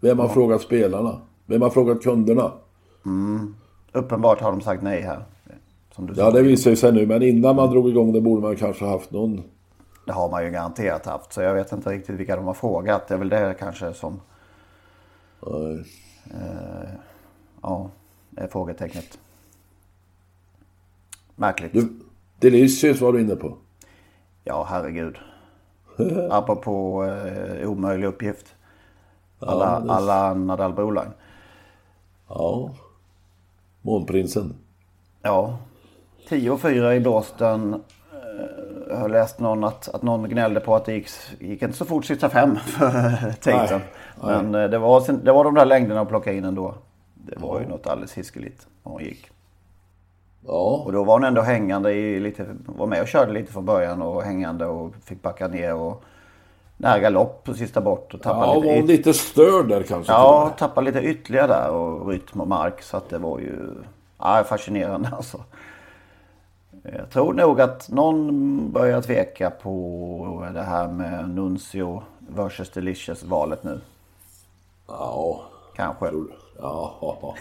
Vem 0.00 0.18
har 0.18 0.28
frågat 0.28 0.62
spelarna? 0.62 1.20
Vem 1.46 1.62
har 1.62 1.70
frågat 1.70 2.02
kunderna? 2.02 2.52
Uppenbart 3.92 4.40
har 4.40 4.50
de 4.50 4.60
sagt 4.60 4.82
nej 4.82 5.00
här. 5.00 5.24
Ja, 6.16 6.30
det 6.30 6.42
visar 6.42 6.70
ju 6.70 6.76
sig 6.76 6.92
nu, 6.92 7.06
men 7.06 7.22
innan 7.22 7.56
man 7.56 7.70
drog 7.70 7.88
igång 7.88 8.12
det 8.12 8.20
borde 8.20 8.42
man 8.42 8.56
kanske 8.56 8.84
haft 8.84 9.10
någon... 9.10 9.42
Det 10.06 10.12
har 10.12 10.30
man 10.30 10.44
ju 10.44 10.50
garanterat 10.50 11.06
haft. 11.06 11.32
Så 11.32 11.40
jag 11.42 11.54
vet 11.54 11.72
inte 11.72 11.90
riktigt 11.90 12.20
vilka 12.20 12.36
de 12.36 12.44
har 12.46 12.54
frågat. 12.54 13.08
Det 13.08 13.14
är 13.14 13.18
väl 13.18 13.28
det 13.28 13.56
kanske 13.58 13.94
som 13.94 14.20
Nej. 16.24 16.88
ja, 17.62 17.90
är 18.36 18.46
frågetecknet. 18.48 19.18
Märkligt. 21.36 21.72
Du, 21.72 22.00
Delicious 22.38 23.00
var 23.00 23.12
du 23.12 23.20
inne 23.20 23.36
på. 23.36 23.56
Ja, 24.44 24.66
herregud. 24.70 25.16
Apropå 26.30 27.04
eh, 27.04 27.68
omöjlig 27.70 28.06
uppgift. 28.06 28.54
Alla, 29.38 29.80
det- 29.80 29.92
alla 29.92 30.34
Nadal 30.34 30.72
Broline. 30.72 31.12
Ja. 32.28 32.74
Månprinsen. 33.82 34.54
Ja. 35.22 35.58
10 36.28 36.50
och 36.50 36.60
4 36.60 36.94
i 36.94 37.00
Boston. 37.00 37.82
Eh, 38.38 38.44
Jag 38.90 38.96
har 38.96 39.08
läst 39.08 39.40
någon 39.40 39.64
att, 39.64 39.88
att 39.94 40.02
någon 40.02 40.28
gnällde 40.28 40.60
på 40.60 40.74
att 40.74 40.84
det 40.84 40.92
gick, 40.92 41.08
gick 41.38 41.62
inte 41.62 41.76
så 41.76 41.84
fort 41.84 42.04
sista 42.04 42.28
fem 42.28 42.56
för 42.66 43.32
Tatum. 43.32 43.80
Men 44.22 44.54
eh, 44.54 44.70
det 44.70 44.78
var, 44.78 45.12
det 45.24 45.32
var 45.32 45.44
de 45.44 45.54
där 45.54 45.64
längderna 45.66 46.00
att 46.00 46.08
plocka 46.08 46.32
in 46.32 46.44
ändå. 46.44 46.74
Det 47.14 47.38
var 47.38 47.60
ju 47.60 47.66
något 47.66 47.86
alldeles 47.86 48.12
hiskeligt. 48.14 48.66
när 48.82 48.92
Hon 48.92 49.02
gick. 49.02 49.30
Ja. 50.46 50.82
Och 50.84 50.92
då 50.92 51.04
var 51.04 51.14
hon 51.14 51.24
ändå 51.24 51.42
hängande 51.42 51.92
i 51.92 52.20
lite, 52.20 52.46
var 52.66 52.86
med 52.86 53.00
och 53.02 53.08
körde 53.08 53.32
lite 53.32 53.52
från 53.52 53.64
början 53.64 54.02
och 54.02 54.22
hängande 54.22 54.66
och 54.66 54.94
fick 55.04 55.22
backa 55.22 55.48
ner 55.48 55.74
och 55.74 56.02
nära 56.76 56.98
galopp 56.98 57.44
på 57.44 57.54
sista 57.54 57.80
bort 57.80 58.14
och 58.14 58.22
tappade 58.22 58.46
Ja, 58.46 58.54
lite, 58.54 58.66
var 58.68 58.76
hon 58.76 58.86
lite 58.86 59.14
störd 59.14 59.68
där 59.68 59.82
kanske? 59.82 60.12
ja, 60.12 60.54
tappade 60.58 60.84
lite 60.84 61.00
ytterligare 61.06 61.46
där 61.46 61.70
och 61.70 62.08
rytm 62.08 62.40
och 62.40 62.48
mark 62.48 62.82
så 62.82 62.96
att 62.96 63.08
det 63.10 63.18
var 63.18 63.38
ju 63.38 63.54
ja, 64.18 64.44
fascinerande 64.48 65.08
alltså. 65.16 65.38
Jag 66.92 67.10
tror 67.10 67.32
nog 67.32 67.60
att 67.60 67.90
någon 67.90 68.72
börjar 68.72 69.02
tveka 69.02 69.50
på 69.50 70.48
det 70.54 70.62
här 70.62 70.88
med 70.88 71.30
Nuncio 71.30 72.02
versus 72.18 72.70
Delicious 72.70 73.22
valet 73.22 73.64
nu. 73.64 73.80
Ja. 74.86 75.42
Kanske. 75.76 76.10
Ja. 76.58 77.34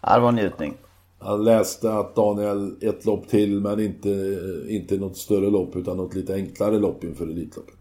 Det 0.00 0.20
var 0.20 0.28
en 0.28 0.34
njutning. 0.34 0.74
Han 1.18 1.44
läste 1.44 1.94
att 1.94 2.14
Daniel 2.14 2.76
ett 2.82 3.04
lopp 3.04 3.28
till 3.28 3.60
men 3.60 3.80
inte, 3.80 4.38
inte 4.68 4.96
något 4.96 5.16
större 5.16 5.50
lopp 5.50 5.76
utan 5.76 5.96
något 5.96 6.14
lite 6.14 6.34
enklare 6.34 6.78
lopp 6.78 7.04
inför 7.04 7.24
Elitloppet. 7.26 7.74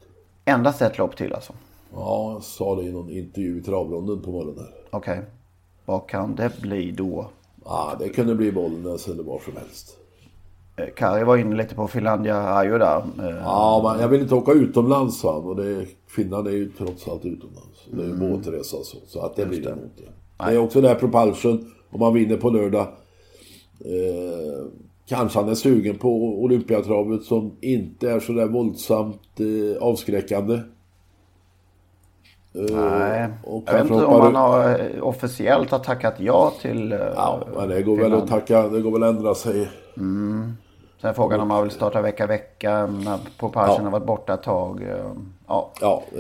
Endast 0.46 0.82
ett 0.82 0.98
lopp 0.98 1.16
till 1.18 1.34
alltså. 1.34 1.54
Ja, 1.94 2.32
jag 2.34 2.44
sa 2.44 2.76
det 2.76 2.84
i 2.84 2.92
någon 2.92 3.10
intervju 3.10 3.60
i 3.60 3.62
travronden 3.62 4.22
på 4.22 4.32
morgonen. 4.32 4.68
Okej. 4.90 5.22
Vad 5.86 6.08
kan 6.08 6.36
det 6.36 6.62
bli 6.62 6.92
då? 6.92 7.30
Ja, 7.66 7.96
det 8.00 8.10
kunde 8.10 8.36
bli 8.36 8.52
Bollnäs 8.52 9.08
eller 9.08 9.24
var 9.24 9.40
som 9.40 9.54
helst. 9.58 9.98
Eh, 10.76 10.86
Kari 10.96 11.24
var 11.24 11.38
inne 11.38 11.56
lite 11.56 11.76
på 11.76 11.88
Finlandia 11.88 12.56
Ajo 12.58 12.78
där. 12.78 12.98
Eh, 12.98 13.38
Ja, 13.44 13.82
men 13.94 14.02
jag 14.02 14.08
vill 14.08 14.22
inte 14.22 14.36
åka 14.36 14.52
utomlands 14.52 15.24
han. 15.24 15.44
Och 15.44 15.56
det, 15.56 15.86
Finland 16.08 16.48
är 16.48 16.52
ju 16.52 16.72
trots 16.78 17.08
allt 17.08 17.26
utomlands. 17.26 17.88
Det 17.92 18.04
är 18.04 18.08
ju 18.08 18.14
båtresa 18.14 18.78
så. 18.84 18.98
Så 19.08 19.20
att 19.26 19.36
det 19.36 19.46
blir 19.46 19.62
det 19.62 19.70
nog 19.76 19.84
inte. 19.84 20.04
Det 20.38 20.44
är 20.44 20.58
också 20.58 20.82
det 20.82 20.88
här 20.88 20.96
Propulsion. 20.96 21.72
Om 21.92 22.00
man 22.00 22.14
vinner 22.14 22.38
på 22.38 22.50
lördag. 22.50 22.88
Eh, 23.80 24.66
kanske 25.08 25.40
han 25.40 25.50
är 25.50 25.56
sugen 25.56 25.98
på 25.98 26.10
Olympiatravet 26.44 27.24
som 27.24 27.52
inte 27.62 28.12
är 28.12 28.20
så 28.20 28.34
där 28.34 28.48
våldsamt 28.48 29.40
eh, 29.40 29.84
avskräckande. 29.84 30.60
Nej, 32.54 33.28
och 33.44 33.64
jag 33.66 33.74
vet 33.74 33.82
inte 33.92 34.06
om 34.06 34.22
han 34.22 34.36
har 34.36 34.80
eh, 34.80 35.04
officiellt 35.04 35.72
har 35.72 35.80
tackat 35.80 36.14
ja 36.18 36.54
till 36.62 36.92
eh, 36.92 37.00
Ja, 37.16 37.40
men 37.58 37.70
det 37.70 37.82
går 37.84 37.98
väl 37.98 38.14
att 38.14 38.28
tacka. 38.28 38.68
Det 38.68 38.82
går 38.82 38.92
väl 38.92 39.04
att 39.04 39.16
ändra 39.16 39.36
sig. 39.36 39.70
Sen 41.02 41.10
är 41.10 41.14
frågan 41.14 41.40
om 41.40 41.48
man 41.48 41.64
vill 41.64 41.72
starta 41.72 42.02
vecka 42.02 42.28
vecka 42.28 42.86
när 42.88 43.18
Propulsion 43.40 43.76
Ja. 43.78 43.84
har 43.84 43.92
varit 43.92 44.06
borta 44.06 44.34
ett 44.34 44.44
tag. 44.44 44.82
eh, 44.82 45.12
Ja, 45.48 45.72
Ja, 45.82 46.04
eh, 46.12 46.20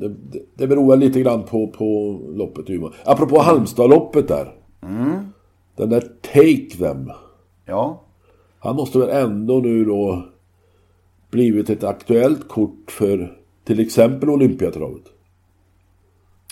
det, 0.00 0.08
det, 0.08 0.38
det 0.54 0.66
beror 0.66 0.90
väl 0.90 0.98
lite 0.98 1.20
grann 1.20 1.42
på, 1.42 1.66
på 1.66 2.18
loppet 2.34 2.70
i 2.70 2.72
Umeå. 2.74 2.90
Apropå 3.04 3.38
Halmstad-loppet 3.40 4.28
där. 4.28 4.54
Den 5.76 5.90
där 5.90 6.00
Take 6.22 6.78
Them. 6.84 7.12
ja. 7.66 8.00
Han 8.62 8.76
måste 8.76 8.98
väl 8.98 9.08
ändå 9.08 9.54
nu 9.58 9.84
då 9.84 10.22
blivit 11.30 11.70
ett 11.70 11.84
aktuellt 11.84 12.48
kort 12.48 12.90
för 12.90 13.38
till 13.64 13.80
exempel 13.80 14.30
Olympiatravet. 14.30 15.02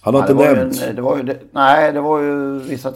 Han 0.03 0.15
har 0.15 0.21
Ja, 0.21 0.27
det 0.27 0.33
inte 0.33 0.45
var 0.45 0.51
ju 0.51 0.57
nämnts. 0.57 0.83
en, 0.83 0.97
det 0.97 1.03
var 1.03 1.17
ju, 1.17 1.23
det, 1.23 1.39
nej, 1.51 1.93
det 1.93 2.01
var 2.01 2.21
ju 2.21 2.59
vissa 2.59 2.93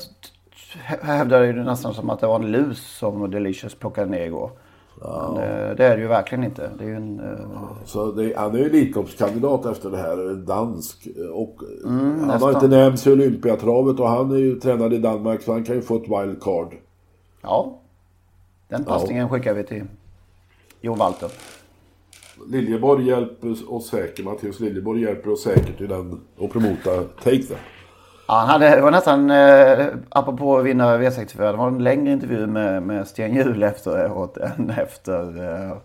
hävdade 1.03 1.47
ju 1.47 1.53
nästan 1.53 1.95
som 1.95 2.11
att 2.11 2.21
det 2.21 2.27
var 2.27 2.37
en 2.37 2.51
lus 2.53 2.97
som 2.99 3.31
Delicious 3.31 3.75
plockade 3.75 4.11
ner 4.11 4.27
igår. 4.27 4.51
Men 5.05 5.35
det, 5.35 5.75
det 5.77 5.85
är 5.87 5.97
det 5.97 6.03
ju 6.03 6.09
verkligen 6.09 6.45
inte. 6.45 6.71
Det 6.79 6.85
är 6.85 6.89
ju 6.89 6.97
en... 6.97 7.21
eh, 7.21 7.37
Så 7.85 8.13
det, 8.13 8.35
han 8.37 8.55
är 8.55 8.59
ju 8.59 8.65
Elitloppskandidat 8.67 9.67
efter 9.67 9.91
det 9.91 9.97
här, 9.97 10.35
dansk. 10.35 11.09
Och 11.33 11.57
han 11.85 11.93
har 11.95 12.01
Mm, 12.05 12.27
nästan. 12.29 12.55
inte 12.55 12.69
nämnts 12.69 13.07
i 13.07 13.13
Olympiatravet 13.13 14.01
och 14.01 14.09
han 14.09 14.31
är 14.31 14.37
ju 14.37 14.61
tränad 14.61 14.93
i 14.93 14.99
Danmark 14.99 15.43
så 15.43 15.53
han 15.53 15.65
kan 15.65 15.75
ju 15.75 15.83
få 15.83 15.97
ett 15.97 16.03
wildcard. 16.09 16.75
Ja. 17.43 17.79
Den 18.69 18.85
passningen 18.85 19.29
skickar 19.29 19.55
vi 19.55 19.65
till 19.65 19.85
Jon 20.81 20.99
Walter. 20.99 21.29
Liljeborg 22.47 23.07
hjälper 23.09 23.73
oss 23.75 23.89
säkert, 23.89 24.25
Mattias 24.25 24.61
Liljeborg 24.61 25.03
hjälper 25.03 25.31
oss 25.33 25.43
säkert 25.43 25.81
i 25.81 25.87
den 25.87 26.21
och 26.39 26.53
promota 26.53 27.03
Take 27.23 27.43
Them. 27.43 27.57
Ja, 28.29 28.35
han 28.35 28.49
hade, 28.49 28.77
det 28.77 28.81
var 28.83 28.91
nästan, 28.91 29.31
eh, 29.31 29.87
apropå 30.09 30.61
vinnare 30.63 30.99
V64, 31.11 31.51
det 31.51 31.57
var 31.57 31.69
en 31.69 31.85
längre 31.85 32.13
intervju 32.13 32.47
med, 32.47 32.83
med 32.83 33.09
Sten 33.09 33.35
Hjul 33.35 33.63
efteråt 33.63 34.37
än 34.37 34.71
efter, 34.71 35.45
eh, 35.71 35.77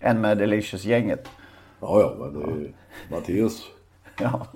än 0.00 0.20
med 0.20 0.38
Delicious-gänget. 0.38 1.28
Ja, 1.80 2.00
ja, 2.00 2.14
men 2.18 2.40
det 2.40 2.46
är 2.46 2.56
ju 2.56 2.72
Mattias. 3.10 3.62
Ja. 4.20 4.46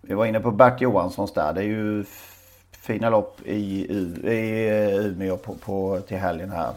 Vi 0.00 0.14
var 0.14 0.26
inne 0.26 0.40
på 0.40 0.50
Bert 0.50 0.80
Johanssons 0.80 1.32
där. 1.32 1.52
Det 1.52 1.60
är 1.60 1.64
ju 1.64 2.04
fina 2.80 3.10
lopp 3.10 3.40
i, 3.44 3.86
U- 3.92 4.28
i 4.30 4.68
eh, 4.68 5.06
Umeå 5.06 5.36
på, 5.36 5.54
på, 5.54 6.00
till 6.08 6.16
helgen 6.16 6.50
här. 6.50 6.72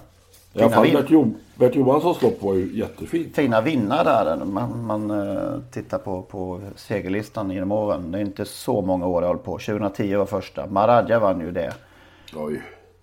Fina, 0.54 0.70
fan, 0.70 0.84
vin, 0.84 0.94
Bert, 0.94 1.06
jo, 1.10 1.34
Bert 1.56 1.76
Johanssons 1.76 2.22
lopp 2.22 2.42
var 2.44 2.54
ju 2.54 2.78
jättefint. 2.78 3.36
fina 3.36 3.62
vinnare 3.62 4.04
där. 4.04 4.46
Man, 4.46 4.86
man 4.86 5.12
eh, 5.12 5.60
tittar 5.72 5.98
på, 5.98 6.22
på 6.22 6.62
segerlistan 6.76 7.52
genom 7.52 7.72
åren. 7.72 8.12
Det 8.12 8.18
är 8.18 8.22
inte 8.22 8.46
så 8.46 8.82
många 8.82 9.08
år 9.08 9.22
det 9.22 9.28
håller 9.28 9.40
på. 9.40 9.52
2010 9.58 10.16
var 10.16 10.26
första. 10.26 10.68
Maradja 10.68 11.20
vann 11.20 11.40
ju 11.42 11.52
det. 11.52 11.74
Oj. 12.36 12.62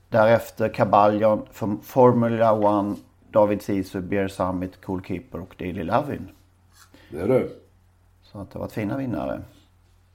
Därefter 0.09 0.69
Caballion, 0.69 1.43
Form- 1.53 1.81
Formula 1.83 2.53
One, 2.53 2.95
David 3.31 3.63
Sisu, 3.63 4.01
Beer 4.01 4.29
Summit, 4.29 4.81
Cool 4.85 5.03
Keeper 5.05 5.41
och 5.41 5.55
Daily 5.59 5.83
Lavin. 5.85 6.29
Det 7.11 7.21
är 7.21 7.29
det. 7.29 7.49
Så 8.23 8.39
att 8.39 8.51
det 8.51 8.59
var 8.59 8.69
fina 8.69 8.97
vinnare. 8.97 9.43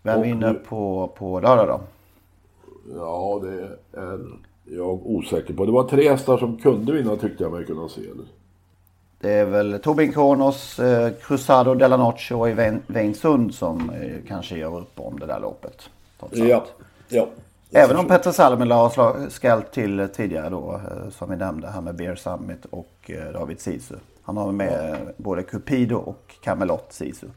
Vem 0.03 0.19
Och 0.19 0.25
vinner 0.25 0.53
nu- 0.53 0.59
på, 0.59 1.11
på 1.17 1.39
lördag 1.39 1.67
då? 1.67 1.81
Ja, 2.95 3.41
det 3.43 3.77
är 3.99 4.19
jag 4.71 5.07
osäker 5.07 5.53
på. 5.53 5.65
Det 5.65 5.71
var 5.71 5.83
tre 5.83 6.09
hästar 6.09 6.37
som 6.37 6.57
kunde 6.57 6.93
vinna 6.93 7.15
tyckte 7.15 7.43
jag 7.43 7.51
mig 7.51 7.65
kunna 7.65 7.89
se. 7.89 8.01
Eller? 8.01 8.25
Det 9.21 9.31
är 9.31 9.45
väl 9.45 9.79
Tobin 9.79 10.13
Kronos, 10.13 10.79
eh, 10.79 11.11
Cruzado 11.21 11.73
Della 11.75 11.97
Noche 11.97 12.35
och 12.35 12.47
Veinsund 12.87 13.53
som 13.53 13.89
eh, 13.89 14.27
kanske 14.27 14.57
gör 14.57 14.79
upp 14.79 14.99
om 14.99 15.19
det 15.19 15.25
där 15.25 15.39
loppet. 15.39 15.89
Ja. 16.31 16.65
ja. 17.09 17.27
Även 17.71 17.97
om 17.97 18.07
Petter 18.07 18.31
Salmela 18.31 18.75
har 18.75 19.29
skällt 19.29 19.71
till 19.71 20.07
tidigare 20.13 20.49
då, 20.49 20.73
eh, 20.73 21.09
som 21.09 21.29
vi 21.29 21.35
nämnde 21.35 21.67
här 21.67 21.81
med 21.81 21.95
Beer 21.95 22.15
Summit 22.15 22.65
och 22.69 23.11
eh, 23.11 23.33
David 23.33 23.59
Sisu. 23.59 23.95
Han 24.21 24.37
har 24.37 24.51
med 24.51 24.97
både 25.17 25.43
Cupido 25.43 25.95
och 25.95 26.35
Camelot 26.41 26.93
Sisu. 26.93 27.27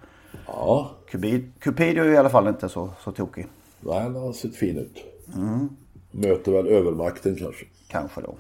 Ja, 0.47 0.91
Cupido 1.11 1.49
Cupido 1.59 2.03
är 2.03 2.13
i 2.13 2.17
alla 2.17 2.31
fall 2.31 2.49
inte 2.49 2.69
så, 2.69 2.91
så 3.05 3.13
tokig. 3.13 3.47
nej, 3.81 4.01
han 4.01 4.17
har 4.17 4.33
sett 4.33 4.57
fin 4.57 4.79
ut. 4.79 5.05
Möter 6.13 6.53
väl 6.53 6.67
övermakten 6.67 7.37
kanske. 7.37 7.65
Kanske 7.89 8.21
då. 8.21 8.35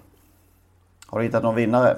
Har 1.06 1.18
du 1.18 1.24
hittat 1.24 1.42
någon 1.42 1.54
vinnare? 1.54 1.96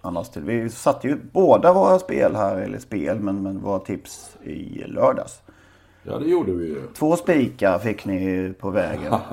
Annars 0.00 0.28
till. 0.28 0.42
Vi 0.42 0.70
satte 0.70 1.08
ju 1.08 1.16
båda 1.32 1.72
våra 1.72 1.98
spel 1.98 2.36
här, 2.36 2.56
eller 2.56 2.78
spel, 2.78 3.20
men, 3.20 3.42
men 3.42 3.60
våra 3.60 3.78
tips 3.78 4.36
i 4.42 4.84
lördags. 4.86 5.42
Ja, 6.02 6.18
det 6.18 6.28
gjorde 6.28 6.52
vi 6.52 6.66
ju. 6.66 6.82
Två 6.94 7.16
spikar 7.16 7.78
fick 7.78 8.04
ni 8.04 8.52
på 8.58 8.70
vägen. 8.70 9.14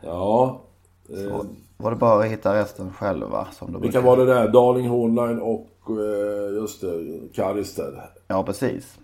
Ja. 0.00 0.60
Eh, 1.08 1.40
Var 1.76 1.90
det 1.90 1.96
bara 1.96 2.24
att 2.24 2.30
hitta 2.30 2.54
resten 2.60 2.92
själva? 2.92 3.46
Som 3.52 3.72
det 3.72 3.78
vilka 3.78 4.00
var 4.00 4.16
det 4.16 4.24
där? 4.24 4.48
Darling 4.48 4.88
Hornline 4.88 5.40
och 5.40 5.68
eh, 5.88 6.54
just 6.54 6.80
det, 6.80 7.04
Karis 7.34 7.74
där. 7.74 8.10
Ja, 8.28 8.42
precis. 8.42 8.98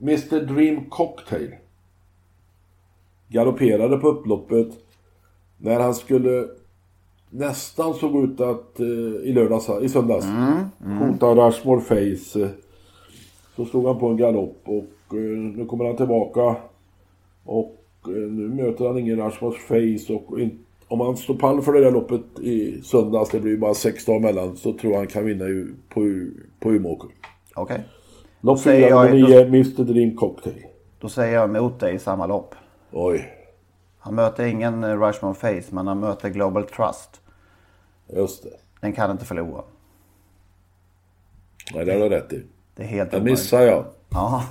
Mr 0.00 0.40
Dream 0.40 0.90
Cocktail. 0.90 1.54
Galopperade 3.32 3.96
på 3.96 4.08
upploppet. 4.08 4.68
När 5.58 5.80
han 5.80 5.94
skulle 5.94 6.44
nästan 7.30 7.94
såg 7.94 8.24
ut 8.24 8.40
att 8.40 8.80
eh, 8.80 8.86
i 9.24 9.32
lördags, 9.32 9.68
i 9.82 9.88
söndags. 9.88 10.26
Hota 11.00 11.26
Rushmore 11.34 11.80
Face. 11.80 12.40
Eh, 12.42 12.48
så 13.56 13.64
slog 13.64 13.86
han 13.86 13.98
på 13.98 14.06
en 14.08 14.16
galopp 14.16 14.62
och 14.64 15.16
eh, 15.16 15.38
nu 15.56 15.64
kommer 15.66 15.84
han 15.84 15.96
tillbaka. 15.96 16.56
Och 17.44 17.76
eh, 18.06 18.12
nu 18.12 18.48
möter 18.48 18.86
han 18.86 18.98
ingen 18.98 19.20
Rushmore 19.26 19.58
Face 19.58 20.12
och 20.12 20.40
in, 20.40 20.58
om 20.88 21.00
han 21.00 21.16
står 21.16 21.34
pall 21.34 21.62
för 21.62 21.72
det 21.72 21.80
där 21.80 21.90
loppet 21.90 22.38
i 22.40 22.80
söndags, 22.82 23.30
det 23.30 23.40
blir 23.40 23.52
ju 23.52 23.58
bara 23.58 23.74
sex 23.74 24.04
dagar 24.04 24.18
emellan, 24.18 24.56
så 24.56 24.72
tror 24.72 24.92
jag 24.92 24.98
han 24.98 25.06
kan 25.08 25.24
vinna 25.24 25.44
ju 25.44 25.74
på, 25.88 26.00
på 26.60 26.72
Umeåker. 26.72 27.10
Okej. 27.54 27.80
Lopp 28.40 28.58
säger 28.58 28.88
4, 28.88 28.90
jag- 28.90 29.14
nummer 29.14 29.28
9, 29.28 29.40
Mr 29.46 29.84
Dream 29.84 30.16
Cocktail. 30.16 30.62
Då 31.00 31.08
säger 31.08 31.34
jag 31.34 31.56
emot 31.56 31.80
dig 31.80 31.94
i 31.94 31.98
samma 31.98 32.26
lopp. 32.26 32.54
Oj, 32.92 33.32
Han 33.98 34.14
möter 34.14 34.44
ingen 34.46 34.84
eh, 34.84 35.00
Rushmore 35.00 35.34
Face, 35.34 35.74
men 35.74 35.86
han 35.86 36.00
möter 36.00 36.28
Global 36.28 36.64
Trust. 36.64 37.20
just 38.08 38.42
det. 38.42 38.50
Den 38.80 38.92
kan 38.92 39.10
inte 39.10 39.24
förlora. 39.24 39.62
Nej, 41.74 41.84
det 41.84 41.92
har 41.92 42.00
du 42.00 42.08
rätt 42.08 42.32
i. 42.32 42.42
Det 42.76 42.82
är 42.82 42.86
helt 42.86 43.10
Den 43.10 43.20
omöjligt. 43.20 43.38
missar 43.40 43.60
jag. 43.60 43.84
Ja, 44.10 44.44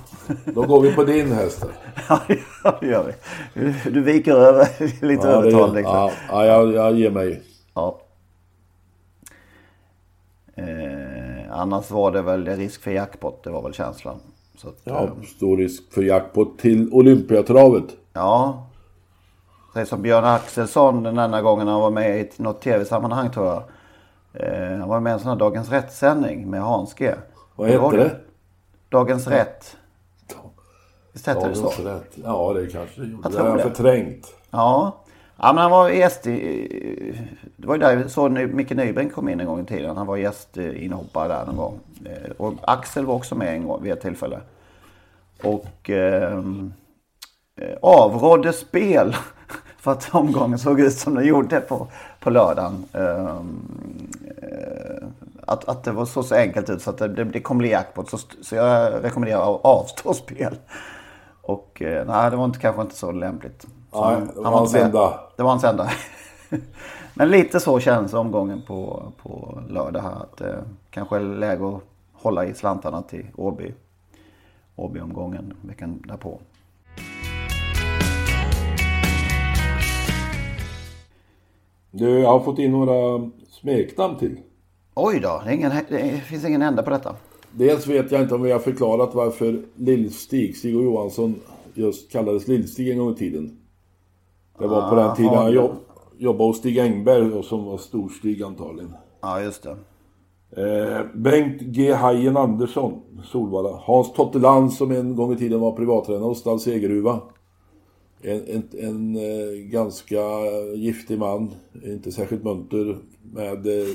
Då 0.44 0.62
går 0.62 0.80
vi 0.80 0.94
på 0.94 1.04
din 1.04 1.32
häst. 1.32 1.64
ja 2.08 2.20
det 2.80 2.86
gör 2.86 3.04
vi. 3.04 3.12
Du, 3.60 3.90
du 3.90 4.02
viker 4.02 4.32
över 4.34 4.68
lite 5.06 5.26
Ja, 5.26 5.32
övertal 5.32 5.74
liksom. 5.74 5.94
ja, 5.94 6.12
ja 6.28 6.44
jag, 6.46 6.72
jag 6.72 6.94
ger 6.94 7.10
mig. 7.10 7.42
Ja. 7.74 8.00
Eh, 10.54 11.52
annars 11.52 11.90
var 11.90 12.12
det 12.12 12.22
väl 12.22 12.46
risk 12.46 12.82
för 12.82 12.90
jackpot, 12.90 13.44
det 13.44 13.50
var 13.50 13.62
väl 13.62 13.72
känslan. 13.74 14.20
Att, 14.64 14.80
Ja, 14.84 15.04
eh, 15.04 15.22
stor 15.22 15.56
risk 15.56 15.92
för 15.92 16.02
jackpot 16.02 16.58
till 16.58 16.92
Olympiatravet. 16.92 17.84
Ja. 18.12 18.66
Säg 19.74 19.86
som 19.86 20.02
Björn 20.02 20.24
Axelsson 20.24 21.02
den 21.02 21.18
enda 21.18 21.42
gången 21.42 21.68
han 21.68 21.80
var 21.80 21.90
med 21.90 22.20
i 22.20 22.30
något 22.36 22.60
tv-sammanhang 22.60 23.30
tror 23.30 23.46
jag. 23.46 23.62
Eh, 24.32 24.78
han 24.78 24.88
var 24.88 25.00
med 25.00 25.10
i 25.10 25.14
en 25.14 25.20
sån 25.20 25.28
här 25.28 25.36
Dagens 25.36 25.70
Rätt-sändning 25.70 26.50
med 26.50 26.62
Hans 26.62 26.94
G. 26.94 27.14
Vad 27.56 27.68
hette 27.68 27.96
det? 27.96 28.16
Dagens 28.88 29.26
Rätt. 29.26 29.76
Visst 31.12 31.26
hette 31.26 31.48
det 31.48 31.54
så? 31.54 31.68
Rätt. 31.68 32.12
Ja, 32.24 32.52
det 32.52 32.66
kanske 32.66 33.00
det 33.00 33.06
gjorde. 33.06 33.22
Jag 33.22 33.32
Det 33.32 33.38
har 33.38 33.58
jag 33.58 33.62
förträngt. 33.62 34.34
Ja. 34.50 34.96
ja, 35.36 35.52
men 35.52 35.62
han 35.62 35.70
var 35.70 35.88
gäst 35.88 36.26
i... 36.26 37.18
Det 37.56 37.66
var 37.66 37.74
ju 37.74 37.80
där 37.80 38.08
så 38.08 38.28
Micke 38.28 38.70
Nybrink 38.70 39.12
kom 39.12 39.28
in 39.28 39.40
en 39.40 39.46
gång 39.46 39.60
i 39.60 39.64
tiden. 39.64 39.96
Han 39.96 40.06
var 40.06 40.16
gästinhoppare 40.16 41.28
där 41.28 41.46
någon 41.46 41.56
gång. 41.56 41.80
Eh, 42.04 42.30
Och 42.36 42.54
Axel 42.62 43.06
var 43.06 43.14
också 43.14 43.34
med 43.34 43.54
en 43.54 43.66
gång 43.66 43.82
vid 43.82 43.92
ett 43.92 44.00
tillfälle. 44.00 44.40
Och 45.42 45.90
eh, 45.90 46.42
avrådde 47.82 48.52
spel 48.52 49.16
för 49.78 49.92
att 49.92 50.14
omgången 50.14 50.58
såg 50.58 50.80
ut 50.80 50.92
som 50.92 51.14
den 51.14 51.26
gjorde 51.26 51.60
på, 51.60 51.86
på 52.20 52.30
lördagen. 52.30 52.84
Ehm, 52.92 54.08
eh, 54.42 55.08
att, 55.46 55.68
att 55.68 55.84
det 55.84 55.92
var 55.92 56.04
så, 56.04 56.22
så 56.22 56.34
enkelt 56.34 56.70
ut 56.70 56.82
så 56.82 56.90
att 56.90 56.98
det, 56.98 57.24
det, 57.24 57.40
kommer 57.40 57.58
bli 57.58 57.70
jackpot. 57.70 58.10
Så, 58.10 58.18
så 58.42 58.54
jag 58.54 59.04
rekommenderar 59.04 59.54
att 59.54 59.64
avstå 59.64 60.14
spel. 60.28 60.56
Och 61.42 61.82
eh, 61.82 62.06
nej, 62.06 62.30
det 62.30 62.36
var 62.36 62.44
inte, 62.44 62.58
kanske 62.58 62.82
inte 62.82 62.94
så 62.94 63.12
lämpligt. 63.12 63.66
Så 63.92 64.10
Nej, 64.10 64.20
det 64.34 64.40
var 64.40 64.44
han 64.44 64.54
hans 64.54 64.74
enda. 64.74 65.20
Det 65.36 65.42
var 65.42 65.50
hans 65.50 65.64
enda. 65.64 65.90
Men 67.14 67.30
lite 67.30 67.60
så 67.60 67.80
känns 67.80 68.14
omgången 68.14 68.62
på, 68.66 69.12
på 69.22 69.60
lördag 69.68 70.00
här. 70.00 70.10
Att 70.22 70.36
det 70.36 70.64
kanske 70.90 71.16
är 71.16 71.20
läge 71.20 71.68
att 71.68 71.82
hålla 72.12 72.44
i 72.44 72.54
slantarna 72.54 73.02
till 73.02 73.26
Åby. 73.36 73.74
Åby-omgången 74.76 75.54
veckan 75.62 76.02
därpå. 76.08 76.40
Du, 81.94 82.18
jag 82.18 82.28
har 82.28 82.40
fått 82.40 82.58
in 82.58 82.72
några 82.72 83.30
smeknamn 83.48 84.18
till. 84.18 84.36
Oj 84.94 85.20
då, 85.20 85.42
det, 85.44 85.54
ingen, 85.54 85.72
det 85.88 86.20
finns 86.24 86.44
ingen 86.44 86.62
ände 86.62 86.82
på 86.82 86.90
detta. 86.90 87.16
Dels 87.52 87.86
vet 87.86 88.12
jag 88.12 88.22
inte 88.22 88.34
om 88.34 88.42
vi 88.42 88.52
har 88.52 88.58
förklarat 88.58 89.14
varför 89.14 89.62
Lillstig, 89.76 90.56
Stig 90.56 90.76
och 90.76 90.82
Johansson, 90.82 91.34
just 91.74 92.12
kallades 92.12 92.48
Lillstig 92.48 92.90
en 92.90 92.98
gång 92.98 93.12
i 93.12 93.14
tiden. 93.14 93.56
Det 94.58 94.66
var 94.66 94.90
på 94.90 94.94
den 94.94 95.16
tiden 95.16 95.34
han 95.34 95.52
jobb, 95.52 95.72
jobbade 96.18 96.50
hos 96.50 96.58
Stig 96.58 96.78
Engberg 96.78 97.32
och 97.32 97.44
som 97.44 97.64
var 97.64 97.78
Storstig 97.78 98.42
antagligen. 98.42 98.94
Ja, 99.20 99.40
just 99.40 99.62
det. 99.62 99.76
Eh, 100.56 101.06
Bengt 101.14 101.60
G. 101.60 101.92
Hajen 101.92 102.36
Andersson, 102.36 103.00
Solvalla. 103.24 103.80
Hans 103.82 104.12
Totteland 104.12 104.72
som 104.72 104.90
en 104.90 105.16
gång 105.16 105.32
i 105.32 105.36
tiden 105.36 105.60
var 105.60 105.72
privattränare 105.72 106.24
hos 106.24 106.38
Stall 106.38 106.60
Segerhuva. 106.60 107.20
En, 108.22 108.46
en, 108.46 108.68
en 108.78 109.16
eh, 109.16 109.58
ganska 109.58 110.20
giftig 110.74 111.18
man, 111.18 111.50
inte 111.84 112.12
särskilt 112.12 112.44
munter, 112.44 112.98
med 113.22 113.66
eh, 113.66 113.88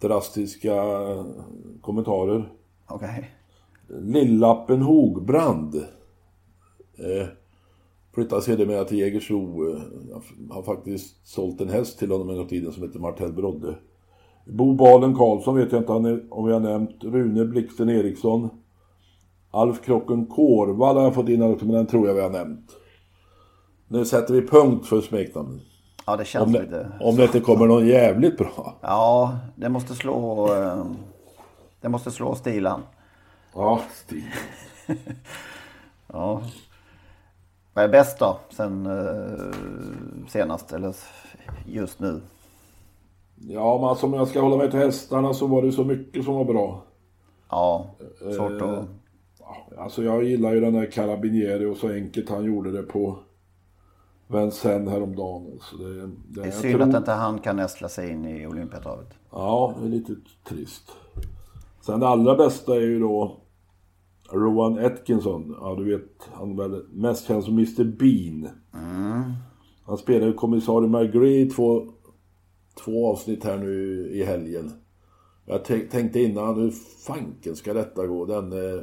drastiska 0.00 0.74
kommentarer. 1.80 2.52
Okej. 2.86 3.30
Lillappen 3.88 4.82
Hogbrand. 4.82 5.74
Eh, 6.98 7.26
flyttade 8.14 8.42
sedermera 8.42 8.84
till 8.84 8.98
Jägersro. 8.98 9.70
Eh, 9.70 9.82
jag 10.10 10.54
har 10.54 10.62
faktiskt 10.62 11.26
sålt 11.28 11.60
en 11.60 11.68
häst 11.68 11.98
till 11.98 12.10
honom 12.10 12.30
en 12.30 12.36
gång 12.36 12.46
i 12.46 12.48
tiden 12.48 12.72
som 12.72 12.82
heter 12.82 12.98
Martell 12.98 13.32
Brodde. 13.32 13.74
Bo 14.46 14.74
Balen 14.74 15.14
Karlsson 15.14 15.56
vet 15.56 15.72
jag 15.72 15.80
inte 15.80 15.92
han 15.92 16.22
om 16.30 16.46
vi 16.46 16.52
har 16.52 16.60
nämnt. 16.60 17.04
Rune 17.04 17.44
Blixten 17.44 17.88
Eriksson. 17.88 18.48
Alf 19.50 19.84
Krocken 19.84 20.26
Kårvall 20.26 20.96
har 20.96 21.02
jag 21.02 21.14
fått 21.14 21.28
in 21.28 21.42
också, 21.42 21.66
men 21.66 21.74
den 21.74 21.86
tror 21.86 22.08
jag 22.08 22.14
vi 22.14 22.20
har 22.20 22.30
nämnt. 22.30 22.76
Nu 23.88 24.04
sätter 24.04 24.34
vi 24.34 24.46
punkt 24.46 24.86
för 24.86 25.00
smeknamnen. 25.00 25.60
Ja, 26.06 26.16
det 26.16 26.24
känns 26.24 26.46
Om, 26.46 26.52
det- 26.52 26.60
lite... 26.62 26.92
om 27.00 27.16
det 27.16 27.22
inte 27.24 27.40
kommer 27.40 27.66
någon 27.66 27.86
jävligt 27.86 28.38
bra. 28.38 28.74
Ja, 28.80 29.38
det 29.56 29.68
måste 29.68 29.94
slå... 29.94 30.46
eh, 30.54 30.84
Det 31.80 31.88
måste 31.88 32.10
slå 32.10 32.34
stilen. 32.34 32.80
Ja, 33.54 33.80
Stig. 33.94 34.24
Ja. 36.12 36.42
Vad 37.74 37.84
är 37.84 37.88
bäst 37.88 38.18
då? 38.18 38.38
Sen 38.50 38.86
eh, 38.86 39.54
senast 40.28 40.72
eller 40.72 40.94
just 41.66 41.98
nu? 42.00 42.20
Ja, 43.36 43.78
men 43.80 43.88
alltså, 43.88 44.06
om 44.06 44.14
jag 44.14 44.28
ska 44.28 44.40
hålla 44.40 44.56
mig 44.56 44.70
till 44.70 44.78
hästarna 44.80 45.34
så 45.34 45.46
var 45.46 45.62
det 45.62 45.72
så 45.72 45.84
mycket 45.84 46.24
som 46.24 46.34
var 46.34 46.44
bra. 46.44 46.82
Ja, 47.50 47.86
svårt 48.36 48.62
att... 48.62 48.84
Alltså 49.78 50.02
jag 50.02 50.24
gillar 50.24 50.52
ju 50.54 50.60
den 50.60 50.72
där 50.74 50.90
Carabinieri 50.90 51.64
och 51.66 51.76
så 51.76 51.88
enkelt 51.88 52.30
han 52.30 52.44
gjorde 52.44 52.72
det 52.72 52.82
på 52.82 53.18
Vincennes 54.28 54.88
häromdagen. 54.92 55.58
Så 55.60 55.76
det, 55.76 55.94
det, 56.06 56.10
Det 56.28 56.40
är 56.46 56.50
synd 56.50 56.74
tror- 56.78 56.88
att 56.88 56.96
inte 56.96 57.12
han 57.12 57.38
kan 57.38 57.56
nästla 57.56 57.88
sig 57.88 58.10
in 58.10 58.24
i 58.24 58.46
Olympiatravet. 58.46 59.08
Ja, 59.30 59.74
det 59.80 59.86
är 59.86 59.90
lite 59.90 60.14
trist. 60.48 60.92
Sen 61.80 62.00
det 62.00 62.08
allra 62.08 62.34
bästa 62.36 62.76
är 62.76 62.80
ju 62.80 63.00
då 63.00 63.36
Rowan 64.32 64.78
Atkinson. 64.78 65.56
Ja, 65.60 65.74
du 65.74 65.84
vet, 65.96 66.28
han 66.32 66.50
är 66.60 66.68
väl 66.68 66.82
mest 66.92 67.26
känd 67.26 67.44
som 67.44 67.54
Mr 67.54 67.84
Bean. 67.84 68.48
Han 69.86 69.98
spelar 69.98 70.26
ju 70.26 70.32
kommissarie 70.32 70.88
Margree 70.88 71.40
i 71.40 71.50
två, 71.50 71.86
två 72.84 73.12
avsnitt 73.12 73.44
här 73.44 73.58
nu 73.58 74.08
i 74.12 74.24
helgen. 74.24 74.72
Jag 75.46 75.64
tänk- 75.64 75.90
tänkte 75.90 76.20
innan, 76.20 76.60
hur 76.60 76.70
fanken 77.06 77.56
ska 77.56 77.74
detta 77.74 78.06
gå? 78.06 78.24
Den 78.24 78.52
eh, 78.52 78.80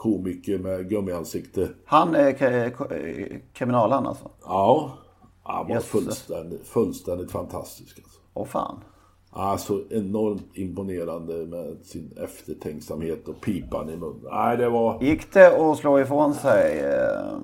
komiker 0.00 0.58
med 0.58 0.88
gummiansikte. 0.88 1.68
Han 1.84 2.14
är 2.14 2.32
k- 2.32 2.76
k- 2.78 2.94
eh, 2.94 3.36
kriminalaren 3.52 4.06
alltså? 4.06 4.28
Ja, 4.44 4.92
han 5.42 5.68
var 5.68 5.80
fullständigt, 5.80 6.66
fullständigt 6.66 7.30
fantastisk. 7.32 7.98
Alltså. 7.98 8.20
Åh 8.34 8.46
fan. 8.46 8.76
Alltså 9.30 9.80
enormt 9.90 10.46
imponerande 10.56 11.46
med 11.46 11.76
sin 11.84 12.12
eftertänksamhet 12.24 13.28
och 13.28 13.40
pipan 13.40 13.90
i 13.90 13.96
munnen. 13.96 14.20
Nej, 14.32 14.56
det 14.56 14.68
var... 14.68 15.02
Gick 15.02 15.32
det 15.32 15.70
att 15.70 15.78
slå 15.78 16.00
ifrån 16.00 16.34
sig... 16.34 16.78
Eh, 16.80 17.38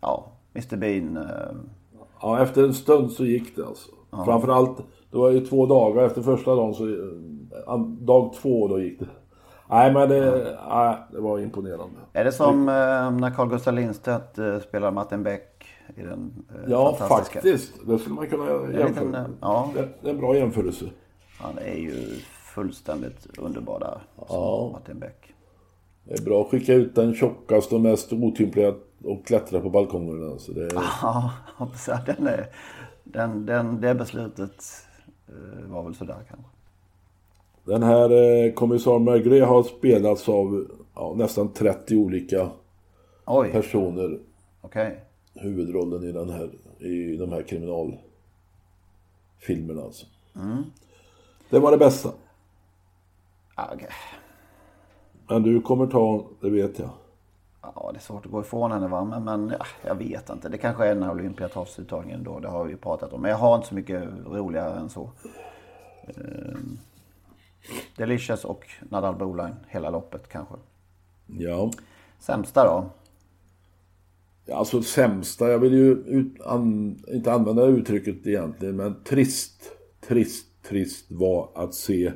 ja, 0.00 0.26
Mr 0.54 0.76
Bean. 0.76 1.16
Eh, 1.16 1.56
Ja, 2.20 2.42
efter 2.42 2.62
en 2.64 2.74
stund 2.74 3.12
så 3.12 3.24
gick 3.24 3.56
det 3.56 3.66
alltså. 3.66 3.90
Framförallt, 4.24 4.78
det 5.10 5.18
var 5.18 5.30
ju 5.30 5.46
två 5.46 5.66
dagar. 5.66 6.04
Efter 6.04 6.22
första 6.22 6.54
dagen 6.54 6.74
så 6.74 6.84
an- 7.66 7.98
dag 8.06 8.32
två 8.42 8.68
då 8.68 8.80
gick 8.80 8.98
det. 9.00 9.06
Nej 9.70 9.92
men 9.92 10.08
det, 10.08 10.56
nej, 10.68 10.96
det 11.12 11.20
var 11.20 11.38
imponerande. 11.38 12.00
Är 12.12 12.24
det 12.24 12.32
som 12.32 12.68
eh, 12.68 13.10
när 13.10 13.34
Carl 13.34 13.48
Gustaf 13.48 13.74
Lindstedt 13.74 14.38
eh, 14.38 14.58
spelar 14.60 14.90
Martin 14.90 15.22
Beck 15.22 15.66
i 15.96 16.02
den 16.02 16.44
eh, 16.54 16.70
Ja 16.70 16.94
fantastiska? 16.94 17.34
faktiskt. 17.40 17.72
Det 17.86 17.98
skulle 17.98 18.14
man 18.14 18.26
kunna 18.26 18.50
En 18.50 18.66
liten, 18.66 18.80
jämföra. 18.86 19.20
eh, 19.20 19.26
ja, 19.40 19.70
Det, 19.74 19.88
det 20.02 20.08
är 20.08 20.14
en 20.14 20.20
bra 20.20 20.36
jämförelse. 20.36 20.84
han 21.40 21.58
är 21.58 21.74
ju 21.76 22.14
fullständigt 22.54 23.26
underbar 23.38 23.80
där. 23.80 23.98
Ja. 24.28 24.70
Martin 24.72 24.98
Beck. 24.98 25.32
Det 26.04 26.14
är 26.20 26.22
bra 26.24 26.42
att 26.42 26.50
skicka 26.50 26.74
ut 26.74 26.94
den 26.94 27.14
tjockaste 27.14 27.74
och 27.74 27.80
mest 27.80 28.12
otympliga 28.12 28.74
och 29.04 29.26
klättra 29.26 29.60
på 29.60 29.70
balkongerna. 29.70 30.38
Så 30.38 30.52
det 30.52 30.62
är, 30.64 30.72
Ja. 31.02 31.30
Den 32.06 32.26
är, 32.26 32.46
den, 33.04 33.46
den, 33.46 33.80
det 33.80 33.94
beslutet 33.94 34.64
eh, 35.28 35.70
var 35.70 35.82
väl 35.82 35.94
sådär 35.94 36.16
kanske. 36.28 36.50
Den 37.66 37.82
här 37.82 38.10
eh, 38.10 38.52
kommissar 38.52 38.98
Mergré 38.98 39.40
har 39.40 39.62
spelats 39.62 40.28
av 40.28 40.66
ja, 40.94 41.14
nästan 41.16 41.52
30 41.52 41.96
olika 41.96 42.50
Oj, 43.26 43.52
personer. 43.52 44.18
okej. 44.60 45.00
Huvudrollen 45.34 46.04
i 46.04 46.12
den 46.12 46.30
här, 46.30 46.50
i 46.78 47.16
de 47.16 47.32
här 47.32 47.42
kriminalfilmerna 47.42 49.82
alltså. 49.82 50.06
Det 51.50 51.58
var 51.58 51.70
det 51.70 51.78
bästa. 51.78 52.08
Okej. 53.72 53.88
Men 55.28 55.42
du 55.42 55.60
kommer 55.60 55.86
ta, 55.86 56.24
det 56.40 56.50
vet 56.50 56.78
jag. 56.78 56.90
Ja, 57.62 57.90
det 57.92 57.98
är 57.98 58.00
svårt 58.00 58.26
att 58.26 58.32
gå 58.32 58.40
ifrån 58.40 58.72
henne 58.72 58.88
va. 58.88 59.04
Men, 59.04 59.24
men 59.24 59.54
ja, 59.58 59.66
jag 59.86 59.94
vet 59.94 60.30
inte. 60.30 60.48
Det 60.48 60.58
kanske 60.58 60.84
är 60.86 60.94
den 60.94 61.02
här 61.02 61.12
Olympiatroppsuttagningen 61.12 62.24
då. 62.24 62.40
Det 62.40 62.48
har 62.48 62.64
vi 62.64 62.70
ju 62.70 62.76
pratat 62.76 63.12
om. 63.12 63.22
Men 63.22 63.30
jag 63.30 63.38
har 63.38 63.56
inte 63.56 63.68
så 63.68 63.74
mycket 63.74 64.04
roligare 64.26 64.78
än 64.80 64.88
så. 64.88 65.10
Ehm, 66.06 66.78
Delicious 67.96 68.44
och 68.44 68.64
Nadal 68.90 69.16
Broline 69.16 69.56
hela 69.68 69.90
loppet 69.90 70.28
kanske. 70.28 70.54
Ja. 71.26 71.70
Sämsta 72.18 72.64
då? 72.64 72.90
Alltså 74.54 74.82
sämsta, 74.82 75.50
jag 75.50 75.58
vill 75.58 75.72
ju 75.72 75.92
ut, 75.92 76.40
an, 76.40 76.98
inte 77.08 77.32
använda 77.32 77.66
uttrycket 77.66 78.26
egentligen, 78.26 78.76
men 78.76 79.04
trist, 79.04 79.62
trist, 80.00 80.46
trist 80.62 81.06
var 81.10 81.50
att 81.54 81.74
se 81.74 82.12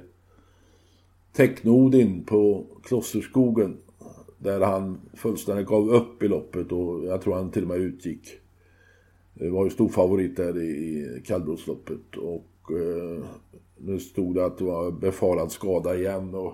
Technodin 1.33 2.25
på 2.25 2.67
Klosterskogen. 2.83 3.77
Där 4.39 4.61
han 4.61 5.01
fullständigt 5.15 5.67
gav 5.67 5.91
upp 5.91 6.23
i 6.23 6.29
loppet 6.29 6.73
och 6.73 7.05
jag 7.05 7.23
tror 7.23 7.35
han 7.35 7.51
till 7.51 7.63
och 7.63 7.69
med 7.69 7.79
utgick. 7.79 8.29
Det 9.35 9.51
var 9.51 9.65
ju 9.65 9.71
stor 9.71 9.89
favorit 9.89 10.37
där 10.37 10.63
i 10.63 11.23
kallblodsloppet 11.27 12.17
och 12.17 12.71
eh, 12.71 13.25
nu 13.81 14.01
stod 14.01 14.35
det 14.35 14.45
att 14.45 14.59
det 14.59 14.65
var 14.65 14.91
befarad 14.91 15.53
skada 15.53 15.97
igen 15.97 16.35
och 16.35 16.53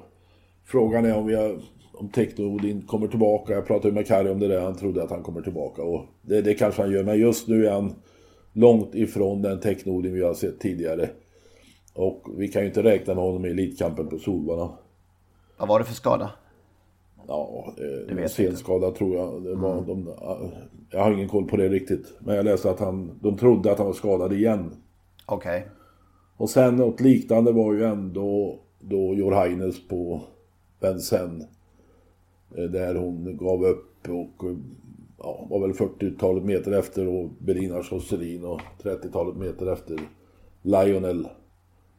frågan 0.65 1.05
är 1.05 1.17
om, 1.17 1.31
jag, 1.31 1.61
om 1.93 2.09
Technodin 2.09 2.83
kommer 2.83 3.09
tillbaka. 3.09 3.53
Jag 3.53 3.67
pratade 3.67 3.95
med 3.95 4.07
Kari 4.07 4.31
om 4.31 4.41
det 4.41 4.49
där, 4.49 4.61
han 4.61 4.77
trodde 4.77 5.03
att 5.03 5.11
han 5.11 5.23
kommer 5.23 5.43
tillbaka 5.43 5.83
och 5.83 6.05
det, 6.23 6.43
det 6.43 6.55
kanske 6.55 6.83
han 6.83 6.93
gör 6.93 7.05
men 7.05 7.19
just 7.19 7.49
nu 7.49 7.67
är 7.67 7.73
han 7.73 7.95
långt 8.53 8.95
ifrån 8.95 9.43
den 9.43 9.61
Technodin 9.61 10.15
vi 10.15 10.23
har 10.23 10.35
sett 10.35 10.61
tidigare. 10.61 11.11
Och 11.95 12.27
vi 12.37 12.49
kan 12.49 12.63
ju 12.63 12.69
inte 12.69 12.83
räkna 12.83 13.15
med 13.15 13.25
honom 13.25 13.47
i 13.47 13.51
Elitkampen 13.51 14.09
på 14.09 14.19
Solvalla. 14.19 14.71
Vad 15.57 15.69
var 15.69 15.79
det 15.79 15.85
för 15.85 15.95
skada? 15.95 16.31
Ja, 17.29 17.75
vet 18.09 18.33
senskada 18.33 18.91
tror 18.91 19.17
jag. 19.17 19.43
Det 19.43 19.55
var, 19.55 19.83
de, 19.83 20.15
jag 20.91 21.01
har 21.01 21.13
ingen 21.13 21.29
koll 21.29 21.49
på 21.49 21.57
det 21.57 21.69
riktigt. 21.69 22.15
Men 22.19 22.37
jag 22.37 22.45
läste 22.45 22.71
att 22.71 22.81
han, 22.81 23.19
de 23.23 23.37
trodde 23.37 23.73
att 23.73 23.79
han 23.79 23.87
var 23.87 23.95
skadad 23.95 24.33
igen. 24.33 24.71
Okej. 25.27 25.69
Och 26.37 26.51
sen 26.51 26.77
något 26.77 27.01
liknande 27.01 27.53
var 27.53 27.73
ju 27.73 27.85
ändå 27.85 28.59
då 28.81 29.15
Jorhaines 29.15 29.89
på 29.89 30.21
Vincennes. 30.81 31.47
Eh, 32.57 32.65
Där 32.65 32.95
hon 32.95 33.37
gav 33.37 33.65
upp 33.65 34.09
och 34.09 34.45
ja, 35.19 35.47
var 35.51 35.61
väl 35.61 35.73
40-talet 35.73 36.45
meter 36.45 36.73
efter 36.73 37.09
och 37.09 37.31
Berina 37.39 37.83
Schosselin 37.83 38.45
och 38.45 38.61
30-talet 38.83 39.37
meter 39.37 39.73
efter 39.73 40.01
Lionel. 40.63 41.29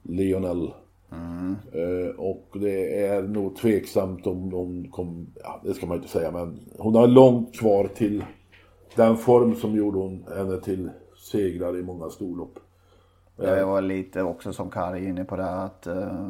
Lionel. 0.03 0.71
Eh, 1.71 2.15
och 2.17 2.47
det 2.61 3.05
är 3.05 3.21
nog 3.23 3.55
tveksamt 3.55 4.27
om 4.27 4.49
de 4.49 4.91
kom, 4.91 5.27
ja 5.43 5.61
det 5.63 5.73
ska 5.73 5.85
man 5.85 5.97
inte 5.97 6.09
säga 6.09 6.31
men 6.31 6.59
hon 6.77 6.95
har 6.95 7.07
långt 7.07 7.55
kvar 7.55 7.87
till 7.87 8.23
den 8.95 9.17
form 9.17 9.55
som 9.55 9.75
gjorde 9.75 9.97
hon 9.97 10.25
henne 10.37 10.61
till 10.61 10.89
segrare 11.31 11.79
i 11.79 11.83
många 11.83 12.09
storlopp. 12.09 12.59
Jag 13.37 13.67
var 13.67 13.81
lite 13.81 14.21
också 14.21 14.53
som 14.53 14.69
Kari 14.69 15.07
inne 15.07 15.23
på 15.23 15.35
det 15.35 15.49
att 15.49 15.87
eh, 15.87 16.29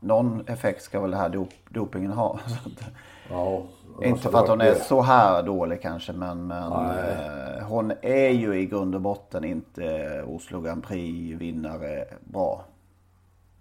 någon 0.00 0.44
effekt 0.46 0.82
ska 0.82 1.00
väl 1.00 1.10
det 1.10 1.16
här 1.16 1.28
dop, 1.28 1.48
dopingen 1.68 2.12
ha. 2.12 2.40
Ja, 3.30 3.62
inte 4.02 4.28
för 4.30 4.38
att 4.38 4.48
hon 4.48 4.60
är 4.60 4.74
så 4.74 5.02
här 5.02 5.42
dålig 5.42 5.82
kanske 5.82 6.12
men, 6.12 6.46
men 6.46 6.72
eh, 6.72 7.66
hon 7.68 7.92
är 8.02 8.30
ju 8.30 8.54
i 8.54 8.66
grund 8.66 8.94
och 8.94 9.00
botten 9.00 9.44
inte 9.44 10.22
Oslo 10.28 10.60
Grand 10.60 10.84
Prix 10.84 11.40
vinnare 11.40 12.04
bra. 12.24 12.64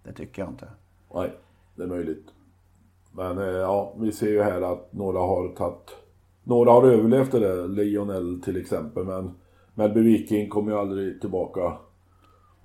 Det 0.03 0.13
tycker 0.13 0.41
jag 0.41 0.49
inte. 0.49 0.67
Nej, 1.13 1.31
det 1.75 1.83
är 1.83 1.87
möjligt. 1.87 2.25
Men 3.11 3.37
eh, 3.37 3.45
ja, 3.45 3.93
vi 3.97 4.11
ser 4.11 4.29
ju 4.29 4.41
här 4.41 4.61
att 4.61 4.93
några 4.93 5.19
har 5.19 5.47
tagit... 5.47 5.95
Några 6.43 6.71
har 6.71 6.83
överlevt 6.83 7.31
det 7.31 7.39
där, 7.39 7.67
Lionel 7.67 8.41
till 8.41 8.57
exempel, 8.57 9.05
men 9.05 9.31
Melby 9.73 10.01
Viking 10.01 10.49
kommer 10.49 10.71
ju 10.71 10.77
aldrig 10.77 11.21
tillbaka. 11.21 11.73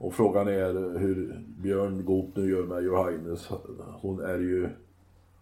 Och 0.01 0.14
frågan 0.14 0.48
är 0.48 0.98
hur 0.98 1.44
Björn 1.46 2.05
Goop 2.05 2.36
nu 2.36 2.51
gör 2.51 2.62
med 2.62 2.82
Johannes. 2.82 3.48
Hon 4.01 4.20
är 4.20 4.38
ju... 4.38 4.68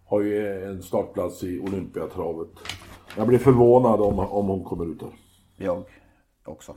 Har 0.05 0.21
ju 0.21 0.63
en 0.65 0.83
startplats 0.83 1.43
i 1.43 1.59
Olympiatravet. 1.59 2.47
Jag 3.17 3.27
blir 3.27 3.37
förvånad 3.37 4.01
om, 4.01 4.19
om 4.19 4.47
hon 4.47 4.63
kommer 4.63 4.85
ut 4.85 4.99
där. 4.99 5.09
Jag 5.57 5.83
också. 6.45 6.73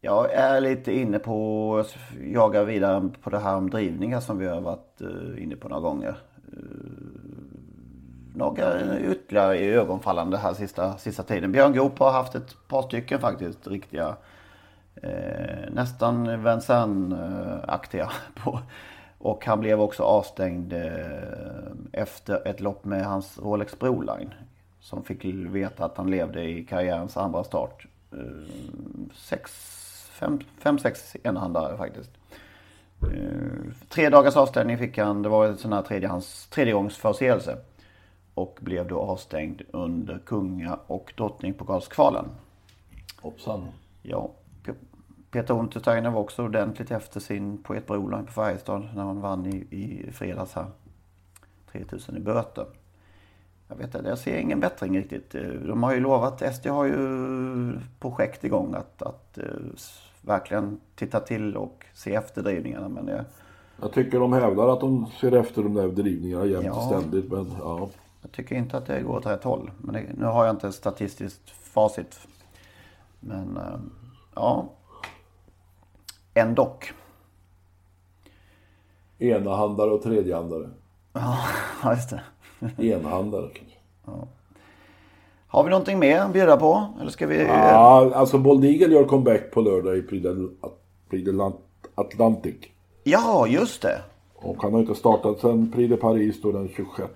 Jag 0.00 0.32
är 0.32 0.60
lite 0.60 0.92
inne 0.92 1.18
på 1.18 1.76
att 1.76 1.96
jaga 2.24 2.64
vidare 2.64 3.10
på 3.22 3.30
det 3.30 3.38
här 3.38 3.56
om 3.56 3.70
drivningar 3.70 4.20
som 4.20 4.38
vi 4.38 4.46
har 4.46 4.60
varit 4.60 5.00
eh, 5.00 5.42
inne 5.42 5.56
på 5.56 5.68
några 5.68 5.82
gånger. 5.82 6.18
Eh, 6.52 6.58
några 8.34 9.00
ytterligare 9.00 9.58
i 9.58 9.70
ögonfallande 9.70 10.36
här 10.36 10.54
sista, 10.54 10.98
sista 10.98 11.22
tiden. 11.22 11.52
Björn 11.52 11.72
Goop 11.72 11.98
har 11.98 12.12
haft 12.12 12.34
ett 12.34 12.56
par 12.68 12.82
stycken 12.82 13.20
faktiskt 13.20 13.66
riktiga 13.66 14.16
eh, 15.02 15.70
nästan 15.72 16.44
Vincennes-aktiga. 16.44 18.10
på. 18.34 18.60
Och 19.18 19.46
han 19.46 19.60
blev 19.60 19.80
också 19.80 20.02
avstängd 20.02 20.72
eh, 20.72 21.72
efter 21.92 22.48
ett 22.48 22.60
lopp 22.60 22.84
med 22.84 23.06
hans 23.06 23.38
Rolex 23.38 23.78
Broline. 23.78 24.34
Som 24.80 25.04
fick 25.04 25.24
veta 25.24 25.84
att 25.84 25.96
han 25.96 26.10
levde 26.10 26.44
i 26.44 26.64
karriärens 26.64 27.16
andra 27.16 27.44
start. 27.44 27.86
Eh, 28.12 28.18
sex, 29.14 29.50
fem, 30.12 30.38
fem, 30.58 30.78
sex 30.78 31.16
enhandare 31.24 31.76
faktiskt. 31.76 32.10
Eh, 33.02 33.72
tre 33.88 34.08
dagars 34.08 34.36
avstängning 34.36 34.78
fick 34.78 34.98
han. 34.98 35.22
Det 35.22 35.28
var 35.28 35.46
en 35.46 35.58
sån 35.58 35.72
här 35.72 35.82
tredjehands, 35.82 36.48
tredjegångsförseelse. 36.48 37.58
Och 38.34 38.58
blev 38.60 38.88
då 38.88 39.00
avstängd 39.00 39.62
under 39.70 40.18
kunga 40.18 40.78
och 40.86 41.12
drottningpokalskvalen. 41.16 42.24
Hoppsan. 43.20 43.68
Ja, 44.02 44.30
Peter 45.30 45.54
Untersteiner 45.54 46.10
var 46.10 46.20
också 46.20 46.42
ordentligt 46.44 46.90
efter 46.90 47.20
sin 47.20 47.62
Poet 47.62 47.86
Broline 47.86 48.26
på 48.26 48.32
Färjestad 48.32 48.88
när 48.94 49.02
han 49.04 49.20
vann 49.20 49.46
i, 49.46 49.56
i 49.70 50.12
fredags 50.12 50.54
här. 50.54 50.66
3000 51.72 52.16
i 52.16 52.20
böter. 52.20 52.66
Jag 53.68 53.76
vet 53.76 53.94
inte, 53.94 54.08
jag 54.08 54.18
ser 54.18 54.36
ingen 54.38 54.60
bättring 54.60 54.96
riktigt. 54.98 55.34
Eh, 55.34 55.42
De 55.42 55.82
har 55.82 55.94
ju 55.94 56.00
lovat, 56.00 56.54
SD 56.54 56.66
har 56.66 56.84
ju 56.84 57.78
projekt 58.00 58.44
igång 58.44 58.74
att, 58.74 59.02
att 59.02 59.38
eh, 59.38 59.44
verkligen 60.22 60.80
titta 60.94 61.20
till 61.20 61.56
och 61.56 61.86
se 61.94 62.14
efter 62.14 62.42
drivningarna. 62.42 62.88
Men 62.88 63.06
det, 63.06 63.24
Jag 63.80 63.92
tycker 63.92 64.20
de 64.20 64.32
hävdar 64.32 64.68
att 64.68 64.80
de 64.80 65.06
ser 65.20 65.32
efter 65.32 65.62
de 65.62 65.74
där 65.74 65.88
drivningarna 65.88 66.44
jämt 66.44 66.66
och 66.70 66.76
Ja. 66.76 66.86
ständigt, 67.00 67.32
men 67.32 67.52
ja. 67.58 67.88
jag 68.22 68.32
tycker 68.32 68.56
inte 68.56 68.76
att 68.76 68.86
det 68.86 69.02
går 69.02 69.16
åt 69.16 69.26
rätt 69.26 69.44
håll. 69.44 69.70
Men 69.78 69.94
det, 69.94 70.04
nu 70.18 70.24
har 70.26 70.44
jag 70.46 70.54
inte 70.56 70.72
statistiskt 70.72 71.50
facit. 71.50 72.20
Men 73.20 73.56
eh, 73.56 73.80
ja. 74.34 74.68
Ändock. 76.34 76.92
Enahandare 79.18 79.90
och 79.90 80.02
tredjehandare. 80.02 80.70
Ja, 81.12 81.38
just 81.90 82.10
det. 82.10 82.22
Enhandare 82.94 83.48
kanske. 83.54 83.76
Har 85.46 85.64
vi 85.64 85.70
någonting 85.70 85.98
mer 85.98 86.20
att 86.20 86.32
bjuda 86.32 86.56
på? 86.56 86.86
Eller 87.00 87.10
ska 87.10 87.26
vi... 87.26 87.42
Ja, 87.44 88.10
alltså 88.14 88.38
Bold 88.38 88.64
Eagle 88.64 88.94
gör 88.94 89.04
comeback 89.04 89.50
på 89.50 89.60
lördag 89.60 89.96
i 89.96 90.02
Prix 90.02 91.24
del 91.24 91.52
Atlantic. 91.94 92.56
Ja, 93.04 93.46
just 93.46 93.82
det. 93.82 94.00
Och 94.34 94.62
han 94.62 94.72
har 94.72 94.80
inte 94.80 94.94
startat 94.94 95.40
sedan 95.40 95.72
Prix 95.72 95.90
de 95.90 95.96
Paris 95.96 96.42
då 96.42 96.52
den 96.52 96.68
26 96.68 97.10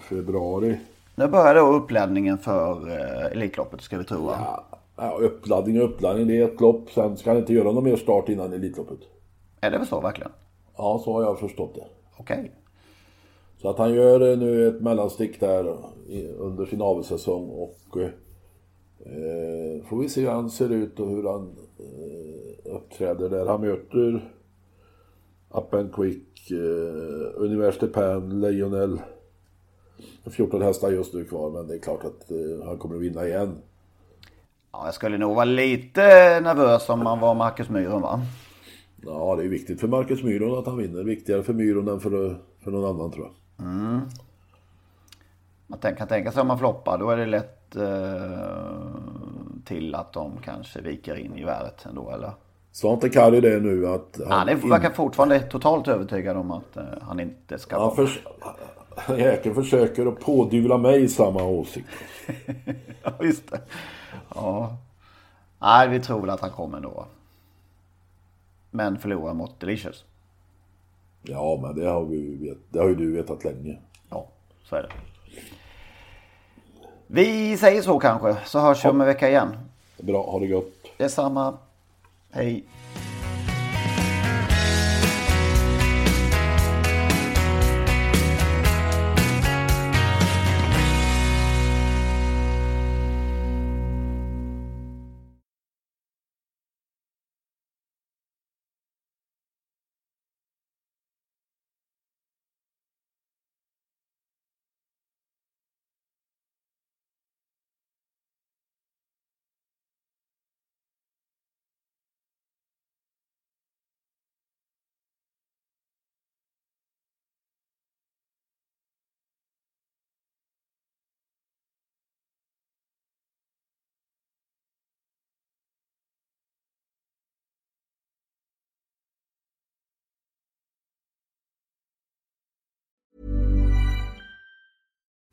februari. 0.00 0.78
Nu 1.14 1.26
börjar 1.26 1.54
då 1.54 1.60
uppladdningen 1.60 2.38
för 2.38 2.88
eh, 2.88 3.32
Elitloppet 3.32 3.80
ska 3.80 3.98
vi 3.98 4.04
tro? 4.04 4.30
Ja, 4.30 4.64
ja, 5.00 5.18
uppladdning 5.20 5.80
och 5.80 5.88
uppladdning, 5.88 6.26
det 6.26 6.36
är 6.36 6.44
ett 6.44 6.60
lopp. 6.60 6.90
Sen 6.90 7.16
ska 7.16 7.30
han 7.30 7.38
inte 7.38 7.52
göra 7.52 7.72
någon 7.72 7.84
mer 7.84 7.96
start 7.96 8.28
innan 8.28 8.52
Elitloppet. 8.52 8.98
Är 9.60 9.70
det 9.70 9.78
väl 9.78 9.86
så 9.86 10.00
verkligen? 10.00 10.32
Ja, 10.76 11.00
så 11.04 11.12
har 11.12 11.22
jag 11.22 11.38
förstått 11.38 11.74
det. 11.74 11.86
Okej. 12.16 12.52
Så 13.62 13.68
att 13.68 13.78
han 13.78 13.94
gör 13.94 14.32
eh, 14.32 14.38
nu 14.38 14.68
ett 14.68 14.80
mellanstick 14.80 15.40
där 15.40 15.76
under 16.38 16.66
sin 16.66 16.82
avelssäsong 16.82 17.48
och 17.48 17.96
eh, 17.96 19.82
får 19.84 19.98
vi 19.98 20.08
se 20.08 20.20
hur 20.20 20.28
han 20.30 20.50
ser 20.50 20.72
ut 20.72 21.00
och 21.00 21.08
hur 21.08 21.28
han 21.28 21.56
eh, 21.78 22.74
uppträder 22.74 23.30
där. 23.30 23.46
Han 23.46 23.60
möter 23.60 24.32
Up 25.54 25.74
and 25.74 25.94
Quick, 25.94 26.50
eh, 26.50 27.42
University 27.42 27.86
Pan, 27.86 28.40
Lionel. 28.40 29.00
14 30.30 30.62
hästar 30.62 30.90
just 30.90 31.14
nu 31.14 31.24
kvar 31.24 31.50
men 31.50 31.66
det 31.66 31.74
är 31.74 31.78
klart 31.78 32.04
att 32.04 32.30
eh, 32.30 32.66
han 32.66 32.78
kommer 32.78 32.96
att 32.96 33.02
vinna 33.02 33.26
igen. 33.26 33.58
Ja, 34.72 34.84
jag 34.84 34.94
skulle 34.94 35.18
nog 35.18 35.34
vara 35.34 35.44
lite 35.44 36.00
nervös 36.40 36.88
om 36.88 37.04
man 37.04 37.20
var 37.20 37.34
Marcus 37.34 37.68
Myhren 37.68 38.00
va? 38.02 38.20
Ja, 39.06 39.36
det 39.36 39.44
är 39.44 39.48
viktigt 39.48 39.80
för 39.80 39.88
Marcus 39.88 40.22
Myron 40.22 40.58
att 40.58 40.66
han 40.66 40.76
vinner. 40.76 41.04
Viktigare 41.04 41.42
för 41.42 41.52
Myron 41.52 41.88
än 41.88 42.00
för, 42.00 42.36
för 42.64 42.70
någon 42.70 42.96
annan 42.96 43.10
tror 43.10 43.24
jag. 43.26 43.64
Man 45.66 45.78
tän- 45.78 45.96
kan 45.96 46.08
tänka 46.08 46.32
sig 46.32 46.40
om 46.40 46.46
man 46.48 46.58
floppar, 46.58 46.98
då 46.98 47.10
är 47.10 47.16
det 47.16 47.26
lätt 47.26 47.76
eh, 47.76 47.82
till 49.64 49.94
att 49.94 50.12
de 50.12 50.32
kanske 50.44 50.80
viker 50.80 51.14
in 51.16 51.38
i 51.38 51.44
värdet 51.44 51.86
ändå 51.88 52.10
eller? 52.10 52.30
Sa 52.72 52.92
inte 52.92 53.08
Kari 53.08 53.40
det 53.40 53.60
nu 53.60 53.86
att 53.88 54.20
Han 54.28 54.48
in- 54.48 54.70
verkar 54.70 54.90
fortfarande 54.90 55.40
totalt 55.40 55.88
övertygad 55.88 56.36
om 56.36 56.50
att 56.50 56.76
eh, 56.76 56.82
han 57.02 57.20
inte 57.20 57.58
ska 57.58 57.76
Han 57.76 57.84
vara 57.86 57.94
förs- 57.96 58.20
Jäkeln 59.18 59.54
försöker 59.54 60.06
att 60.06 60.20
pådyvla 60.20 60.78
mig 60.78 61.08
samma 61.08 61.44
åsikt. 61.44 61.88
Ja, 63.02 63.12
just 63.20 63.50
det. 63.50 63.60
Ja. 64.34 64.76
Nej, 65.58 65.88
vi 65.88 66.00
tror 66.00 66.20
väl 66.20 66.30
att 66.30 66.40
han 66.40 66.50
kommer 66.50 66.76
ändå. 66.76 67.06
Men 68.70 68.98
förlorar 68.98 69.34
mot 69.34 69.60
Delicious. 69.60 70.04
Ja, 71.22 71.58
men 71.62 71.76
det 71.76 71.86
har, 71.86 72.04
vi 72.04 72.36
vet, 72.36 72.58
det 72.68 72.78
har 72.78 72.88
ju 72.88 72.94
du 72.94 73.12
vetat 73.12 73.44
länge. 73.44 73.78
Ja, 74.10 74.26
så 74.64 74.76
är 74.76 74.82
det. 74.82 74.88
Vi 77.06 77.56
säger 77.56 77.82
så 77.82 77.98
kanske, 77.98 78.36
så 78.44 78.58
hörs 78.58 78.84
vi 78.84 78.88
om 78.88 79.00
en 79.00 79.06
vecka 79.06 79.28
igen. 79.28 79.56
Bra, 79.98 80.30
ha 80.30 80.38
det 80.38 80.46
gott. 80.46 80.72
Detsamma. 80.96 81.58
Hej. 82.30 82.64